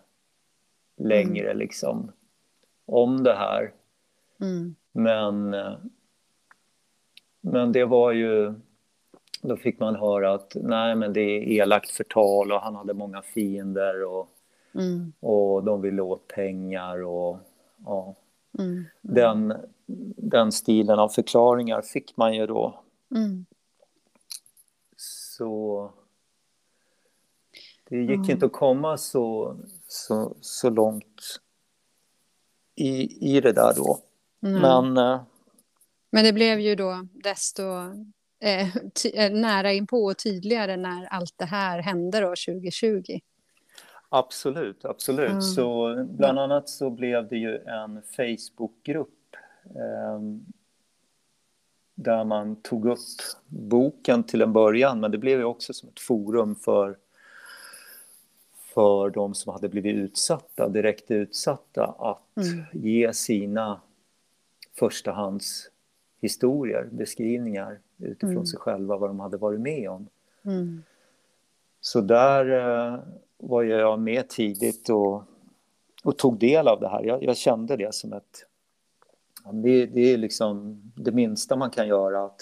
längre 0.98 1.46
mm. 1.46 1.58
liksom, 1.58 2.12
om 2.86 3.24
det 3.24 3.34
här. 3.34 3.74
Mm. 4.42 4.76
Men, 4.92 5.56
men 7.42 7.72
det 7.72 7.86
var 7.86 8.12
ju 8.12 8.54
då 9.42 9.58
fick 9.58 9.80
man 9.80 9.96
höra 9.96 10.34
att 10.34 10.56
nej, 10.56 10.96
men 10.96 11.14
det 11.14 11.22
är 11.22 11.42
elakt 11.42 11.90
förtal 11.90 12.52
och 12.52 12.62
han 12.62 12.76
hade 12.76 12.94
många 12.94 13.22
fiender 13.22 14.04
och, 14.04 14.30
mm. 14.76 15.14
och 15.20 15.64
de 15.64 15.82
ville 15.82 16.02
åt 16.02 16.28
pengar 16.28 17.04
och 17.04 17.38
ja. 17.86 18.16
Mm. 18.60 18.72
Mm. 18.72 18.86
Den, 19.02 19.54
den 20.18 20.52
stilen 20.52 21.00
av 21.00 21.10
förklaringar 21.10 21.82
fick 21.82 22.18
man 22.18 22.34
ju 22.34 22.48
då. 22.48 22.84
Mm. 23.16 23.46
Så 25.42 25.92
det 27.90 27.98
gick 27.98 28.10
mm. 28.10 28.30
inte 28.30 28.46
att 28.46 28.52
komma 28.52 28.98
så, 28.98 29.56
så, 29.88 30.36
så 30.42 30.70
långt 30.70 31.22
i, 32.76 33.18
i 33.36 33.42
det 33.42 33.52
där 33.52 33.74
då. 33.76 34.00
Men, 34.40 34.98
eh, 34.98 35.22
men 36.12 36.24
det 36.24 36.34
blev 36.34 36.60
ju 36.60 36.76
då 36.76 37.08
desto 37.14 37.64
Eh, 38.44 38.76
eh, 39.14 39.32
nära 39.32 39.74
inpå 39.74 40.06
och 40.06 40.18
tydligare 40.18 40.78
när 40.78 41.06
allt 41.06 41.34
det 41.38 41.46
här 41.46 41.82
hände 41.82 42.20
då 42.20 42.28
2020. 42.28 43.20
Absolut, 44.10 44.86
absolut. 44.86 45.30
Mm. 45.30 45.42
Så 45.42 45.96
bland 46.10 46.40
annat 46.40 46.70
så 46.70 46.90
blev 46.90 47.28
det 47.28 47.38
ju 47.38 47.58
en 47.58 48.02
Facebookgrupp 48.02 49.36
eh, 49.66 50.22
där 52.04 52.24
man 52.24 52.56
tog 52.56 52.86
upp 52.86 53.00
boken 53.48 54.24
till 54.24 54.42
en 54.42 54.54
början, 54.54 55.00
men 55.00 55.12
det 55.12 55.18
blev 55.18 55.40
ju 55.40 55.46
också 55.46 55.74
som 55.74 55.90
ett 55.90 56.00
forum 56.00 56.56
för 56.56 56.98
för 58.74 59.10
de 59.10 59.34
som 59.34 59.54
hade 59.54 59.70
blivit 59.70 59.96
utsatta, 59.96 60.70
direkt 60.70 61.12
utsatta, 61.12 61.86
att 61.86 62.38
mm. 62.38 62.64
ge 62.74 63.14
sina 63.14 63.82
förstahands 64.80 65.70
historier, 66.22 66.90
beskrivningar 66.92 67.80
utifrån 67.98 68.32
Mm. 68.32 68.46
sig 68.46 68.60
själva, 68.60 68.98
vad 68.98 69.10
de 69.10 69.20
hade 69.20 69.38
varit 69.38 69.60
med 69.60 69.90
om. 69.90 70.08
Mm. 70.44 70.84
Så 71.82 72.02
där 72.02 72.46
eh, 72.46 73.00
var 73.38 73.64
jag 73.64 74.00
med 74.00 74.30
tidigt 74.30 74.90
och, 74.90 75.24
och 76.04 76.18
tog 76.18 76.40
del 76.40 76.68
av 76.68 76.80
det 76.80 76.90
här. 76.90 77.04
Jag, 77.04 77.24
jag 77.24 77.38
kände 77.38 77.78
det 77.78 77.94
som 77.94 78.14
ett... 78.14 78.46
Det, 79.54 79.86
det 79.86 80.14
är 80.14 80.18
liksom 80.18 80.82
det 80.96 81.12
minsta 81.12 81.56
man 81.56 81.72
kan 81.72 81.88
göra, 81.88 82.26
att, 82.26 82.42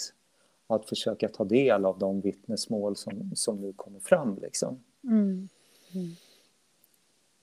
att 0.66 0.88
försöka 0.88 1.28
ta 1.28 1.44
del 1.44 1.84
av 1.84 1.98
de 1.98 2.20
vittnesmål 2.20 2.96
som, 2.96 3.30
som 3.34 3.60
nu 3.60 3.72
kommer 3.72 4.00
fram. 4.00 4.38
Liksom. 4.42 4.84
Mm. 5.04 5.48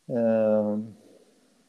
Eh, 0.10 0.80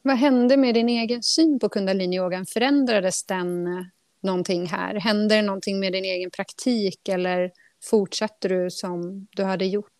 Vad 0.03 0.16
hände 0.16 0.57
med 0.57 0.74
din 0.74 0.89
egen 0.89 1.22
syn 1.22 1.59
på 1.59 1.68
kundaliniyogan? 1.68 2.47
Förändrades 2.47 3.24
den 3.24 3.66
eh, 3.66 3.84
någonting 4.20 4.66
här? 4.66 4.95
Hände 4.95 5.34
det 5.34 5.43
någonting 5.43 5.80
med 5.80 5.93
din 5.93 6.05
egen 6.05 6.30
praktik 6.30 7.09
eller 7.09 7.53
fortsatte 7.82 8.49
du 8.49 8.70
som 8.70 9.26
du 9.30 9.45
hade 9.45 9.66
gjort? 9.66 9.93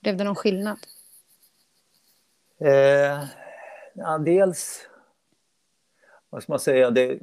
Blev 0.00 0.16
det 0.16 0.24
någon 0.24 0.34
skillnad? 0.34 0.78
Eh, 2.60 3.24
ja, 3.94 4.18
dels, 4.18 4.88
vad 6.36 6.42
ska 6.42 6.52
man 6.52 6.60
säga, 6.60 6.90
det, 6.90 7.18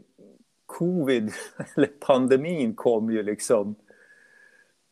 covid, 0.65 1.31
eller 1.75 1.87
pandemin 1.87 2.75
kom 2.75 3.11
ju 3.11 3.23
liksom 3.23 3.75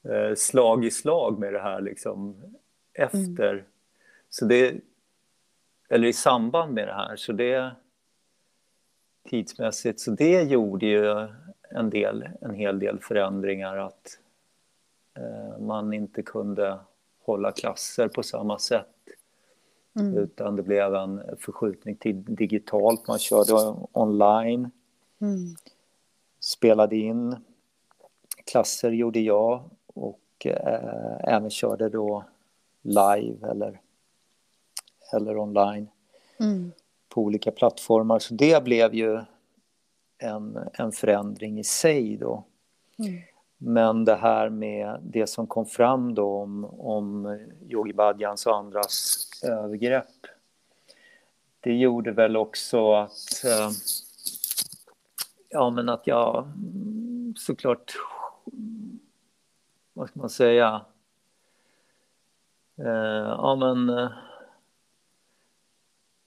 eh, 0.04 0.36
slag 0.36 0.86
i 0.86 0.92
slag 0.92 1.40
med 1.40 1.54
det 1.54 1.62
här 1.62 1.82
liksom 1.82 2.36
efter. 2.94 3.66
Så 4.30 4.46
det, 4.46 4.76
eller 5.90 6.08
i 6.08 6.14
samband 6.14 6.74
med 6.74 6.88
det 6.88 6.94
här, 6.94 7.16
så 7.16 7.34
det 7.34 7.72
tidsmässigt, 9.30 10.00
så 10.00 10.12
det 10.12 10.42
gjorde 10.44 10.86
ju 10.86 11.28
en, 11.70 11.90
del, 11.90 12.30
en 12.42 12.54
hel 12.54 12.80
del 12.80 13.00
förändringar 13.00 13.78
att 13.78 14.20
eh, 15.18 15.60
man 15.60 15.94
inte 15.94 16.22
kunde 16.24 16.80
hålla 17.24 17.52
klasser 17.52 18.08
på 18.08 18.24
samma 18.24 18.60
sätt 18.60 19.01
Mm. 20.00 20.18
utan 20.18 20.56
det 20.56 20.64
blev 20.64 20.96
en 20.96 21.22
förskjutning 21.40 21.96
till 21.96 22.24
digitalt. 22.36 23.08
Man 23.08 23.20
körde 23.20 23.76
online, 23.92 24.72
Mm. 25.22 25.56
spelade 26.40 26.96
in. 26.96 27.36
Klasser 28.52 28.92
gjorde 28.92 29.20
jag 29.20 29.64
och 29.94 30.20
eh, 30.46 31.34
även 31.36 31.50
körde 31.50 31.90
då 31.90 32.24
live 32.82 33.48
eller, 33.50 33.82
eller 35.14 35.38
online 35.38 35.88
Mm. 36.40 36.72
på 37.10 37.22
olika 37.22 37.52
plattformar. 37.52 38.20
Så 38.20 38.34
det 38.34 38.64
blev 38.64 38.94
ju 38.96 39.20
en, 40.18 40.60
en 40.74 40.92
förändring 40.92 41.60
i 41.60 41.64
sig 41.64 42.18
då. 42.18 42.44
Mm. 43.00 43.22
Men 43.58 44.06
det 44.06 44.16
här 44.16 44.50
med 44.50 45.00
det 45.04 45.28
som 45.28 45.48
kom 45.48 45.66
fram 45.66 46.14
då 46.16 46.38
om, 46.42 46.66
om 46.80 47.40
Yogi 47.70 47.94
Bhajans 47.94 48.46
och 48.46 48.56
andras 48.58 49.18
övergrepp. 49.44 50.28
Det 51.60 51.74
gjorde 51.74 52.12
väl 52.12 52.38
också 52.38 52.94
att, 52.94 53.44
eh, 53.46 53.70
ja 55.50 55.70
men 55.70 55.90
att 55.90 56.08
jag 56.08 56.46
mm, 56.46 57.34
såklart, 57.38 57.94
vad 59.94 60.10
ska 60.10 60.20
man 60.20 60.30
säga, 60.30 60.86
eh, 62.78 62.88
ja 63.28 63.56
men 63.56 63.90
eh, 63.90 64.12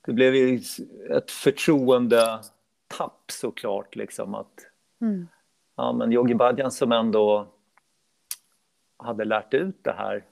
det 0.06 0.12
blev 0.12 0.34
ju 0.34 0.60
ett 1.10 1.30
förtroendetapp 1.30 3.30
såklart 3.30 3.96
liksom 3.96 4.34
att 4.34 4.66
Mm. 5.00 5.28
Ja, 5.76 5.92
men 5.92 6.12
Yogi 6.12 6.34
Bhajan 6.34 6.70
som 6.70 6.92
ändå 6.92 7.46
hade 8.96 9.24
lärt 9.24 9.54
ut 9.54 9.84
det 9.84 9.92
här 9.92 10.24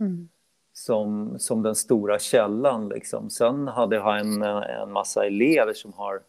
Mm. 0.00 0.28
Som, 0.74 1.38
som 1.38 1.62
den 1.62 1.74
stora 1.74 2.18
källan. 2.18 2.88
Liksom. 2.88 3.30
Sen 3.30 3.68
hade 3.68 4.00
han 4.00 4.42
en, 4.42 4.62
en 4.62 4.92
massa 4.92 5.26
elever 5.26 5.72
som 5.72 5.92
har, 5.92 6.20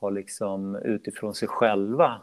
har 0.00 0.10
liksom 0.10 0.76
utifrån 0.76 1.34
sig 1.34 1.48
själva 1.48 2.20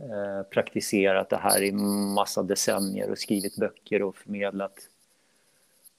eh, 0.00 0.42
praktiserat 0.50 1.30
det 1.30 1.36
här 1.36 1.62
i 1.62 1.72
massa 2.14 2.42
decennier 2.42 3.10
och 3.10 3.18
skrivit 3.18 3.56
böcker 3.56 4.02
och 4.02 4.16
förmedlat. 4.16 4.88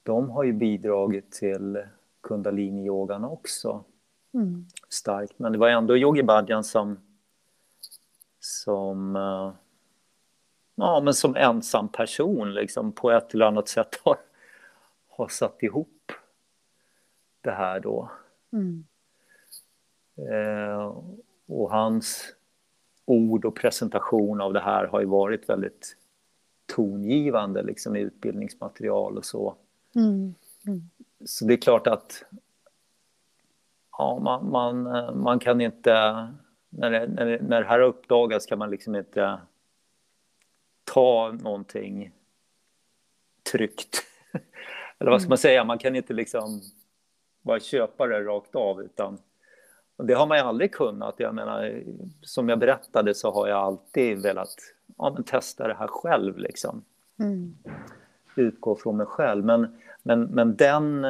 De 0.02 0.30
har 0.30 0.44
ju 0.44 0.52
bidragit 0.52 1.32
till 1.32 1.82
kundalini-yogan 2.20 3.24
också 3.24 3.84
Mm. 4.34 4.66
starkt. 4.88 5.38
Men 5.38 5.52
det 5.52 5.58
var 5.58 5.68
ändå 5.68 5.96
Yogi 5.96 6.22
Bhajan 6.22 6.64
som, 6.64 6.98
som, 8.40 9.16
eh, 9.16 9.52
ja, 10.78 11.00
men 11.00 11.14
som 11.14 11.36
ensam 11.36 11.88
person 11.88 12.54
liksom, 12.54 12.92
på 12.92 13.10
ett 13.10 13.34
eller 13.34 13.46
annat 13.46 13.68
sätt 13.68 14.00
har, 14.04 14.16
har 15.08 15.28
satt 15.28 15.62
ihop 15.62 16.12
det 17.40 17.50
här 17.50 17.80
då. 17.80 18.10
Mm. 18.52 18.84
Eh, 20.16 20.96
och 21.46 21.70
hans 21.70 22.34
ord 23.04 23.44
och 23.44 23.56
presentation 23.56 24.40
av 24.40 24.52
det 24.52 24.60
här 24.60 24.86
har 24.86 25.00
ju 25.00 25.06
varit 25.06 25.48
väldigt 25.48 25.96
tongivande 26.66 27.62
liksom, 27.62 27.96
i 27.96 28.00
utbildningsmaterial 28.00 29.16
och 29.16 29.24
så. 29.24 29.54
Mm. 29.94 30.34
Så 31.24 31.44
det 31.44 31.54
är 31.54 31.60
klart 31.60 31.86
att 31.86 32.24
ja, 33.98 34.18
man, 34.22 34.50
man, 34.50 34.86
eh, 34.86 35.14
man 35.14 35.38
kan 35.38 35.60
inte... 35.60 35.92
När 36.70 36.90
det, 36.90 37.06
när, 37.06 37.26
det, 37.26 37.42
när 37.42 37.60
det 37.60 37.68
här 37.68 37.80
uppdagas 37.80 38.46
kan 38.46 38.58
man 38.58 38.70
liksom 38.70 38.96
inte 38.96 39.38
ta 40.92 41.32
någonting 41.32 42.12
tryggt. 43.52 44.02
Eller 44.98 45.10
vad 45.10 45.22
ska 45.22 45.28
man 45.28 45.38
säga? 45.38 45.64
Man 45.64 45.78
kan 45.78 45.96
inte 45.96 46.12
liksom 46.12 46.60
bara 47.42 47.60
köpa 47.60 48.06
det 48.06 48.24
rakt 48.24 48.54
av. 48.54 48.82
utan 48.82 49.18
Det 49.96 50.14
har 50.14 50.26
man 50.26 50.38
ju 50.38 50.44
aldrig 50.44 50.72
kunnat. 50.72 51.14
Jag 51.18 51.34
menar, 51.34 51.82
som 52.22 52.48
jag 52.48 52.58
berättade 52.58 53.14
så 53.14 53.30
har 53.30 53.48
jag 53.48 53.58
alltid 53.58 54.22
velat 54.22 54.54
ja, 54.98 55.10
men 55.14 55.24
testa 55.24 55.68
det 55.68 55.74
här 55.74 55.86
själv. 55.86 56.38
Liksom 56.38 56.84
Mm. 57.20 57.54
utgå 58.36 58.76
från 58.76 58.96
mig 58.96 59.06
själv. 59.06 59.44
Men, 59.44 59.76
men, 60.02 60.22
men 60.22 60.56
den, 60.56 61.06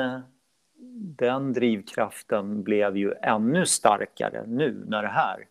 den 1.16 1.53
drivkraften 1.53 2.62
blev 2.62 2.97
ju 2.97 3.12
ännu 3.22 3.66
starkare 3.66 4.45
nu 4.47 4.85
när 4.87 5.03
det 5.03 5.09
här 5.09 5.47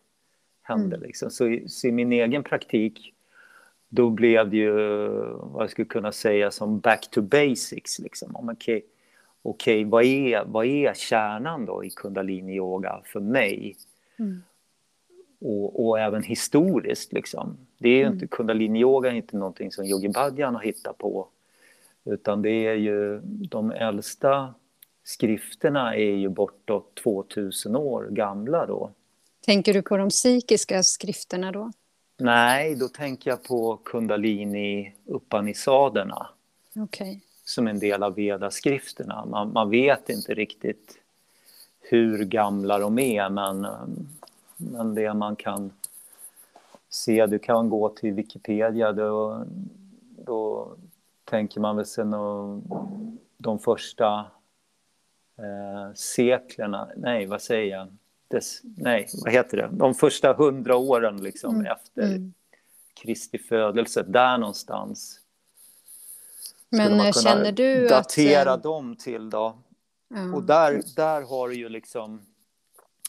hände. 0.62 0.96
Mm. 0.96 1.06
Liksom. 1.06 1.30
Så, 1.30 1.48
i, 1.48 1.68
så 1.68 1.86
i 1.86 1.92
min 1.92 2.12
egen 2.12 2.42
praktik 2.42 3.14
då 3.88 4.10
blev 4.10 4.50
det 4.50 4.56
ju 4.56 4.72
vad 5.40 5.62
jag 5.62 5.70
skulle 5.70 5.84
kunna 5.88 6.12
säga 6.12 6.50
som 6.50 6.78
back 6.80 7.10
to 7.10 7.22
basics. 7.22 7.98
Liksom. 7.98 8.36
Om, 8.36 8.48
Okej, 8.48 8.84
okej, 9.42 9.84
vad, 9.84 10.04
är, 10.04 10.44
vad 10.44 10.66
är 10.66 10.94
kärnan 10.94 11.66
då 11.66 11.84
i 11.84 11.90
kundalini-yoga 11.90 13.00
för 13.04 13.20
mig? 13.20 13.76
Mm. 14.18 14.42
och, 15.40 15.86
och 15.88 16.00
även 16.00 16.22
historiskt. 16.22 17.12
Liksom. 17.12 17.56
Det 17.78 17.88
är 17.88 18.00
Mm. 18.06 18.12
inte, 18.14 18.26
kundalini-yoga 18.26 19.10
är 19.10 19.14
inte 19.14 19.36
någonting 19.36 19.72
som 19.72 19.84
Yogi 19.84 20.08
Bhajan 20.08 20.54
har 20.54 20.62
hittat 20.62 20.98
på. 20.98 21.28
Utan 22.04 22.42
det 22.42 22.50
är 22.66 22.74
ju 22.74 23.20
de 23.24 23.70
äldsta 23.70 24.54
skrifterna 25.04 25.94
är 25.96 26.14
ju 26.14 26.28
bortåt 26.28 26.94
2000 26.94 27.76
år 27.76 28.08
gamla 28.10 28.66
då. 28.66 28.90
Tänker 29.46 29.74
du 29.74 29.82
på 29.82 29.96
de 29.96 30.08
psykiska 30.08 30.82
skrifterna 30.82 31.52
då? 31.52 31.72
Nej, 32.20 32.74
då 32.74 32.88
tänker 32.88 33.30
jag 33.30 33.42
på 33.42 33.76
kundalini 33.84 34.94
Upanisaderna 35.06 36.28
Okej. 36.76 37.20
som 37.44 37.68
en 37.68 37.78
del 37.78 38.02
av 38.02 38.14
Vedaskrifterna. 38.14 39.24
Man, 39.24 39.52
man 39.52 39.70
vet 39.70 40.08
inte 40.08 40.34
riktigt 40.34 40.98
hur 41.80 42.24
gamla 42.24 42.78
de 42.78 42.98
är, 42.98 43.28
men, 43.28 43.66
men 44.56 44.94
det 44.94 45.14
man 45.14 45.36
kan 45.36 45.70
se, 46.88 47.26
du 47.26 47.38
kan 47.38 47.68
gå 47.68 47.88
till 47.88 48.12
Wikipedia, 48.12 48.92
då, 48.92 49.44
då 50.24 50.68
tänker 51.24 51.60
man 51.60 51.76
väl 51.76 52.06
nog 52.06 52.62
de 53.36 53.58
första 53.58 54.26
eh, 55.38 55.94
seklerna, 55.94 56.88
nej 56.96 57.26
vad 57.26 57.42
säger 57.42 57.76
jag, 57.76 57.88
Des, 58.28 58.60
nej 58.62 59.08
vad 59.24 59.32
heter 59.32 59.56
det, 59.56 59.68
de 59.72 59.94
första 59.94 60.32
hundra 60.32 60.76
åren 60.76 61.16
liksom 61.16 61.54
Mm, 61.54 61.66
efter 61.66 62.02
mm. 62.02 62.32
Kristi 62.94 63.38
födelse, 63.38 64.02
där 64.02 64.38
någonstans. 64.38 65.20
Men 66.70 66.96
man 66.96 67.12
kunna 67.12 67.12
känner 67.12 67.52
du 67.52 67.84
att... 67.84 67.88
datera 67.88 68.52
eh, 68.52 68.60
dem 68.60 68.96
till 68.96 69.30
då. 69.30 69.58
ja. 70.08 70.34
Och 70.34 70.42
där, 70.42 70.82
där 70.96 71.22
har 71.22 71.48
du 71.48 71.54
ju 71.54 71.68
liksom... 71.68 72.20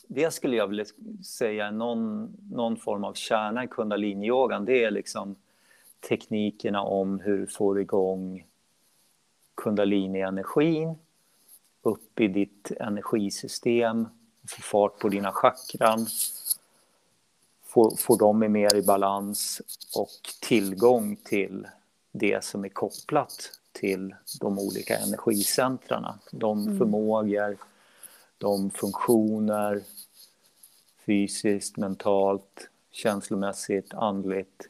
Det 0.08 0.32
skulle 0.32 0.56
jag 0.56 0.68
vilja 0.68 0.86
säga 1.26 1.68
är 1.68 1.72
någon, 1.72 2.34
någon 2.52 2.78
form 2.78 3.04
av 3.04 3.14
kärna 3.14 3.64
i 3.64 3.68
kundaliniyogan. 3.68 4.66
Det 4.66 4.84
är 4.84 4.92
liksom 4.92 5.36
teknikerna 6.10 6.82
om 6.82 7.20
hur 7.20 7.38
du 7.38 7.48
får 7.48 7.80
igång 7.80 8.46
kundalini-energin 9.56 10.96
upp 11.82 12.20
i 12.20 12.28
ditt 12.28 12.72
energisystem, 12.80 14.08
få 14.50 14.62
fart 14.62 15.00
på 15.00 15.10
dina 15.10 15.32
chakran, 15.32 16.08
få 17.64 17.90
får, 17.90 17.96
får 17.98 18.18
de 18.18 18.40
mer 18.52 18.76
i 18.76 18.82
balans 18.82 19.62
och 19.96 20.30
tillgång 20.42 21.16
till 21.16 21.68
det 22.12 22.44
som 22.44 22.66
är 22.66 22.70
kopplat 22.70 23.52
till 23.72 24.16
de 24.40 24.60
olika 24.60 24.98
energicentrarna. 24.98 26.20
De 26.32 26.62
mm. 26.62 26.78
förmågor, 26.78 27.58
de 28.38 28.72
funktioner, 28.72 29.84
fysiskt, 31.06 31.78
mentalt, 31.78 32.70
känslomässigt, 32.92 33.94
andligt. 33.94 34.68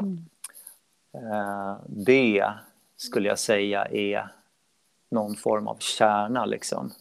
Mm. 0.00 0.24
Eh, 1.12 1.76
det 1.86 2.52
skulle 2.96 3.28
jag 3.28 3.38
säga 3.38 3.84
är 3.84 4.28
någon 5.10 5.36
form 5.36 5.68
av 5.68 5.76
kärna, 5.78 6.46
liksom. 6.46 6.92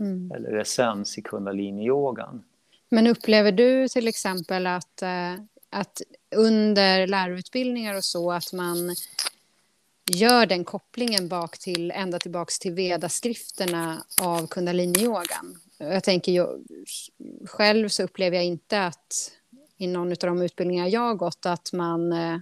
Mm. 0.00 0.32
Eller 0.32 0.52
essens 0.52 1.18
i 1.18 1.22
kundaliniyogan. 1.22 2.44
Men 2.88 3.06
upplever 3.06 3.52
du 3.52 3.88
till 3.88 4.08
exempel 4.08 4.66
att, 4.66 5.02
eh, 5.02 5.34
att 5.70 6.02
under 6.36 7.06
lärarutbildningar 7.06 7.96
och 7.96 8.04
så 8.04 8.32
att 8.32 8.52
man 8.52 8.94
gör 10.10 10.46
den 10.46 10.64
kopplingen 10.64 11.28
bak 11.28 11.58
till, 11.58 11.90
ända 11.90 12.18
tillbaks 12.18 12.58
till 12.58 12.72
vedaskrifterna 12.72 14.04
av 14.22 14.46
kundaliniyogan? 14.46 15.60
Jag 15.78 16.04
tänker 16.04 16.32
ju, 16.32 16.46
själv 17.46 17.88
så 17.88 18.02
upplever 18.02 18.36
jag 18.36 18.44
inte 18.44 18.84
att 18.84 19.32
i 19.76 19.86
någon 19.86 20.10
av 20.10 20.16
de 20.16 20.42
utbildningar 20.42 20.86
jag 20.86 21.00
har 21.00 21.14
gått 21.14 21.46
att 21.46 21.72
man 21.72 22.12
eh, 22.12 22.38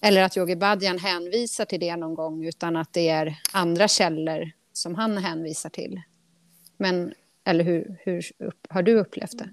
eller 0.00 0.22
att 0.22 0.36
Yogi 0.36 0.56
Badjan 0.56 0.98
hänvisar 0.98 1.64
till 1.64 1.80
det 1.80 1.96
någon 1.96 2.14
gång 2.14 2.44
utan 2.44 2.76
att 2.76 2.92
det 2.92 3.08
är 3.08 3.40
andra 3.52 3.88
källor 3.88 4.50
som 4.72 4.94
han 4.94 5.16
hänvisar 5.16 5.70
till. 5.70 6.00
Men, 6.76 7.14
eller 7.44 7.64
hur, 7.64 7.96
hur 8.00 8.22
har 8.68 8.82
du 8.82 9.00
upplevt 9.00 9.38
det? 9.38 9.50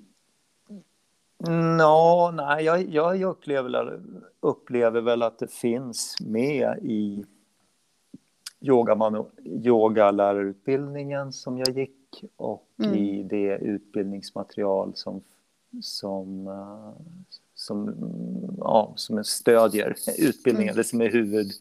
No, 1.78 2.32
nej, 2.32 2.65
jag, 2.65 2.89
jag 2.89 3.22
upplever, 3.22 4.01
upplever 4.39 5.01
väl 5.01 5.24
att 5.24 5.39
det 5.39 5.51
finns 5.51 6.15
med 6.22 6.78
i 6.82 7.26
yogalärarutbildningen 8.61 11.34
som 11.34 11.57
jag 11.57 11.78
gick 11.78 12.24
och 12.36 12.67
mm. 12.84 12.95
i 12.95 13.24
det 13.24 13.57
utbildningsmaterial 13.57 14.91
som, 14.95 15.22
som, 15.82 16.47
eh, 16.47 16.93
som, 17.55 17.95
ja, 18.57 18.93
som 18.95 19.24
stödjer 19.24 19.95
utbildningen, 20.17 20.74
mm. 20.74 20.78
det 20.78 20.84
som 20.84 21.01
är 21.01 21.09
huvud, 21.09 21.51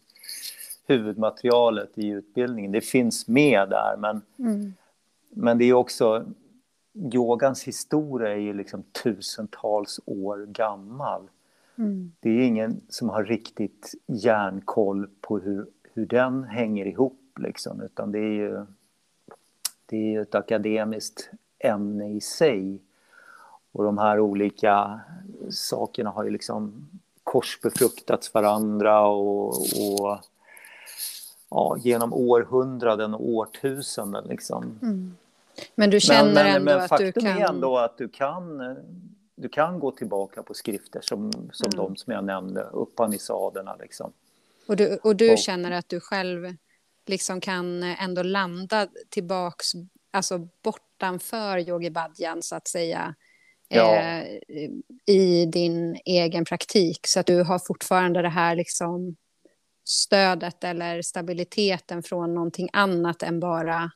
huvudmaterialet 0.89 1.99
i 1.99 2.09
utbildningen. 2.09 2.73
Det 2.73 2.81
finns 2.81 3.29
med 3.29 3.69
där, 3.69 3.97
men, 3.99 4.23
mm. 4.39 4.75
men 5.31 5.59
det 5.59 5.65
är 5.65 5.73
också... 5.73 6.25
Yogans 7.13 7.63
historia 7.63 8.33
är 8.33 8.39
ju 8.39 8.53
liksom 8.53 8.83
tusentals 8.83 10.01
år 10.05 10.47
gammal. 10.47 11.23
Mm. 11.77 12.13
Det 12.21 12.31
är 12.31 12.41
ingen 12.41 12.81
som 12.89 13.09
har 13.09 13.25
riktigt 13.25 13.95
järnkoll 14.07 15.09
på 15.21 15.39
hur, 15.39 15.67
hur 15.93 16.07
den 16.07 16.45
hänger 16.45 16.87
ihop, 16.87 17.39
liksom, 17.39 17.81
utan 17.81 18.13
det 18.13 18.19
är 18.19 18.33
ju 18.33 18.67
det 19.87 20.15
är 20.15 20.23
ett 20.23 20.35
akademiskt 20.35 21.31
ämne 21.59 22.11
i 22.11 22.21
sig. 22.21 22.83
Och 23.73 23.85
de 23.85 23.99
här 23.99 24.21
olika 24.21 25.01
sakerna 25.51 26.11
har 26.11 26.25
ju 26.25 26.31
liksom 26.31 26.89
korsbefruktats 27.25 28.35
varandra 28.35 29.07
och, 29.07 29.49
och 29.49 30.19
ja, 31.51 31.77
genom 31.81 32.13
århundraden 32.13 33.15
och 33.15 33.29
årtusenden. 33.29 34.25
Liksom. 34.29 34.79
Mm. 34.83 35.17
Men 35.75 35.91
du 35.91 36.01
känner 36.01 36.35
men, 36.35 36.35
men, 36.35 36.47
ändå 36.47 36.65
men 36.65 36.81
att 36.81 36.99
du 36.99 37.13
kan... 37.13 37.23
faktum 37.23 37.43
är 37.43 37.49
ändå 37.49 37.79
att 37.79 37.99
du 37.99 38.09
kan, 38.09 38.77
du 39.35 39.49
kan 39.49 39.79
gå 39.79 39.91
tillbaka 39.91 40.43
på 40.43 40.55
skrifter 40.55 41.01
som, 41.03 41.33
som 41.53 41.71
mm. 41.75 41.77
de 41.77 41.97
som 41.97 42.13
jag 42.13 42.25
nämnde, 42.25 42.63
Upanisaderna. 42.73 43.77
Liksom. 43.81 44.13
Och 44.69 44.77
du, 44.77 44.97
och 44.97 45.17
du 45.17 45.33
och, 45.33 45.39
känner 45.39 45.71
att 45.71 45.89
du 45.89 46.01
själv 46.01 46.55
liksom 47.07 47.41
kan 47.41 47.83
ändå 47.83 48.23
landa 48.23 48.89
tillbaks, 49.09 49.67
alltså 50.11 50.49
bortanför 50.63 51.59
yogi 51.59 51.91
badjan 51.91 52.43
så 52.43 52.57
att 52.57 52.69
säga, 52.69 53.15
ja. 53.69 53.97
eh, 53.97 54.25
i 55.07 55.47
din 55.47 55.99
egen 56.05 56.45
praktik. 56.45 57.07
Så 57.07 57.21
att 57.21 57.27
du 57.27 57.43
har 57.43 57.59
fortfarande 57.59 58.23
det 58.23 58.29
här 58.29 58.57
liksom 58.57 59.17
stödet 59.89 60.65
eller 60.65 61.03
stabiliteten 61.03 62.03
från 62.03 62.35
någonting 62.35 62.69
annat 62.73 63.23
än 63.23 63.41
bara 63.41 63.91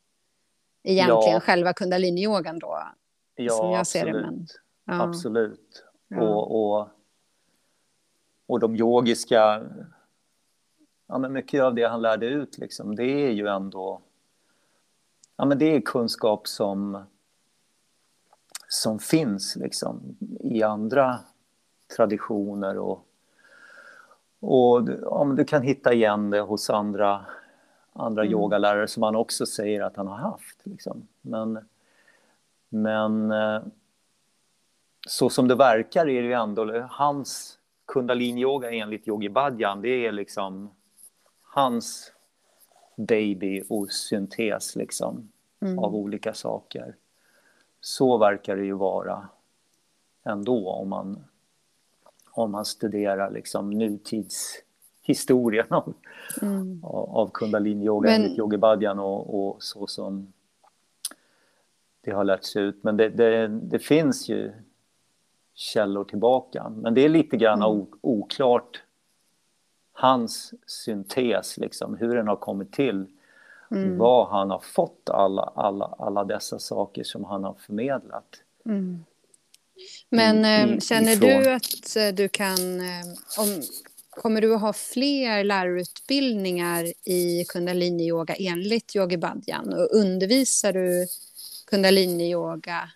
egentligen 0.83 1.35
ja. 1.35 1.41
själva 1.41 1.73
kundaliniyogan 1.73 2.59
då. 2.59 2.83
Ja, 3.35 3.53
som 3.53 3.71
jag 3.71 3.87
ser 3.87 4.01
absolut. 4.01 4.25
Det, 4.25 4.31
men, 4.31 4.99
ja. 4.99 5.03
Absolut. 5.03 5.85
Ja. 6.09 6.21
Och, 6.21 6.81
och, 6.81 6.89
och 8.47 8.61
de 8.61 8.77
yogiska... 8.77 9.63
Ja, 11.07 11.19
men 11.19 11.33
mycket 11.33 11.63
av 11.63 11.75
det 11.75 11.89
han 11.89 12.03
lärde 12.03 12.27
ut, 12.27 12.59
liksom, 12.59 12.97
det 12.97 13.05
är 13.05 13.31
ju 13.31 13.47
ändå... 13.47 14.03
Ja, 15.37 15.45
men 15.45 15.59
det 15.59 15.65
är 15.77 15.81
kunskap 15.81 16.49
som 16.49 17.05
som 18.73 18.99
finns 18.99 19.57
liksom, 19.57 20.17
i 20.41 20.63
andra 20.63 21.19
traditioner. 21.97 22.79
Och, 22.79 23.07
och 24.43 24.89
om 25.07 25.37
du 25.37 25.45
kan 25.45 25.63
hitta 25.63 25.93
igen 25.93 26.31
det 26.31 26.41
hos 26.41 26.71
andra, 26.71 27.27
andra 27.93 28.23
mm. 28.23 28.33
yogalärare 28.33 28.89
som 28.89 29.03
han 29.03 29.17
också 29.17 29.47
säger 29.47 29.81
att 29.83 29.97
han 29.97 30.07
har 30.07 30.17
haft. 30.17 30.61
Liksom. 30.63 31.09
Men, 31.21 31.59
men 32.69 33.31
eh, 33.31 33.63
så 35.09 35.31
som 35.31 35.49
det 35.49 35.55
verkar 35.55 36.09
är 36.09 36.23
det 36.23 36.29
ju 36.29 36.33
ändå 36.33 36.87
hans 36.91 37.59
kundaliniyoga 37.87 38.71
enligt 38.71 39.09
Yogi 39.09 39.29
Bhajan, 39.29 39.83
det 39.83 40.07
är 40.07 40.13
liksom 40.13 40.71
hans 41.43 42.13
baby 42.97 43.63
och 43.69 43.93
syntes 43.93 44.77
liksom, 44.77 45.29
mm. 45.61 45.79
av 45.79 45.95
olika 45.95 46.35
saker 46.35 46.97
så 47.81 48.19
verkar 48.19 48.57
det 48.57 48.65
ju 48.65 48.75
vara 48.75 49.29
ändå 50.25 50.69
om 50.69 50.89
man, 50.89 51.25
om 52.33 52.51
man 52.51 52.65
studerar 52.65 53.31
liksom 53.31 53.71
nutidshistorien 53.71 55.67
av, 55.71 55.95
mm. 56.43 56.85
av 56.85 57.31
kundalini-yoga 57.31 58.11
Men... 58.11 58.23
enligt 58.23 58.39
Yogi 58.39 58.57
Bhajan 58.57 58.99
och, 58.99 59.49
och, 59.49 59.63
så 59.63 59.87
som 59.87 60.33
det 62.01 62.11
har 62.11 62.25
lärts 62.25 62.57
ut. 62.57 62.85
Men 62.85 62.97
det, 62.97 63.09
det, 63.09 63.49
det, 63.49 63.79
finns 63.79 64.29
ju 64.29 64.53
källor 65.55 66.05
tillbaka. 66.05 66.69
Men 66.69 66.95
det 66.95 67.01
är 67.01 67.09
lite 67.09 67.37
grann 67.37 67.63
mm. 67.63 67.87
oklart 68.01 68.83
hans 69.93 70.55
syntes, 70.67 71.59
liksom, 71.59 71.97
hur 71.97 72.17
den 72.17 72.29
har 72.29 72.37
kommit 72.37 72.73
till 72.73 73.07
Mm. 73.73 73.99
Var 73.99 74.27
han 74.27 74.51
har 74.51 74.59
fått 74.59 75.11
alla, 75.11 75.43
alla, 75.43 75.95
alla 75.99 76.25
dessa 76.25 76.59
saker 76.59 77.05
som 77.05 77.25
han 77.25 77.45
har 77.45 77.55
förmedlat. 77.55 78.43
Mm. 78.65 79.05
Men 80.09 80.45
I, 80.45 80.77
i, 80.77 80.81
känner 80.81 81.13
ifrån... 81.13 81.29
du 81.29 81.51
att 81.51 81.97
eh, 81.97 82.09
du 82.09 82.29
kan... 82.29 82.81
Eh, 82.81 83.07
om, 83.39 83.63
kommer 84.11 84.41
du 84.41 84.55
att 84.55 84.61
ha 84.61 84.73
fler 84.73 85.45
lärarutbildningar 85.45 87.09
i 87.09 87.45
kundaliniyoga 87.49 88.35
enligt 88.35 88.97
Yogi 88.97 89.17
Badjan? 89.17 89.73
Och 89.73 89.89
undervisar 89.93 90.73
du 90.73 91.07
kundaliniyoga 91.67 92.91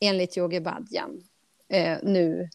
enligt 0.00 0.36
Yogi 0.36 0.60
Badjan 0.60 1.22
eh, 1.68 1.98
nu? 2.02 2.48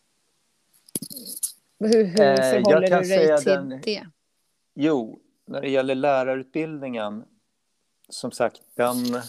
Hur, 1.80 2.04
hur 2.04 2.22
eh, 2.22 2.36
förhåller 2.36 3.02
du 3.02 3.08
dig 3.08 3.38
till 3.38 3.52
den... 3.52 3.82
det? 3.84 4.08
Jo, 4.74 5.20
när 5.46 5.62
det 5.62 5.70
gäller 5.70 5.96
lärarutbildningen, 5.96 7.24
som 8.10 8.32
sagt, 8.32 8.62
den, 8.76 9.22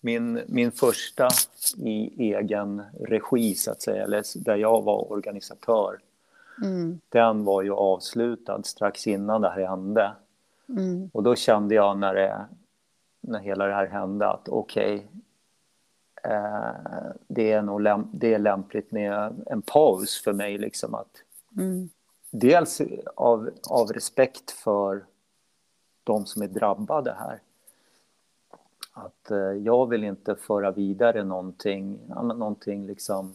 min, 0.00 0.40
min 0.46 0.72
första 0.72 1.28
i 1.76 2.24
egen 2.34 2.82
regi, 3.00 3.54
så 3.54 3.70
att 3.70 3.82
säga, 3.82 4.04
eller 4.04 4.44
där 4.44 4.56
jag 4.56 4.82
var 4.82 5.12
organisatör, 5.12 5.98
mm. 6.62 7.00
den 7.08 7.44
var 7.44 7.62
ju 7.62 7.72
avslutad 7.72 8.62
strax 8.62 9.06
innan 9.06 9.40
det 9.40 9.50
här 9.50 9.66
hände. 9.66 10.12
Mm. 10.68 11.10
Och 11.12 11.22
då 11.22 11.34
kände 11.34 11.74
jag 11.74 11.98
när, 11.98 12.14
det, 12.14 12.46
när 13.20 13.40
hela 13.40 13.66
det 13.66 13.74
här 13.74 13.86
hände 13.86 14.28
att 14.28 14.48
okej, 14.48 14.94
okay, 14.94 16.34
eh, 16.34 17.12
det, 17.28 17.52
är 17.52 17.62
nog 17.62 17.80
läm 17.80 18.10
det 18.12 18.34
är 18.34 18.38
lämpligt 18.38 18.92
med 18.92 19.44
en 19.46 19.62
paus 19.62 20.22
för 20.24 20.32
mig. 20.32 20.58
Liksom 20.58 20.94
att, 20.94 21.22
mm. 21.56 21.88
Dels 22.30 22.80
av, 23.14 23.50
av 23.70 23.92
respekt 23.92 24.50
för 24.50 25.04
de 26.04 26.26
som 26.26 26.42
är 26.42 26.46
drabbade 26.46 27.16
här. 27.18 27.40
Att 29.04 29.30
eh, 29.30 29.38
jag 29.38 29.88
vill 29.88 30.04
inte 30.04 30.34
föra 30.34 30.70
vidare 30.70 31.24
någonting, 31.24 31.98
någonting 32.08 32.86
liksom... 32.86 33.34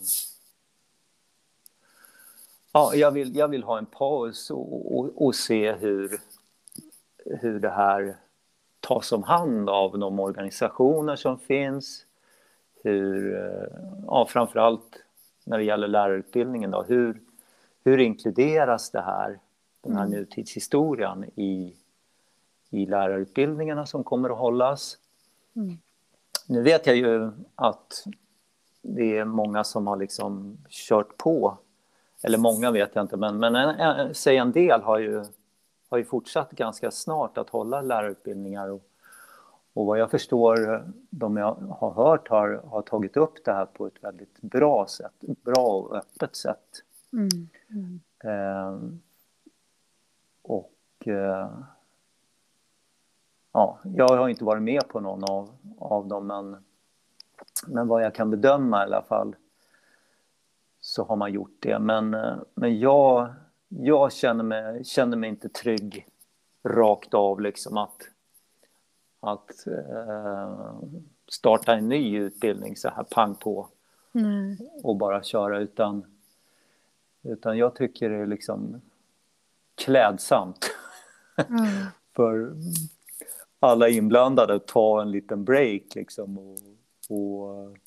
Ja, 2.72 2.92
jag 2.96 3.12
vill, 3.12 3.36
jag 3.36 3.48
vill 3.48 3.64
ha 3.64 3.78
en 3.78 3.86
paus 3.86 4.52
och, 4.52 4.98
och, 5.00 5.26
och 5.26 5.36
se 5.36 5.74
hur, 5.74 6.22
hur 7.26 7.60
det 7.60 7.70
här 7.70 8.18
tas 8.80 9.12
om 9.12 9.24
hand 9.24 9.70
av 9.70 10.00
de 10.00 10.20
organisationer 10.20 11.16
som 11.16 11.40
finns. 11.40 12.06
Hur, 12.84 13.36
eh, 13.36 13.78
ja, 14.08 14.26
framförallt 14.30 15.04
när 15.44 15.58
det 15.58 15.64
gäller 15.64 15.88
lärarutbildningen. 15.88 16.72
Då. 16.72 16.84
Hur, 16.84 17.22
hur 17.84 18.00
inkluderas 18.00 18.92
det 18.92 19.02
här, 19.02 19.40
den 19.82 19.96
här 19.96 20.06
mm. 20.06 20.20
nutidshistorien 20.20 21.26
i, 21.36 21.76
i 22.70 22.86
lärarutbildningarna 22.86 23.86
som 23.86 24.04
kommer 24.04 24.30
att 24.30 24.38
hållas? 24.38 24.98
Mm. 25.56 25.78
Nu 26.48 26.62
vet 26.62 26.88
jag 26.88 26.96
ju 26.96 27.32
att 27.56 28.06
det 28.82 29.18
är 29.18 29.26
många 29.26 29.64
som 29.64 29.88
har 29.88 29.98
liksom 29.98 30.58
kört 30.70 31.18
på. 31.18 31.58
Eller 32.24 32.38
många 32.38 32.72
vet 32.72 32.96
jag 32.96 33.04
inte, 33.04 33.18
men, 33.18 33.40
men 33.40 33.56
en, 33.56 33.70
en, 33.70 34.16
säg 34.16 34.38
en 34.38 34.52
del 34.52 34.82
har 34.82 35.00
ju, 35.00 35.24
har 35.90 35.98
ju 35.98 36.06
fortsatt 36.06 36.52
ganska 36.52 36.92
snart 36.92 37.38
att 37.38 37.50
hålla 37.50 37.82
lärarutbildningar. 37.82 38.70
Och, 38.70 38.84
och 39.74 39.86
vad 39.86 40.00
jag 40.00 40.12
förstår, 40.12 40.84
de 41.10 41.38
jag 41.38 41.54
har 41.54 41.92
hört 41.92 42.28
har, 42.28 42.62
har 42.68 42.82
tagit 42.82 43.18
upp 43.18 43.46
det 43.46 43.54
här 43.54 43.66
på 43.66 43.88
ett 43.88 44.04
väldigt 44.04 44.42
bra 44.42 44.88
sätt, 44.88 45.14
bra 45.20 45.68
och 45.68 45.96
öppet 45.96 46.36
sätt. 46.36 46.84
Mm. 47.14 47.50
Mm. 47.70 48.00
Eh, 48.24 48.80
och 50.42 51.08
eh, 51.08 51.50
ja, 53.54 53.80
jag 53.84 54.08
har 54.08 54.30
inte 54.30 54.44
varit 54.44 54.64
med 54.64 54.88
på 54.88 55.00
någon 55.00 55.24
av, 55.24 55.50
av 55.78 56.08
dem, 56.08 56.28
men, 56.28 56.64
men 57.68 57.88
vad 57.88 58.04
jag 58.04 58.16
kan 58.16 58.30
bedöma 58.30 58.82
i 58.82 58.84
alla 58.84 59.02
fall 59.02 59.36
så 60.80 61.04
har 61.04 61.16
man 61.16 61.34
gjort 61.34 61.58
det. 61.60 61.80
Men, 61.80 62.14
eh, 62.14 62.36
men 62.54 62.80
jag, 62.80 63.34
jag 63.68 64.14
känner, 64.14 64.44
mig, 64.44 64.86
känner 64.86 65.18
mig 65.18 65.30
inte 65.30 65.50
trygg 65.50 66.08
rakt 66.64 67.14
av 67.14 67.42
liksom 67.42 67.78
att, 67.78 68.02
att 69.20 69.68
eh, 69.68 70.80
starta 71.28 71.74
en 71.74 71.90
ny 71.90 72.18
utbildning 72.18 72.78
så 72.78 72.90
här 72.90 73.04
pang 73.04 73.36
på 73.36 73.68
mm. 74.14 74.58
och 74.84 74.96
bara 74.96 75.24
köra 75.24 75.60
utan, 75.60 76.06
utan 77.22 77.58
jag 77.58 77.76
tycker 77.76 78.10
det 78.10 78.16
är 78.16 78.26
liksom 78.26 78.82
klädsamt 79.76 80.70
mm. 81.36 81.66
för 82.16 82.54
alla 83.64 83.90
inblandade 83.90 84.54
att 84.54 84.68
ta 84.68 85.02
en 85.02 85.12
liten 85.12 85.44
break 85.44 85.96
liksom 85.96 86.38
och, 86.38 86.60
och, 87.10 87.78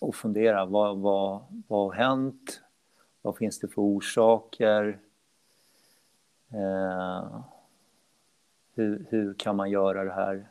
och 0.00 0.14
fundera 0.14 0.64
vad, 0.64 0.98
vad, 0.98 1.44
vad 1.68 1.84
har 1.84 1.92
hänt? 1.92 2.60
Vad 3.22 3.36
finns 3.36 3.58
det 3.58 3.68
för 3.68 3.82
orsaker? 3.82 4.98
Eh, 6.52 7.40
hur, 8.74 9.06
hur 9.10 9.34
kan 9.34 9.56
man 9.56 9.70
göra 9.70 10.04
det 10.04 10.12
här 10.12 10.48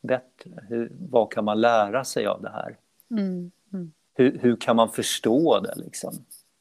bättre? 0.00 0.50
Hur, 0.68 0.92
vad 1.10 1.32
kan 1.32 1.44
man 1.44 1.60
lära 1.60 2.04
sig 2.04 2.26
av 2.26 2.42
det 2.42 2.50
här? 2.50 2.76
Mm, 3.10 3.50
mm. 3.72 3.92
Hur, 4.14 4.38
hur, 4.38 4.56
kan 4.56 4.76
man 4.76 4.88
förstå 4.88 5.60
det? 5.60 5.74
Liksom? 5.76 6.14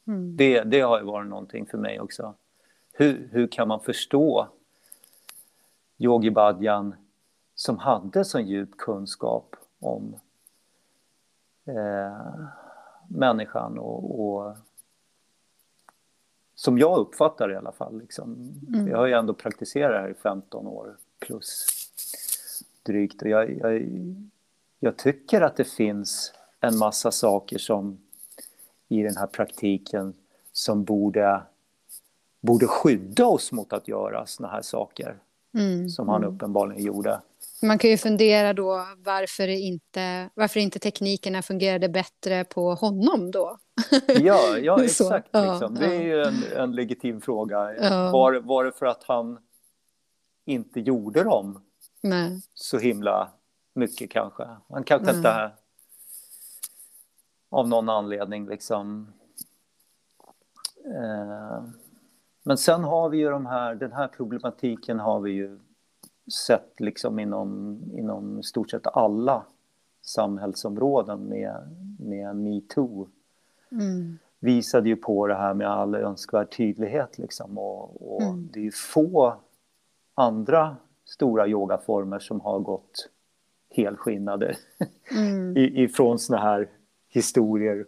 Mm. 0.08 0.38
Det, 0.38 0.64
det 0.64 0.82
har 0.82 0.99
ju 0.99 1.06
varit 1.06 1.30
någonting 1.30 1.66
för 1.66 1.78
mig 1.78 1.99
också. 1.99 2.34
Hur, 2.91 3.30
hur 3.32 3.47
kan 3.47 3.68
man 3.68 3.80
förstå 3.80 4.47
Yogi 6.04 6.32
Bhajan 6.32 6.95
som 7.56 7.78
hade 7.78 8.26
så 8.26 8.39
djup 8.39 8.78
kunskap 8.78 9.56
om 9.80 10.16
eh, 11.66 12.45
människan 13.08 13.78
och, 13.80 14.26
och, 14.26 14.56
som 16.56 16.78
jag 16.78 16.97
uppfattar 16.97 17.47
det 17.47 17.54
i 17.54 17.58
alla 17.58 17.72
fall. 17.72 17.99
Liksom. 17.99 18.54
Mm. 18.68 18.88
Jag 18.88 18.97
har 18.97 19.06
ju 19.06 19.14
ändå 19.14 19.34
praktiserat 19.34 19.91
det 19.91 19.99
här 19.99 20.10
i 20.10 20.14
15 20.14 20.68
år 20.68 20.97
plus 21.20 21.68
drygt 22.84 23.22
och 23.22 23.30
jag, 23.30 23.58
jag, 23.58 23.88
jag 24.80 24.97
tycker 24.97 25.41
att 25.41 25.56
det 25.56 25.64
finns 25.64 26.34
en 26.60 26.78
massa 26.78 27.12
saker 27.12 27.58
som 27.58 27.97
i 28.88 29.04
den 29.04 29.18
här 29.18 29.28
praktiken 29.28 30.14
som 30.51 30.84
borde, 30.84 31.43
borde 32.41 32.68
skydda 32.68 33.26
oss 33.26 33.51
mot 33.51 33.74
att 33.74 33.88
göra 33.88 34.26
såna 34.26 34.49
här 34.49 34.62
saker 34.62 35.18
mm. 35.56 35.89
som 35.89 36.10
han 36.10 36.24
uppenbarligen 36.24 36.84
gjorde. 36.84 37.22
Man 37.62 37.78
kan 37.78 37.89
ju 37.89 37.97
fundera 37.97 38.54
då 38.54 38.86
varför 38.97 39.47
inte, 39.47 40.30
varför 40.34 40.60
inte 40.60 40.80
teknikerna 40.80 41.41
fungerade 41.41 41.89
bättre 41.89 42.43
på 42.43 42.74
honom 42.74 43.32
då? 43.32 43.58
ja, 44.08 44.58
ja 44.58 44.84
exakt. 44.84 45.30
Liksom. 45.34 45.76
Det 45.76 45.86
är 45.86 46.01
ju 46.01 46.24
en, 46.24 46.43
en 46.56 46.72
legitim 46.72 47.22
fråga. 47.22 47.74
Ja. 47.74 48.12
Var, 48.12 48.34
var 48.34 48.64
det 48.64 48.72
för 48.72 48.86
att 48.86 49.04
han 49.04 49.38
inte 50.45 50.80
gjorde 50.80 51.24
dem 51.24 51.64
Nej. 52.01 52.41
så 52.54 52.78
himla 52.78 53.30
mycket 53.76 54.12
kanske? 54.12 54.47
Han 54.70 54.84
kanske 54.84 55.10
mm. 55.10 55.18
inte 55.18 55.51
av 57.49 57.68
någon 57.68 57.89
anledning 57.89 58.49
liksom 58.49 59.14
eh, 60.86 61.64
men 62.43 62.57
sen 62.57 62.83
har 62.83 63.09
vi 63.09 63.17
ju 63.17 63.29
de 63.29 63.45
här, 63.45 63.75
den 63.75 63.91
här 63.91 64.07
problematiken 64.07 64.99
har 64.99 65.19
vi 65.19 65.31
ju 65.31 65.59
sett 66.47 66.79
liksom 66.79 67.19
inom, 67.19 67.79
inom 67.93 68.43
stort 68.43 68.71
sett 68.71 68.87
alla 68.87 69.45
samhällsområden 70.01 71.23
med, 71.23 71.75
med 71.99 72.35
metoo. 72.35 73.09
Mm. 73.71 74.17
Visade 74.39 74.89
ju 74.89 74.95
på 74.95 75.27
det 75.27 75.35
här 75.35 75.53
med 75.53 75.67
all 75.67 75.95
önskvärd 75.95 76.57
tydlighet 76.57 77.17
liksom 77.17 77.57
och, 77.57 78.13
och 78.15 78.21
mm. 78.21 78.49
det 78.53 78.67
är 78.67 78.71
få 78.71 79.35
andra 80.15 80.75
stora 81.05 81.47
yogaformer 81.47 82.19
som 82.19 82.41
har 82.41 82.59
gått 82.59 83.09
helskinnade 83.69 84.55
mm. 85.11 85.57
ifrån 85.57 86.19
såna 86.19 86.39
här 86.39 86.69
historier 87.09 87.85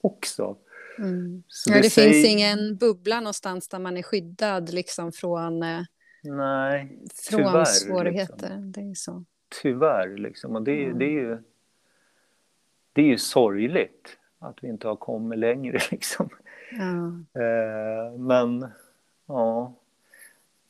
också. 0.00 0.56
Mm. 0.98 1.42
Ja, 1.66 1.74
det, 1.74 1.80
det 1.80 1.90
säger... 1.90 2.12
finns 2.12 2.26
ingen 2.26 2.76
bubbla 2.76 3.20
någonstans 3.20 3.68
där 3.68 3.78
man 3.78 3.96
är 3.96 4.02
skyddad 4.02 4.72
liksom 4.72 5.12
från, 5.12 5.62
eh, 5.62 5.80
Nej, 6.22 6.98
från 7.14 7.38
tyvärr, 7.38 7.64
svårigheter. 7.64 8.48
Liksom. 8.48 8.72
Det 8.72 8.80
är 8.80 8.94
så. 8.94 9.24
Tyvärr, 9.62 10.16
liksom. 10.16 10.56
Och 10.56 10.62
det, 10.62 10.84
mm. 10.84 10.98
det, 10.98 11.04
är 11.04 11.10
ju, 11.10 11.38
det 12.92 13.02
är 13.02 13.06
ju 13.06 13.18
sorgligt 13.18 14.18
att 14.38 14.64
vi 14.64 14.68
inte 14.68 14.88
har 14.88 14.96
kommit 14.96 15.38
längre. 15.38 15.78
Liksom. 15.90 16.28
Ja. 16.70 17.40
Eh, 17.42 18.18
men, 18.18 18.68
ja. 19.26 19.74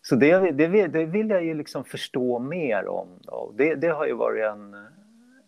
Så 0.03 0.17
det, 0.17 0.51
det, 0.51 0.87
det 0.87 1.05
vill 1.05 1.31
jag 1.31 1.45
ju 1.45 1.55
liksom 1.55 1.85
förstå 1.85 2.39
mer 2.39 2.89
om. 2.89 3.09
Då. 3.23 3.53
Det, 3.57 3.75
det 3.75 3.89
har 3.89 4.07
ju 4.07 4.15
varit 4.15 4.45
en, 4.45 4.77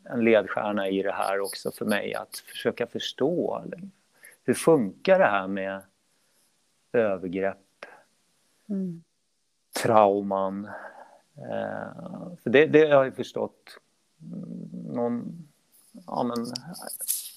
en 0.05 0.25
ledstjärna 0.25 0.89
i 0.89 1.03
det 1.03 1.13
här 1.13 1.41
också 1.41 1.71
för 1.71 1.85
mig, 1.85 2.15
att 2.15 2.37
försöka 2.37 2.87
förstå 2.87 3.65
hur 4.47 4.55
funkar 4.55 5.19
det 5.19 5.25
här 5.25 5.49
med 5.49 5.83
övergrepp, 6.93 7.87
mm. 8.69 9.03
trauman? 9.83 10.65
Eh, 11.37 12.37
för 12.43 12.51
det, 12.51 12.67
det 12.67 12.91
har 12.91 13.05
jag 13.05 13.17
förstått 13.17 13.79
någon, 14.85 15.49
ja, 16.07 16.23
men, 16.23 16.47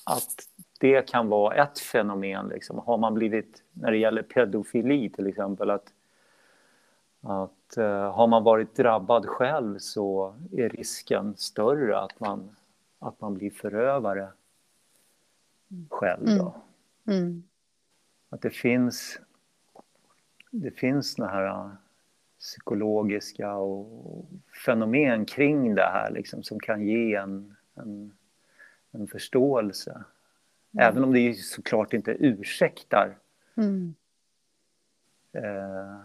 att 0.06 0.48
det 0.80 1.10
kan 1.10 1.30
vara 1.30 1.56
ett 1.56 1.80
fenomen. 1.80 2.48
Liksom. 2.48 2.80
Har 2.80 2.98
man 2.98 3.14
blivit, 3.14 3.64
när 3.74 3.92
det 3.92 3.98
gäller 3.98 4.24
pedofili 4.24 5.10
till 5.10 5.28
exempel, 5.28 5.70
att, 5.70 5.94
att 7.22 7.78
uh, 7.78 7.86
har 7.86 8.28
man 8.28 8.44
varit 8.44 8.76
drabbad 8.76 9.26
själv 9.26 9.78
så 9.80 10.36
är 10.52 10.70
risken 10.70 11.38
större 11.38 12.00
att 12.00 12.20
man, 12.20 12.56
att 13.00 13.22
man 13.22 13.34
blir 13.34 13.52
förövare 13.52 14.30
själv. 15.90 16.26
Då. 16.26 16.32
Mm. 16.32 16.69
Mm. 17.10 17.44
Att 18.30 18.42
det 18.42 18.50
finns, 18.50 19.20
det 20.52 20.72
finns 20.72 21.12
såna 21.12 21.28
här 21.28 21.46
äh, 21.46 21.72
psykologiska 22.40 23.54
och 23.54 24.26
fenomen 24.66 25.26
kring 25.26 25.76
det 25.76 25.90
här 25.94 26.12
liksom, 26.12 26.44
som 26.44 26.60
kan 26.60 26.88
ge 26.88 27.16
en, 27.16 27.56
en, 27.76 28.14
en 28.92 29.08
förståelse. 29.08 29.92
Mm. 29.92 30.88
Även 30.88 31.04
om 31.04 31.14
det 31.14 31.34
såklart 31.34 31.94
inte 31.94 32.12
ursäktar 32.20 33.18
mm. 33.56 33.96
eh, 35.32 36.00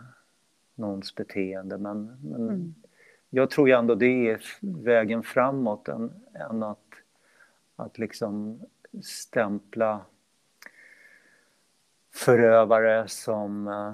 någons 0.74 1.14
beteende. 1.14 1.78
Men, 1.78 2.18
men 2.22 2.48
mm. 2.48 2.74
jag 3.30 3.50
tror 3.50 3.68
ju 3.68 3.74
ändå 3.74 3.94
det 3.94 4.30
är 4.30 4.42
vägen 4.60 5.22
framåt 5.22 5.88
än, 5.88 6.12
än 6.50 6.62
att, 6.62 6.88
att 7.76 7.98
liksom 7.98 8.60
stämpla 9.02 10.04
förövare 12.24 13.08
som, 13.08 13.68
eh, 13.68 13.92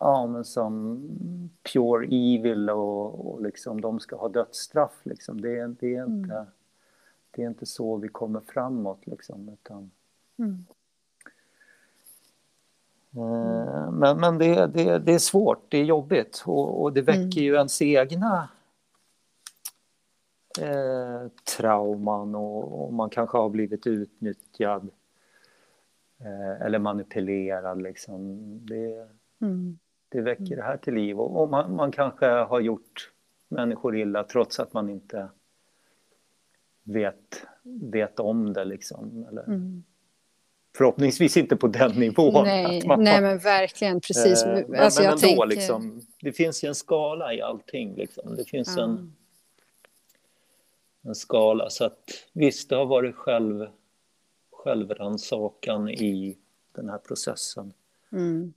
ja, 0.00 0.26
men 0.26 0.44
som 0.44 1.00
pure 1.72 2.06
evil 2.06 2.70
och, 2.70 3.28
och 3.28 3.42
liksom, 3.42 3.80
de 3.80 4.00
ska 4.00 4.16
ha 4.16 4.28
dödsstraff. 4.28 5.00
Liksom. 5.02 5.40
Det, 5.40 5.66
det, 5.66 5.96
är 5.96 6.04
inte, 6.04 6.34
mm. 6.34 6.46
det 7.30 7.42
är 7.42 7.46
inte 7.46 7.66
så 7.66 7.96
vi 7.96 8.08
kommer 8.08 8.40
framåt. 8.40 9.06
Liksom, 9.06 9.48
utan, 9.48 9.90
mm. 10.38 10.66
Eh, 13.16 13.90
men, 13.90 14.20
men 14.20 14.38
det, 14.38 14.66
det, 14.66 14.98
det 14.98 15.14
är 15.14 15.18
svårt, 15.18 15.64
det 15.68 15.78
är 15.78 15.84
jobbigt 15.84 16.42
och, 16.46 16.82
och 16.82 16.92
det 16.92 17.02
väcker 17.02 17.20
mm. 17.20 17.44
ju 17.44 17.54
ens 17.54 17.82
egna 17.82 18.48
eh, 20.60 21.28
trauman 21.56 22.34
och, 22.34 22.84
och, 22.84 22.92
man 22.92 23.10
kanske 23.10 23.38
har 23.38 23.48
blivit 23.48 23.86
utnyttjad 23.86 24.90
eh, 26.20 26.66
eller 26.66 26.78
manipulerad. 26.78 27.82
Liksom. 27.82 28.38
Det, 28.66 29.08
Mm. 29.40 29.78
det 30.08 30.20
väcker 30.20 30.56
det 30.56 30.62
här 30.62 30.76
till 30.76 30.94
liv. 30.94 31.20
Och, 31.20 31.42
och 31.42 31.50
man, 31.50 31.76
man 31.76 31.92
kanske 31.92 32.26
har 32.26 32.60
gjort 32.60 33.12
människor 33.48 33.96
illa 33.96 34.24
trots 34.24 34.60
att 34.60 34.72
man 34.72 34.90
inte 34.90 35.28
vet, 36.84 37.46
vet 37.62 38.20
om 38.20 38.52
det. 38.52 38.64
Liksom. 38.64 39.26
Eller, 39.30 39.42
Mm. 39.44 39.84
Förhoppningsvis 40.76 41.36
inte 41.36 41.56
på 41.56 41.66
den 41.68 41.90
nivån. 41.92 42.44
Nej, 42.44 42.82
man- 42.86 43.04
nej, 43.04 43.20
men 43.22 43.38
verkligen. 43.38 44.00
Precis. 44.00 44.42
Eh, 44.44 44.64
men, 44.68 44.80
alltså, 44.80 45.02
men 45.02 45.10
ändå, 45.10 45.20
tänker... 45.20 45.46
liksom, 45.46 46.00
det 46.20 46.32
finns 46.32 46.64
ju 46.64 46.68
en 46.68 46.74
skala 46.74 47.34
i 47.34 47.40
allting. 47.42 47.94
Liksom. 47.96 48.36
Det 48.36 48.44
finns 48.44 48.74
Ja. 48.76 48.82
en, 48.84 49.12
en 51.02 51.14
skala. 51.14 51.70
Så 51.70 51.84
att 51.84 51.98
visst, 52.32 52.68
det 52.70 52.76
har 52.76 52.86
varit 52.86 53.14
själv, 53.14 53.66
självrannsakan 54.66 55.88
i 55.88 56.38
den 56.74 56.88
här 56.88 56.98
processen. 56.98 57.72
Mm. 58.12 58.54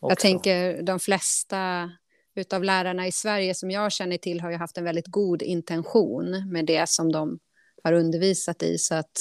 Jag 0.00 0.18
tänker 0.18 0.82
de 0.82 1.00
flesta 1.00 1.90
utav 2.34 2.64
lärarna 2.64 3.06
i 3.06 3.12
Sverige 3.12 3.54
som 3.54 3.70
jag 3.70 3.92
känner 3.92 4.18
till 4.18 4.40
har 4.40 4.50
ju 4.50 4.56
haft 4.56 4.78
en 4.78 4.84
väldigt 4.84 5.06
god 5.06 5.42
intention 5.42 6.52
med 6.52 6.66
det 6.66 6.88
som 6.88 7.12
de 7.12 7.38
har 7.82 7.92
undervisat 7.92 8.62
i. 8.62 8.78
Så 8.78 8.94
att 8.94 9.20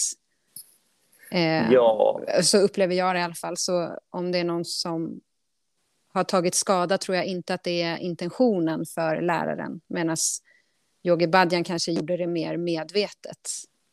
eh, 1.32 1.72
Ja, 1.72 2.22
så 2.42 2.58
upplever 2.58 2.96
jag 2.96 3.16
det 3.16 3.20
i 3.20 3.24
alla 3.24 3.34
fall. 3.34 3.58
Så 3.58 3.98
om 4.10 4.32
det 4.32 4.38
är 4.38 4.44
någon 4.44 4.66
som 4.66 5.22
har 6.14 6.24
tagit 6.24 6.56
skada 6.56 6.98
tror 6.98 7.18
jag 7.18 7.26
inte 7.26 7.54
att 7.54 7.64
det 7.64 7.82
är 7.82 7.98
intentionen 7.98 8.86
för 8.86 9.22
läraren. 9.22 9.82
Medan 9.88 10.18
Yogi 11.04 11.28
Badjan 11.28 11.64
kanske 11.64 11.92
gjorde 11.92 12.18
det 12.18 12.28
mer 12.28 12.58
medvetet. 12.58 13.50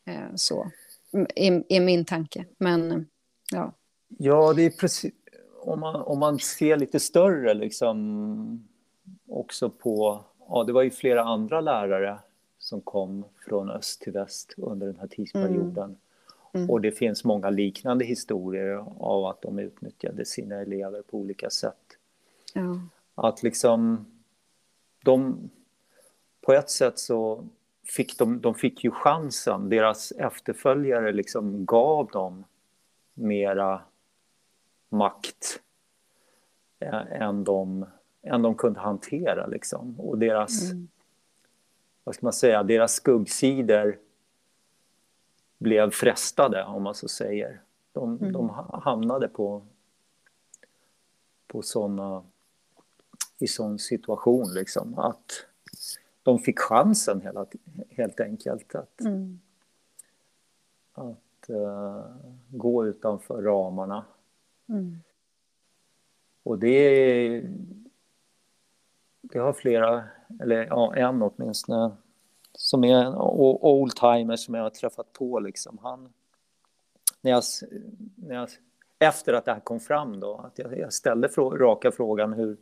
Eh, 0.07 0.35
så 0.37 0.71
är, 1.12 1.64
är 1.68 1.80
min 1.80 2.05
tanke. 2.05 2.44
Men 2.59 3.06
ja. 3.52 3.72
ja, 4.09 4.52
det 4.52 4.62
är 4.62 4.70
precis... 4.70 5.12
Om 5.60 5.80
man, 5.80 5.94
om 5.94 6.18
man 6.18 6.39
ser 6.39 6.76
lite 6.76 7.01
större 7.01 7.55
liksom 7.55 8.68
också 9.28 9.70
på... 9.70 10.24
Ja, 10.48 10.64
det 10.64 10.72
var 10.72 10.82
ju 10.82 10.90
flera 10.90 11.22
andra 11.22 11.60
lärare 11.60 12.18
som 12.59 12.80
kom 12.80 13.24
från 13.48 13.70
öst 13.70 14.01
till 14.01 14.12
väst 14.12 14.55
under 14.56 14.86
den 14.86 14.98
här 14.98 15.06
tidsperioden. 15.06 15.97
Mm. 16.52 16.70
Och 16.70 16.80
det 16.80 16.93
finns 16.93 17.24
många 17.24 17.51
liknande 17.51 18.05
historier 18.05 18.85
av 18.98 19.24
att 19.24 19.43
de 19.43 19.59
utnyttjade 19.59 20.24
sina 20.24 20.55
elever 20.56 21.02
på 21.02 21.18
olika 21.18 21.51
sätt. 21.51 21.97
ja. 22.55 22.80
Att 23.14 23.43
liksom 23.43 24.06
de 25.05 25.51
på 26.40 26.52
ett 26.52 26.70
sätt 26.70 26.98
så 26.98 27.48
fick 27.90 28.19
de, 28.19 28.40
de 28.40 28.55
fick 28.55 28.85
ju 28.85 28.90
chansen. 28.90 29.69
Deras 29.69 30.12
efterföljare 30.12 31.12
liksom 31.12 31.65
gav 31.66 32.06
dem 32.10 32.44
mera 33.15 33.82
makt 34.89 35.60
ä- 36.81 37.06
än 37.10 37.44
de, 37.44 37.86
än 38.23 38.43
de 38.43 38.55
kunde 38.55 38.81
hantera. 38.81 39.47
Liksom. 39.47 40.01
Och 40.01 40.19
deras, 40.19 40.70
Mm. 40.73 40.89
vad 42.05 42.15
ska 42.15 42.27
man 42.27 42.32
säga, 42.32 42.62
deras 42.62 42.93
skuggsidor 42.94 43.98
blev 45.59 45.90
frestade, 45.90 46.65
om 46.65 46.82
man 46.82 46.94
så 46.94 47.09
säger. 47.09 47.60
De, 47.93 48.16
Mm. 48.19 48.32
de 48.32 48.48
ha- 48.48 48.81
hamnade 48.85 49.28
på, 49.28 49.66
på 51.47 51.62
såna, 51.62 52.24
i 53.39 53.47
sån 53.47 53.78
situation, 53.78 54.52
liksom, 54.55 54.98
att 54.98 55.47
de 56.29 56.39
fick 56.39 56.59
chansen 56.59 57.21
hela, 57.21 57.47
helt 57.91 58.21
enkelt 58.21 58.75
att, 58.75 59.01
Mm. 59.01 59.41
att 60.93 61.49
eh, 61.49 62.05
gå 62.49 62.87
utanför 62.87 63.43
ramarna. 63.43 64.05
Mm. 64.69 64.97
Och 66.43 66.59
det, 66.59 67.43
det 69.21 69.39
har 69.39 69.53
flera, 69.53 70.05
eller 70.41 70.67
ja, 70.67 70.97
en 70.97 71.23
åtminstone, 71.23 71.97
som 72.53 72.85
är 72.85 73.05
en 73.05 73.15
oldtimer 73.15 74.37
som 74.37 74.55
jag 74.55 74.63
har 74.63 74.71
träffat 74.71 75.13
på. 75.13 75.39
Liksom. 75.41 75.79
Han, 75.83 76.13
när 77.21 77.31
jag, 77.31 77.43
när 78.17 78.35
jag, 78.35 78.49
efter 78.99 79.33
att 79.33 79.45
det 79.45 79.53
här 79.53 79.61
kom 79.61 79.81
fram, 79.81 80.21
då, 80.21 80.37
att 80.37 80.59
jag, 80.59 80.79
jag 80.79 80.93
ställde 80.93 81.29
frå, 81.29 81.51
raka 81.51 81.93
frågan 81.93 82.33
hur, 82.33 82.57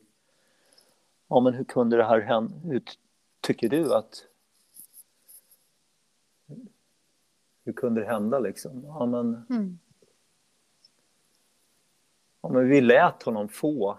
ja, 1.29 1.41
men 1.41 1.55
hur 1.55 1.65
kunde 1.65 1.97
det 1.97 2.05
här 2.05 2.21
hända? 2.21 2.55
Tycker 3.47 3.69
du 3.69 3.95
att... 3.95 4.25
Hur 7.65 7.73
kunde 7.73 8.01
det 8.01 8.07
hända 8.07 8.39
liksom? 8.39 8.85
Ja, 8.85 9.07
men, 9.07 9.47
Mm. 9.51 9.79
Ja, 12.41 12.49
men 12.49 12.69
vi 12.69 12.81
lät 12.81 13.23
honom 13.23 13.49
få 13.49 13.99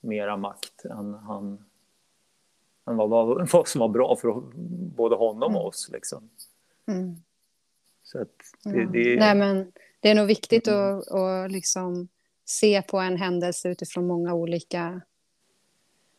mera 0.00 0.36
makt 0.36 0.84
än, 0.84 1.14
han, 1.14 1.64
än 2.86 2.96
vad, 2.96 3.10
vad, 3.10 3.50
vad 3.52 3.68
som 3.68 3.78
var 3.78 3.88
bra 3.88 4.16
för 4.16 4.40
både 4.96 5.16
honom 5.16 5.56
och 5.56 5.66
oss. 5.66 5.88
Liksom. 5.92 6.30
Mm. 6.86 7.16
Så 8.02 8.20
att 8.22 8.28
det, 8.64 8.70
Ja. 8.78 8.88
det, 8.92 9.16
Nej, 9.18 9.34
men 9.34 9.72
det 10.00 10.10
är 10.10 10.14
nog 10.14 10.26
viktigt 10.26 10.68
Mm. 10.68 10.98
att, 10.98 11.10
att 11.10 11.50
liksom 11.52 12.08
se 12.44 12.82
på 12.82 12.98
en 12.98 13.16
händelse 13.16 13.68
utifrån 13.68 14.06
många 14.06 14.34
olika 14.34 15.00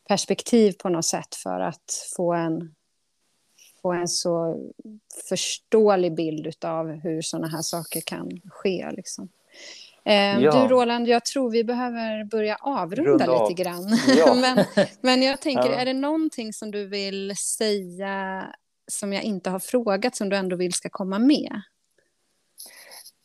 perspektiv 0.10 0.72
på 0.72 0.90
något 0.90 1.06
sätt 1.06 1.36
för 1.36 1.60
att 1.60 2.10
få 2.15 2.34
en, 2.34 2.76
få 3.81 3.91
en 3.94 4.07
så 4.07 4.57
förståelig 5.30 6.15
bild 6.15 6.65
av 6.65 6.91
hur 6.91 7.22
sådana 7.22 7.48
här 7.48 7.61
saker 7.61 8.02
kan 8.02 8.41
ske. 8.49 8.90
Liksom. 8.91 9.30
Eh, 10.06 10.40
Ja. 10.40 10.52
Du 10.52 10.68
Roland, 10.68 11.07
jag 11.07 11.26
tror 11.26 11.52
vi 11.52 11.64
behöver 11.64 12.23
börja 12.23 12.56
avrunda 12.56 13.11
Runda 13.11 13.31
av. 13.31 13.49
lite 13.49 13.64
grann. 13.64 13.98
Ja. 14.18 14.34
men, 14.41 14.65
men 15.02 15.22
jag 15.22 15.41
tänker, 15.41 15.69
Ja. 15.69 15.76
är 15.76 15.86
det 15.86 15.94
någonting 15.94 16.53
som 16.53 16.72
du 16.72 16.86
vill 16.88 17.36
säga 17.38 18.45
som 18.88 19.14
jag 19.14 19.23
inte 19.23 19.49
har 19.49 19.60
frågat 19.60 20.15
som 20.15 20.30
du 20.30 20.36
ändå 20.36 20.56
vill 20.56 20.73
ska 20.73 20.90
komma 20.90 21.19
med? 21.19 21.61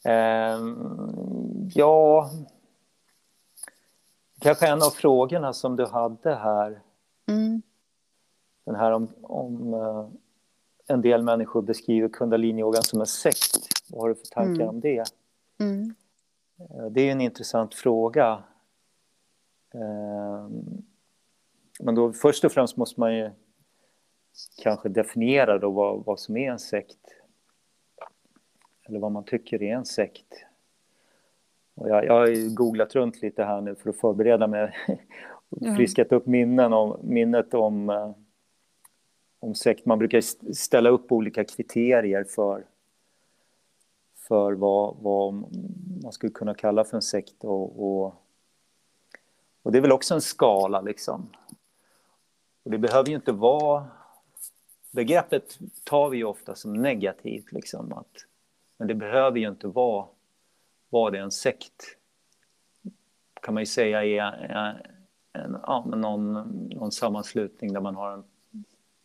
Ehm, 0.05 1.70
ja, 1.74 2.31
kanske 4.45 4.66
en 4.69 4.83
av 4.83 4.91
frågorna 4.91 5.53
som 5.53 5.77
du 5.77 5.87
hade 5.87 6.35
här, 6.35 6.81
Mm. 7.29 7.62
den 8.66 8.75
här 8.75 8.93
om, 8.93 9.09
om 9.23 9.75
eh, 9.75 10.09
en 10.87 11.01
del 11.03 11.23
människor 11.23 11.62
beskriver 11.62 12.09
kundaliniyogan 12.09 12.83
som 12.83 13.01
en 13.01 13.07
sekt. 13.07 13.59
Vad 13.91 14.01
har 14.03 14.09
du 14.09 14.15
för 14.15 14.27
tankar 14.27 14.55
Mm. 14.62 14.69
om 14.69 14.81
det? 14.81 15.05
Mm. 15.61 15.95
Eh, 16.59 16.87
Det 16.91 17.01
är 17.01 17.12
en 17.12 17.21
intressant 17.21 17.75
fråga. 17.75 18.43
Eh, 19.75 20.49
Men 21.81 21.95
då 21.95 22.12
först 22.12 22.45
och 22.45 22.53
främst 22.53 22.77
måste 22.77 23.01
man 23.01 23.16
ju 23.16 23.31
kanske 24.62 24.89
definiera 24.89 25.59
då 25.59 25.71
vad, 25.71 26.05
vad 26.05 26.21
som 26.21 26.37
är 26.37 26.51
en 26.51 26.59
sekt. 26.59 26.99
Eller 28.89 28.99
vad 29.01 29.12
man 29.12 29.25
tycker 29.25 29.62
är 29.62 29.75
en 29.77 29.85
sekt. 29.85 30.27
Och 31.75 31.89
jag, 31.89 32.05
jag 32.05 32.13
har 32.13 32.55
googlat 32.55 32.95
runt 32.95 33.23
lite 33.23 33.45
här 33.45 33.61
nu 33.61 33.75
för 33.75 33.91
att 33.91 33.97
förbereda 33.97 34.47
mig. 34.47 34.77
och. 35.49 35.77
Friskat 35.77 36.13
upp 36.13 36.27
minnen 36.27 36.73
om, 36.73 37.01
minnet 37.03 37.55
om, 37.55 37.91
eh, 37.91 38.13
om 39.41 39.55
sekt. 39.55 39.87
Man 39.87 39.99
brukar 39.99 40.19
st- 40.19 40.55
ställa 40.55 40.91
upp 40.91 41.13
olika 41.13 41.45
kriterier 41.45 42.25
för 42.25 42.65
för 44.29 44.53
vad, 44.53 44.97
vad 45.01 45.35
man 46.03 46.13
skulle 46.13 46.33
kunna 46.33 46.55
kalla 46.55 46.85
för 46.85 46.97
en 46.97 47.03
sekt. 47.03 47.45
Och, 47.45 47.85
och, 47.85 48.15
och 49.63 49.73
det 49.73 49.79
är 49.79 49.83
väl 49.83 49.93
också 49.93 50.15
en 50.15 50.21
skala 50.21 50.81
liksom. 50.81 51.29
Och 52.63 52.71
det 52.71 52.79
behöver 52.79 53.09
ju 53.09 53.17
inte 53.17 53.33
vara... 53.33 53.87
Begreppet 54.91 55.59
tar 55.85 56.11
vi 56.11 56.17
ju 56.17 56.25
ofta 56.25 56.55
som 56.55 56.73
negativt 56.73 57.53
liksom. 57.53 57.93
Att, 57.93 58.27
men 58.77 58.89
det 58.89 58.95
behöver 58.95 59.39
ju 59.39 59.49
inte 59.49 59.67
vara, 59.67 60.07
var 60.95 61.11
det 61.11 61.19
en 61.19 61.31
sekt. 61.31 61.97
Kan 63.43 63.55
man 63.55 63.62
ju 63.62 63.66
säga 63.66 64.05
är 64.05 64.91
en, 65.33 65.57
ja, 65.62 65.85
någon, 65.87 66.33
någon 66.69 66.93
sammanslutning 66.93 67.73
där 67.73 67.81
man 67.81 67.95
har 67.95 68.12
en 68.12 68.25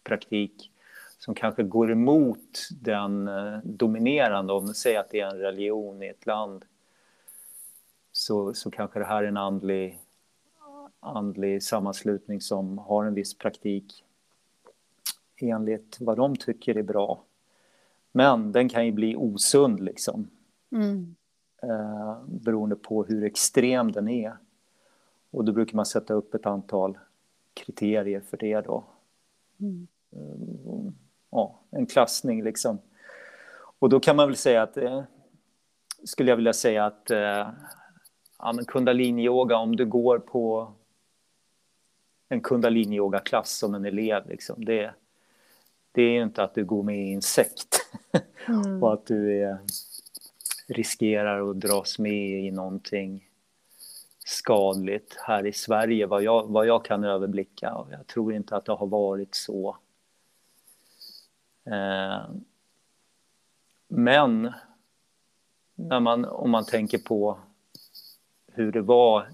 praktik 0.03 0.71
som 1.17 1.35
kanske 1.35 1.63
går 1.63 1.91
emot 1.91 2.69
den 2.81 3.27
eh, 3.27 3.57
dominerande, 3.63 4.53
om 4.53 4.65
man 4.65 4.75
säger 4.75 4.99
att 4.99 5.09
det 5.09 5.19
är 5.19 5.27
en 5.27 5.37
religion 5.37 6.03
i 6.03 6.07
ett 6.07 6.25
land, 6.25 6.65
så, 8.11 8.53
så 8.53 8.71
kanske 8.71 8.99
det 8.99 9.05
här 9.05 9.23
är 9.23 9.27
en 9.27 9.37
andlig, 9.37 9.99
andlig 10.99 11.63
sammanslutning 11.63 12.41
som 12.41 12.77
har 12.77 13.05
en 13.05 13.13
viss 13.13 13.37
praktik 13.37 14.03
enligt 15.37 15.97
vad 15.99 16.17
de 16.17 16.35
tycker 16.35 16.77
är 16.77 16.83
bra. 16.83 17.23
Men 18.11 18.51
den 18.51 18.69
kan 18.69 18.85
ju 18.85 18.91
bli 18.91 19.15
osund 19.15 19.79
liksom, 19.79 20.29
Mm 20.71 21.15
eh, 21.61 22.23
beroende 22.25 22.75
på 22.75 23.03
hur 23.03 23.23
extrem 23.23 23.91
den 23.91 24.07
är. 24.07 24.37
Och 25.31 25.45
då 25.45 25.51
brukar 25.51 25.75
man 25.75 25.85
sätta 25.85 26.13
upp 26.13 26.33
ett 26.33 26.45
antal 26.45 26.97
kriterier 27.53 28.21
för 28.21 28.37
det 28.37 28.61
då. 28.61 28.83
Mm. 29.59 29.87
ja, 31.31 31.59
en 31.69 31.85
klassning 31.85 32.43
liksom. 32.43 32.79
Och 33.79 33.89
då 33.89 33.99
kan 33.99 34.15
man 34.15 34.27
väl 34.27 34.37
säga 34.37 34.63
att 34.63 34.77
eh, 34.77 35.03
skulle 36.03 36.31
jag 36.31 36.35
vilja 36.35 36.53
säga 36.53 36.85
att 36.85 37.11
eh, 37.11 37.49
ja, 38.39 38.53
men 38.53 38.65
kundalini-yoga, 38.65 39.57
om 39.57 39.75
du 39.75 39.85
går 39.85 40.19
på 40.19 40.73
en 42.29 42.41
kundalini-yoga-klass 42.41 43.57
som 43.57 43.75
en 43.75 43.85
elev, 43.85 44.29
liksom, 44.29 44.65
det, 44.65 44.93
det 45.91 46.01
är 46.01 46.11
ju 46.11 46.23
inte 46.23 46.43
att 46.43 46.53
du 46.53 46.65
går 46.65 46.83
med 46.83 47.07
i 47.07 47.13
en 47.13 47.21
sekt 47.21 47.89
mm. 48.47 48.83
och 48.83 48.93
att 48.93 49.05
du 49.05 49.41
är, 49.41 49.57
riskerar 50.69 51.49
att 51.49 51.59
dras 51.59 51.99
med 51.99 52.45
i 52.45 52.51
någonting 52.51 53.29
skadligt 54.25 55.17
här 55.17 55.45
i 55.45 55.53
Sverige, 55.53 56.05
vad 56.05 56.23
jag, 56.23 56.47
vad 56.47 56.65
jag 56.65 56.85
kan 56.85 57.03
överblicka. 57.03 57.73
Och 57.73 57.87
jag 57.91 58.07
tror 58.07 58.33
inte 58.33 58.55
att 58.55 58.65
det 58.65 58.71
har 58.71 58.87
varit 58.87 59.35
så. 59.35 59.77
Eh, 61.65 62.29
men 63.87 64.53
när 65.75 65.99
man, 65.99 66.25
om 66.25 66.49
man 66.49 66.65
tänker 66.65 66.97
på 66.97 67.39
hur 68.47 68.71
det 68.71 68.81
var 68.81 69.27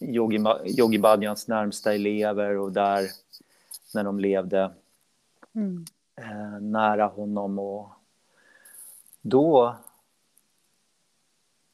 Yogi, 0.00 0.44
Yogi 0.78 0.98
Bhajans 0.98 1.48
närmsta 1.48 1.94
elever 1.94 2.58
och 2.58 2.72
där 2.72 3.06
när 3.94 4.04
de 4.04 4.20
levde 4.20 4.72
mm. 5.54 5.84
eh, 6.16 6.60
nära 6.60 7.06
honom. 7.06 7.58
Och 7.58 7.90
då... 9.20 9.76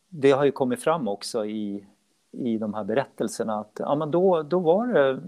Det 0.09 0.31
har 0.31 0.45
ju 0.45 0.53
kommit 0.53 0.83
fram 0.83 1.09
också 1.09 1.47
i, 1.47 1.87
i 2.33 2.59
de 2.59 2.75
här 2.75 2.85
berättelserna 2.85 3.61
att 3.61 3.73
ja, 3.79 3.95
men 3.95 4.11
då, 4.11 4.43
då 4.43 4.59
var 4.59 4.87
det 4.87 5.21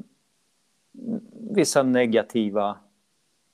vissa 1.55 1.82
negativa 1.82 2.78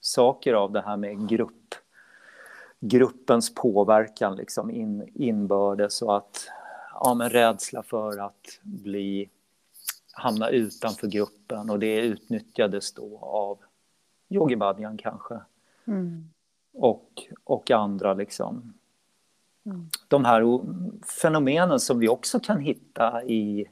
saker 0.01 0.55
av 0.55 0.73
det 0.73 0.81
här 0.81 0.97
med 0.97 1.29
grupp, 1.29 1.75
gruppens 2.81 3.55
påverkan 3.55 4.37
liksom 4.37 4.71
in, 4.71 5.11
inbördes 5.15 6.03
och 6.03 6.17
att 6.17 6.49
ja, 7.01 7.15
men 7.15 7.31
rädsla 7.31 7.83
för 7.83 8.19
att 8.19 8.61
bli 8.63 9.31
hamna 10.13 10.49
utanför 10.49 11.07
gruppen 11.07 11.71
och 11.71 11.79
det 11.79 11.97
utnyttjades 11.97 12.93
då 12.93 13.19
av 13.19 13.59
Yogi 14.29 14.57
Bhadjan 14.57 14.97
kanske. 14.97 15.41
Mm. 15.85 16.31
Och, 16.73 17.27
och 17.45 17.71
andra 17.71 18.15
liksom. 18.15 18.76
Mm. 19.67 19.89
De 20.09 20.25
här 20.25 20.61
fenomenen 21.23 21.81
som 21.81 21.99
vi 21.99 22.09
också 22.09 22.41
kan 22.41 22.61
hitta 22.61 23.25
i 23.25 23.67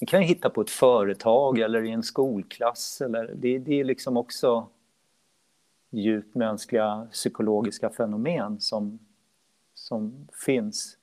vi 0.00 0.06
kan 0.06 0.22
hitta 0.22 0.50
på 0.50 0.60
ett 0.60 0.70
företag 0.70 1.58
eller 1.58 1.84
i 1.84 1.90
en 1.90 2.02
skolklass. 2.02 3.00
Eller, 3.00 3.34
det, 3.34 3.58
det 3.58 3.80
är 3.80 3.84
liksom 3.84 4.16
också 4.16 4.68
djupt 5.90 6.34
mänskliga 6.34 7.08
psykologiska 7.12 7.90
fenomen 7.90 8.60
som, 8.60 8.98
som 9.74 10.28
finns 10.46 10.96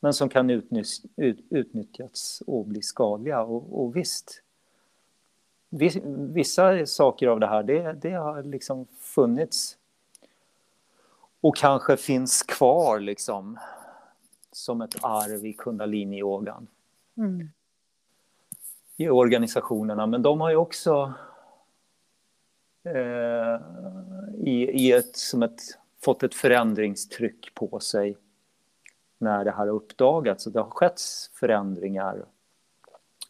men 0.00 0.14
som 0.14 0.28
kan 0.28 0.50
utnyttjas, 0.50 1.02
ut, 1.16 1.38
utnyttjas 1.50 2.42
och 2.46 2.66
bli 2.66 2.82
skadliga. 2.82 3.42
Och, 3.42 3.84
och 3.84 3.96
visst, 3.96 4.42
vissa 6.32 6.86
saker 6.86 7.28
av 7.28 7.40
det 7.40 7.46
här, 7.46 7.62
det, 7.62 7.92
det 7.92 8.10
har 8.10 8.42
liksom 8.42 8.86
funnits 8.98 9.78
och 11.44 11.56
kanske 11.56 11.96
finns 11.96 12.42
kvar 12.42 13.00
liksom 13.00 13.58
som 14.52 14.80
ett 14.80 14.94
arv 15.02 15.46
i 15.46 15.52
kundalini-yogan. 15.52 16.66
Mm. 17.16 17.48
I 18.96 19.08
organisationerna, 19.08 20.06
men 20.06 20.22
de 20.22 20.40
har 20.40 20.50
ju 20.50 20.56
också 20.56 21.12
eh, 22.84 23.60
i, 24.34 24.70
i 24.70 24.92
ett, 24.92 25.16
som 25.16 25.42
ett, 25.42 25.60
fått 26.04 26.22
ett 26.22 26.34
förändringstryck 26.34 27.54
på 27.54 27.80
sig 27.80 28.16
när 29.18 29.44
det 29.44 29.50
här 29.50 29.66
har 29.66 29.74
uppdagats. 29.74 30.46
Och 30.46 30.52
det 30.52 30.60
har 30.60 30.70
skett 30.70 31.00
förändringar 31.32 32.24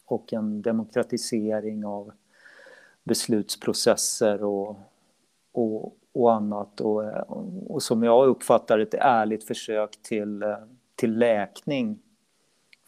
och 0.05 0.33
en 0.33 0.61
demokratisering 0.61 1.85
av 1.85 2.11
beslutsprocesser 3.03 4.43
och, 4.43 4.77
och, 5.51 5.97
och 6.15 6.33
annat. 6.33 6.81
Och, 6.81 7.03
och 7.71 7.83
som 7.83 8.03
jag 8.03 8.27
uppfattar 8.27 8.79
ett 8.79 8.93
ärligt 8.93 9.43
försök 9.43 9.97
till, 10.01 10.55
till 10.95 11.17
läkning 11.17 11.99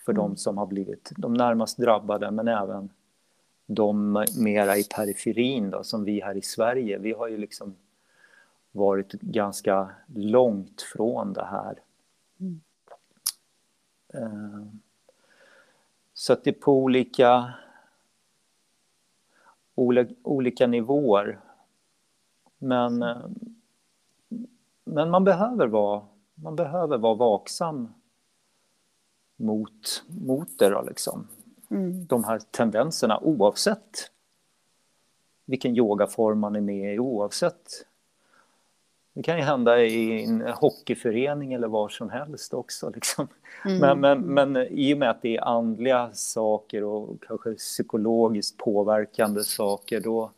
för 0.06 0.12
mm. 0.12 0.22
de 0.22 0.38
som 0.38 0.58
har 0.58 0.66
blivit 0.66 1.12
de 1.18 1.34
närmast 1.34 1.78
drabbade, 1.78 2.32
men 2.32 2.48
även 2.48 2.90
de 3.66 4.26
mera 4.38 4.78
i 4.78 4.84
periferin 4.84 5.70
då, 5.70 5.84
som 5.84 6.04
vi 6.04 6.22
här 6.22 6.38
i 6.38 6.41
Sverige. 6.41 6.98
Vi 6.98 7.14
har 7.14 7.28
ju 7.28 7.38
liksom 7.38 7.76
varit 8.72 9.12
ganska 9.12 9.90
långt 10.16 10.82
från 10.82 11.34
det 11.34 11.45
här. 11.45 11.80
Mm. 12.40 12.62
Eh, 14.14 14.68
så 16.14 16.34
att 16.34 16.44
det 16.44 16.49
är 16.49 16.62
på 16.62 16.74
olika, 16.74 17.54
olika 20.24 20.68
nivåer. 20.68 21.40
Men, 22.58 23.04
eh, 23.04 23.18
men 24.84 25.10
man, 25.10 25.24
behöver 25.24 25.68
vara, 25.68 26.02
man 26.36 26.56
behöver 26.56 26.98
vara 26.98 27.16
vaksam 27.16 27.94
mot, 29.36 30.04
mot 30.08 30.60
det. 30.60 30.70
Då, 30.70 30.82
liksom. 30.82 31.28
Mm. 31.70 32.06
De 32.06 32.24
här 32.24 32.40
tendenserna 32.40 33.20
oavsett 33.20 34.12
vilken 35.46 35.78
yogaform 35.78 36.40
man 36.40 36.56
är 36.56 36.62
med 36.62 36.96
i, 36.96 37.00
oavsett 37.00 37.88
det 39.18 39.24
kan 39.24 39.38
ju 39.38 39.44
hända 39.44 39.82
i 39.82 40.24
en 40.24 40.42
hockeyförening 40.42 41.54
eller 41.54 41.68
var 41.68 41.90
som 41.90 42.10
helst 42.10 42.54
också. 42.54 42.92
Liksom. 42.96 43.28
Mm. 43.66 43.80
Men, 43.80 44.00
men, 44.00 44.22
men 44.22 44.68
i 44.70 44.94
och 44.94 44.98
med 44.98 45.10
att 45.10 45.22
det 45.22 45.38
är 45.38 45.42
andliga 45.42 46.10
saker 46.14 46.84
och 46.84 47.24
kanske 47.28 47.54
psykologiskt 47.54 48.58
påverkande 48.58 49.44
saker 49.44 50.00
då, 50.00 50.32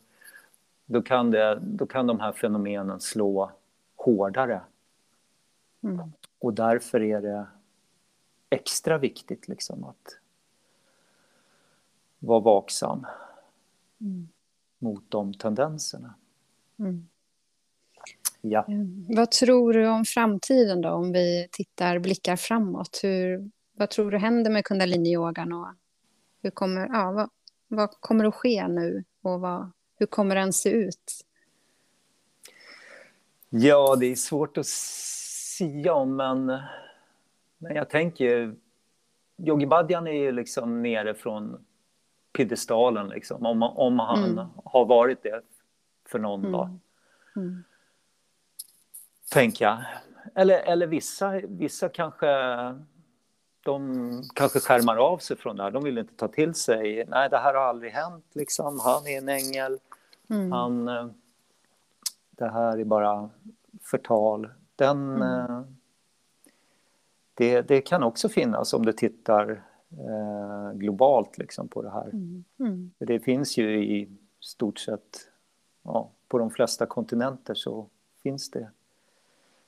då, 0.90 1.02
kan, 1.02 1.32
det, 1.32 1.60
då 1.64 1.86
kan 1.86 2.08
de 2.08 2.20
här 2.20 2.32
fenomenen 2.32 3.00
slå 3.00 3.52
hårdare. 3.96 4.62
Mm. 5.84 6.12
Och 6.40 6.54
därför 6.54 7.02
är 7.02 7.22
det 7.22 7.48
extra 8.50 8.98
viktigt 8.98 9.48
liksom, 9.48 9.84
att 9.84 10.20
vara 12.20 12.40
vaksam 12.40 13.06
mm. 14.02 14.30
mot 14.80 15.12
de 15.12 15.34
tendenserna. 15.34 16.14
Mm. 16.80 17.08
Ja. 18.42 18.60
Eh, 18.60 19.16
vad 19.18 19.32
tror 19.32 19.74
du 19.74 19.88
om 19.88 20.06
framtiden 20.06 20.82
då, 20.82 20.90
om 20.90 21.12
vi 21.12 21.48
tittar, 21.52 22.00
blickar 22.00 22.36
framåt? 22.36 23.00
Hur, 23.04 23.52
vad 23.74 23.90
tror 23.90 24.12
du 24.12 24.18
händer 24.18 24.52
med 24.52 24.66
kundaliniyogan 24.66 25.54
och 25.54 25.68
hur 26.42 26.50
kommer, 26.52 26.88
ja, 26.88 27.12
vad, 27.12 27.30
vad 27.68 27.92
kommer 28.00 28.26
att 28.26 28.36
ske 28.36 28.68
nu 28.68 29.04
och 29.22 29.40
vad, 29.40 29.72
hur 30.00 30.06
kommer 30.06 30.36
den 30.36 30.54
se 30.54 30.70
ut? 30.70 31.26
Ja, 33.50 33.96
det 34.00 34.06
är 34.06 34.16
svårt 34.16 34.58
att 34.58 34.66
säga 34.66 35.94
om, 35.94 36.16
men, 36.16 36.46
men 37.58 37.76
jag 37.76 37.90
tänker... 37.90 38.56
Yogi 39.38 39.66
Bhadjan 39.66 40.08
är 40.08 40.12
ju 40.12 40.32
liksom 40.32 40.82
nere 40.82 41.14
från 41.14 41.66
piedestalen, 42.34 43.08
liksom, 43.08 43.46
om, 43.46 43.64
om 43.64 44.00
han 44.00 44.24
mm. 44.24 44.48
har 44.66 44.86
varit 44.86 45.24
det 45.24 45.42
för 46.06 46.20
någon 46.20 46.40
mm. 46.40 46.52
dag. 46.52 46.80
Mm 47.36 47.64
tänker 49.30 49.66
jag. 49.66 49.78
Eller, 50.36 50.60
eller 50.60 50.88
vissa, 50.88 51.42
vissa 51.48 51.90
kanske 51.90 52.28
de 53.64 54.24
kanske 54.36 54.60
skärmar 54.60 54.98
av 54.98 55.18
sig 55.18 55.38
från 55.38 55.56
det 55.56 55.64
här. 55.64 55.72
De 55.72 55.84
vill 55.84 55.98
inte 55.98 56.16
ta 56.16 56.28
till 56.28 56.56
sig. 56.56 57.06
Nej, 57.08 57.30
det 57.30 57.38
här 57.38 57.54
har 57.54 57.62
aldrig 57.62 57.92
hänt. 57.92 58.26
Liksom. 58.34 58.80
Han 58.80 59.08
är 59.08 59.18
en 59.18 59.30
ängel. 59.30 59.80
Mm. 60.30 60.52
Han, 60.52 60.88
eh, 60.88 61.08
det 62.32 62.50
här 62.50 62.78
är 62.78 62.86
bara 62.86 63.30
förtal. 63.82 64.50
Den, 64.76 65.16
mm. 65.16 65.22
Eh, 65.22 65.62
det, 67.34 67.62
det 67.62 67.82
kan 67.82 68.04
också 68.04 68.30
finnas 68.30 68.74
om 68.74 68.86
du 68.86 68.94
tittar 68.94 69.64
eh, 69.92 70.74
globalt 70.74 71.38
liksom, 71.38 71.68
på 71.68 71.82
det 71.82 71.90
här. 71.90 72.10
Mm. 72.10 72.44
mm. 72.60 72.92
Det 72.98 73.20
finns 73.20 73.58
ju 73.58 73.84
i 73.84 74.10
stort 74.40 74.80
sett 74.80 75.30
ja, 75.84 76.12
på 76.28 76.38
de 76.38 76.52
flesta 76.52 76.86
kontinenter 76.86 77.54
så 77.54 77.88
finns 78.24 78.52
det 78.52 78.70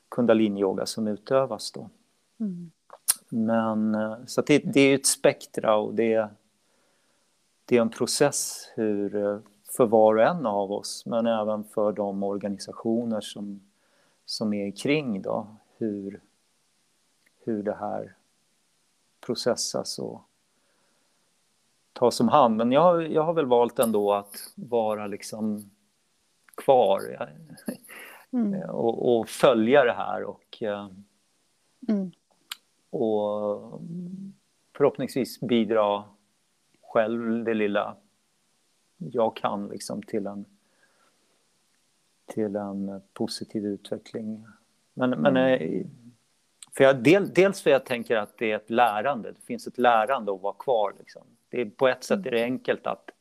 kundaliniyoga 0.09 0.85
som 0.85 1.07
utövas 1.07 1.71
då. 1.71 1.89
Mm. 2.39 2.71
Men 3.29 3.95
eh, 3.95 4.17
så 4.25 4.41
det, 4.41 4.59
det, 4.73 4.81
är 4.81 4.95
ett 4.95 5.05
spektra 5.05 5.75
och 5.75 5.93
det, 5.93 6.29
det 7.65 7.77
är 7.77 7.81
en 7.81 7.89
process 7.89 8.71
hur, 8.75 9.41
för 9.77 9.85
var 9.85 10.15
och 10.15 10.23
en 10.23 10.45
av 10.45 10.71
oss 10.71 11.05
men 11.05 11.27
även 11.27 11.63
för 11.63 11.91
de 11.91 12.23
organisationer 12.23 13.21
som, 13.21 13.61
som 14.25 14.53
är 14.53 14.71
kring 14.71 15.21
då, 15.21 15.47
hur, 15.77 16.21
hur 17.43 17.63
det 17.63 17.75
här 17.75 18.15
processas 19.25 19.99
och 19.99 20.21
tas 21.93 22.19
om 22.19 22.27
hand. 22.27 22.55
Men 22.55 22.71
jag, 22.71 23.11
jag 23.11 23.23
har 23.23 23.33
väl 23.33 23.45
valt 23.45 23.79
ändå 23.79 24.13
att 24.13 24.53
vara 24.55 25.07
liksom 25.07 25.71
kvar. 26.55 27.29
Mm. 28.33 28.53
Eh, 28.53 28.69
och, 28.69 29.19
och, 29.19 29.29
följa 29.29 29.83
det 29.83 29.93
här 29.93 30.23
och, 30.23 30.63
eh, 30.63 30.89
mm. 31.89 32.11
och 32.89 33.81
förhoppningsvis 34.77 35.39
bidra 35.39 36.03
själv 36.81 37.43
det 37.43 37.53
lilla 37.53 37.95
jag 39.11 39.35
kan 39.35 39.67
liksom 39.67 40.03
till 40.03 40.27
en, 40.27 40.45
till 42.25 42.55
en 42.55 43.01
positiv 43.13 43.65
utveckling. 43.65 44.45
Men, 44.93 45.13
mm. 45.13 45.33
men 45.33 45.61
eh, 45.61 45.85
för 46.71 46.83
jag, 46.83 47.03
del, 47.03 47.33
dels 47.33 47.61
för 47.61 47.69
jag 47.69 47.85
tänker 47.85 48.15
att 48.15 48.37
det 48.37 48.51
är 48.51 48.55
ett 48.55 48.69
lärande, 48.69 49.31
det 49.31 49.41
finns 49.41 49.67
ett 49.67 49.77
lärande 49.77 50.33
att 50.33 50.41
vara 50.41 50.53
kvar. 50.53 50.93
Liksom. 50.99 51.21
Det 51.49 51.61
är, 51.61 51.65
på 51.65 51.87
ett 51.87 52.03
sätt 52.03 52.25
är 52.25 52.31
det 52.31 52.43
enkelt 52.43 52.87
att 52.87 53.11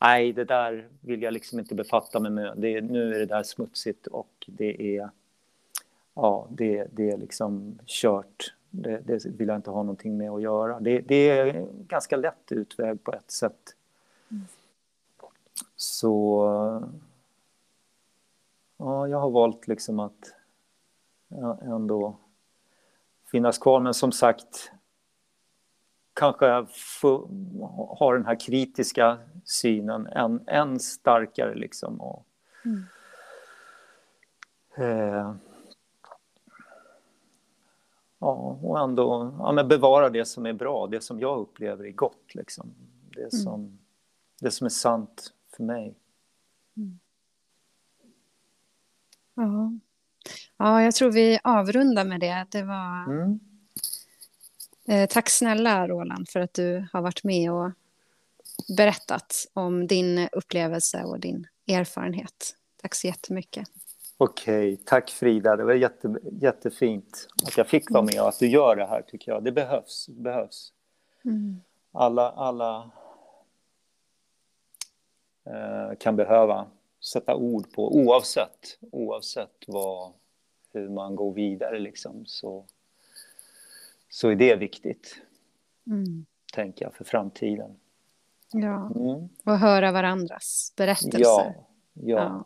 nej, 0.00 0.32
det 0.32 0.44
där 0.44 0.88
vill 1.00 1.22
jag 1.22 1.32
liksom 1.32 1.58
inte 1.58 1.74
befatta 1.74 2.20
mig 2.20 2.30
med. 2.30 2.52
Det, 2.56 2.80
nu 2.80 3.14
är 3.14 3.18
det 3.18 3.26
där 3.26 3.42
smutsigt 3.42 4.06
och 4.06 4.44
det 4.46 4.98
är, 4.98 5.10
ja, 6.14 6.48
det, 6.50 6.86
det 6.92 7.10
är 7.10 7.16
liksom 7.16 7.78
kört. 7.86 8.54
Det, 8.70 9.00
det, 9.06 9.26
vill 9.26 9.48
jag 9.48 9.56
inte 9.56 9.70
ha 9.70 9.82
någonting 9.82 10.16
med 10.16 10.30
att 10.30 10.42
göra. 10.42 10.80
Det, 10.80 11.00
det 11.00 11.28
är 11.28 11.46
en 11.46 11.86
ganska 11.88 12.16
lätt 12.16 12.52
utväg 12.52 13.04
på 13.04 13.12
ett 13.12 13.30
sätt. 13.30 13.74
Mm. 14.30 14.44
Så 15.76 16.42
ja, 18.76 19.08
jag 19.08 19.20
har 19.20 19.30
valt 19.30 19.68
liksom 19.68 20.00
att 20.00 20.34
ändå 21.62 22.16
finnas 23.24 23.58
kvar. 23.58 23.80
Men 23.80 23.94
som 23.94 24.12
sagt, 24.12 24.72
kanske 26.14 26.46
jag 26.46 26.68
har 27.98 28.14
den 28.14 28.26
här 28.26 28.40
kritiska 28.40 29.18
synen 29.44 30.06
än, 30.06 30.44
än 30.46 30.80
starkare. 30.80 31.54
Liksom. 31.54 32.00
Och, 32.00 32.26
mm. 32.64 32.84
eh, 34.76 35.34
ja, 38.18 38.58
och 38.62 38.80
ändå 38.80 39.34
ja, 39.38 39.52
men 39.52 39.68
bevara 39.68 40.10
det 40.10 40.24
som 40.24 40.46
är 40.46 40.52
bra, 40.52 40.86
det 40.86 41.00
som 41.00 41.20
jag 41.20 41.38
upplever 41.38 41.84
är 41.84 41.92
gott. 41.92 42.34
Liksom. 42.34 42.74
Det, 43.10 43.20
mm. 43.20 43.30
som, 43.30 43.78
det 44.40 44.50
som 44.50 44.64
är 44.64 44.68
sant 44.70 45.32
för 45.56 45.64
mig. 45.64 45.94
Mm. 46.76 46.98
Ja. 49.34 49.72
ja, 50.56 50.82
jag 50.82 50.94
tror 50.94 51.12
vi 51.12 51.38
avrundar 51.44 52.04
med 52.04 52.20
det. 52.20 52.46
Det 52.50 52.62
var... 52.62 53.04
Mm. 53.04 53.40
Eh, 54.88 55.08
tack 55.08 55.28
snälla 55.28 55.88
Roland 55.88 56.28
för 56.28 56.40
att 56.40 56.54
du 56.54 56.86
har 56.92 57.02
varit 57.02 57.24
med 57.24 57.52
och 57.52 57.70
berättat 58.76 59.46
om 59.52 59.86
din 59.86 60.28
upplevelse 60.32 61.04
och 61.04 61.20
din 61.20 61.46
erfarenhet. 61.68 62.56
Tack 62.82 62.94
så 62.94 63.06
jättemycket. 63.06 63.68
Okej, 64.16 64.76
tack 64.84 65.10
Frida. 65.10 65.56
Det 65.56 65.64
var 65.64 65.74
jätte, 65.74 66.14
jättefint 66.40 67.28
att 67.46 67.56
jag 67.56 67.68
fick 67.68 67.90
vara 67.90 68.02
med 68.02 68.20
och 68.20 68.28
att 68.28 68.38
du 68.38 68.48
gör 68.48 68.76
det 68.76 68.86
här 68.86 69.02
tycker 69.02 69.32
jag. 69.32 69.44
Det 69.44 69.52
behövs. 69.52 70.06
Det 70.06 70.22
behövs. 70.22 70.72
Mm. 71.24 71.60
Alla, 71.92 72.30
alla 72.30 72.90
kan 75.98 76.16
behöva 76.16 76.66
sätta 77.00 77.34
ord 77.34 77.72
på 77.72 77.96
oavsett, 77.96 78.78
oavsett 78.92 79.64
vad, 79.66 80.12
hur 80.72 80.88
man 80.88 81.16
går 81.16 81.32
vidare 81.32 81.78
liksom, 81.78 82.26
så, 82.26 82.64
så 84.08 84.28
är 84.28 84.36
det 84.36 84.56
viktigt. 84.56 85.22
Mm. 85.86 86.26
Tänker 86.52 86.84
jag 86.84 86.94
för 86.94 87.04
framtiden. 87.04 87.76
Ja, 88.52 88.90
mm. 88.94 89.28
och 89.44 89.58
höra 89.58 89.92
varandras 89.92 90.72
berättelser. 90.76 91.20
Ja, 91.20 91.54
ja. 91.92 92.18
ja. 92.18 92.44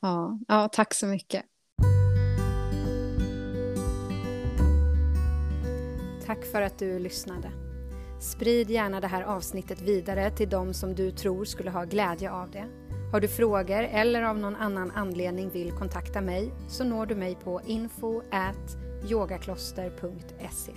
Ja, 0.00 0.38
ja 0.48 0.68
tack 0.72 0.94
så 0.94 1.06
mycket. 1.06 1.44
Tack 6.26 6.44
för 6.44 6.62
att 6.62 6.78
du 6.78 6.98
lyssnade. 6.98 7.63
Sprid 8.24 8.70
gärna 8.70 9.00
det 9.00 9.06
här 9.06 9.22
avsnittet 9.22 9.80
vidare 9.80 10.30
till 10.30 10.48
de 10.48 10.74
som 10.74 10.94
du 10.94 11.10
tror 11.10 11.44
skulle 11.44 11.70
ha 11.70 11.84
glädje 11.84 12.30
av 12.30 12.50
det. 12.50 12.66
Har 13.12 13.20
du 13.20 13.28
frågor 13.28 13.82
eller 13.82 14.22
av 14.22 14.38
någon 14.38 14.56
annan 14.56 14.90
anledning 14.90 15.50
vill 15.50 15.72
kontakta 15.72 16.20
mig 16.20 16.52
så 16.68 16.84
når 16.84 17.06
du 17.06 17.14
mig 17.14 17.38
på 17.44 17.60
info 17.66 18.22
yogakloster.se 19.10 20.72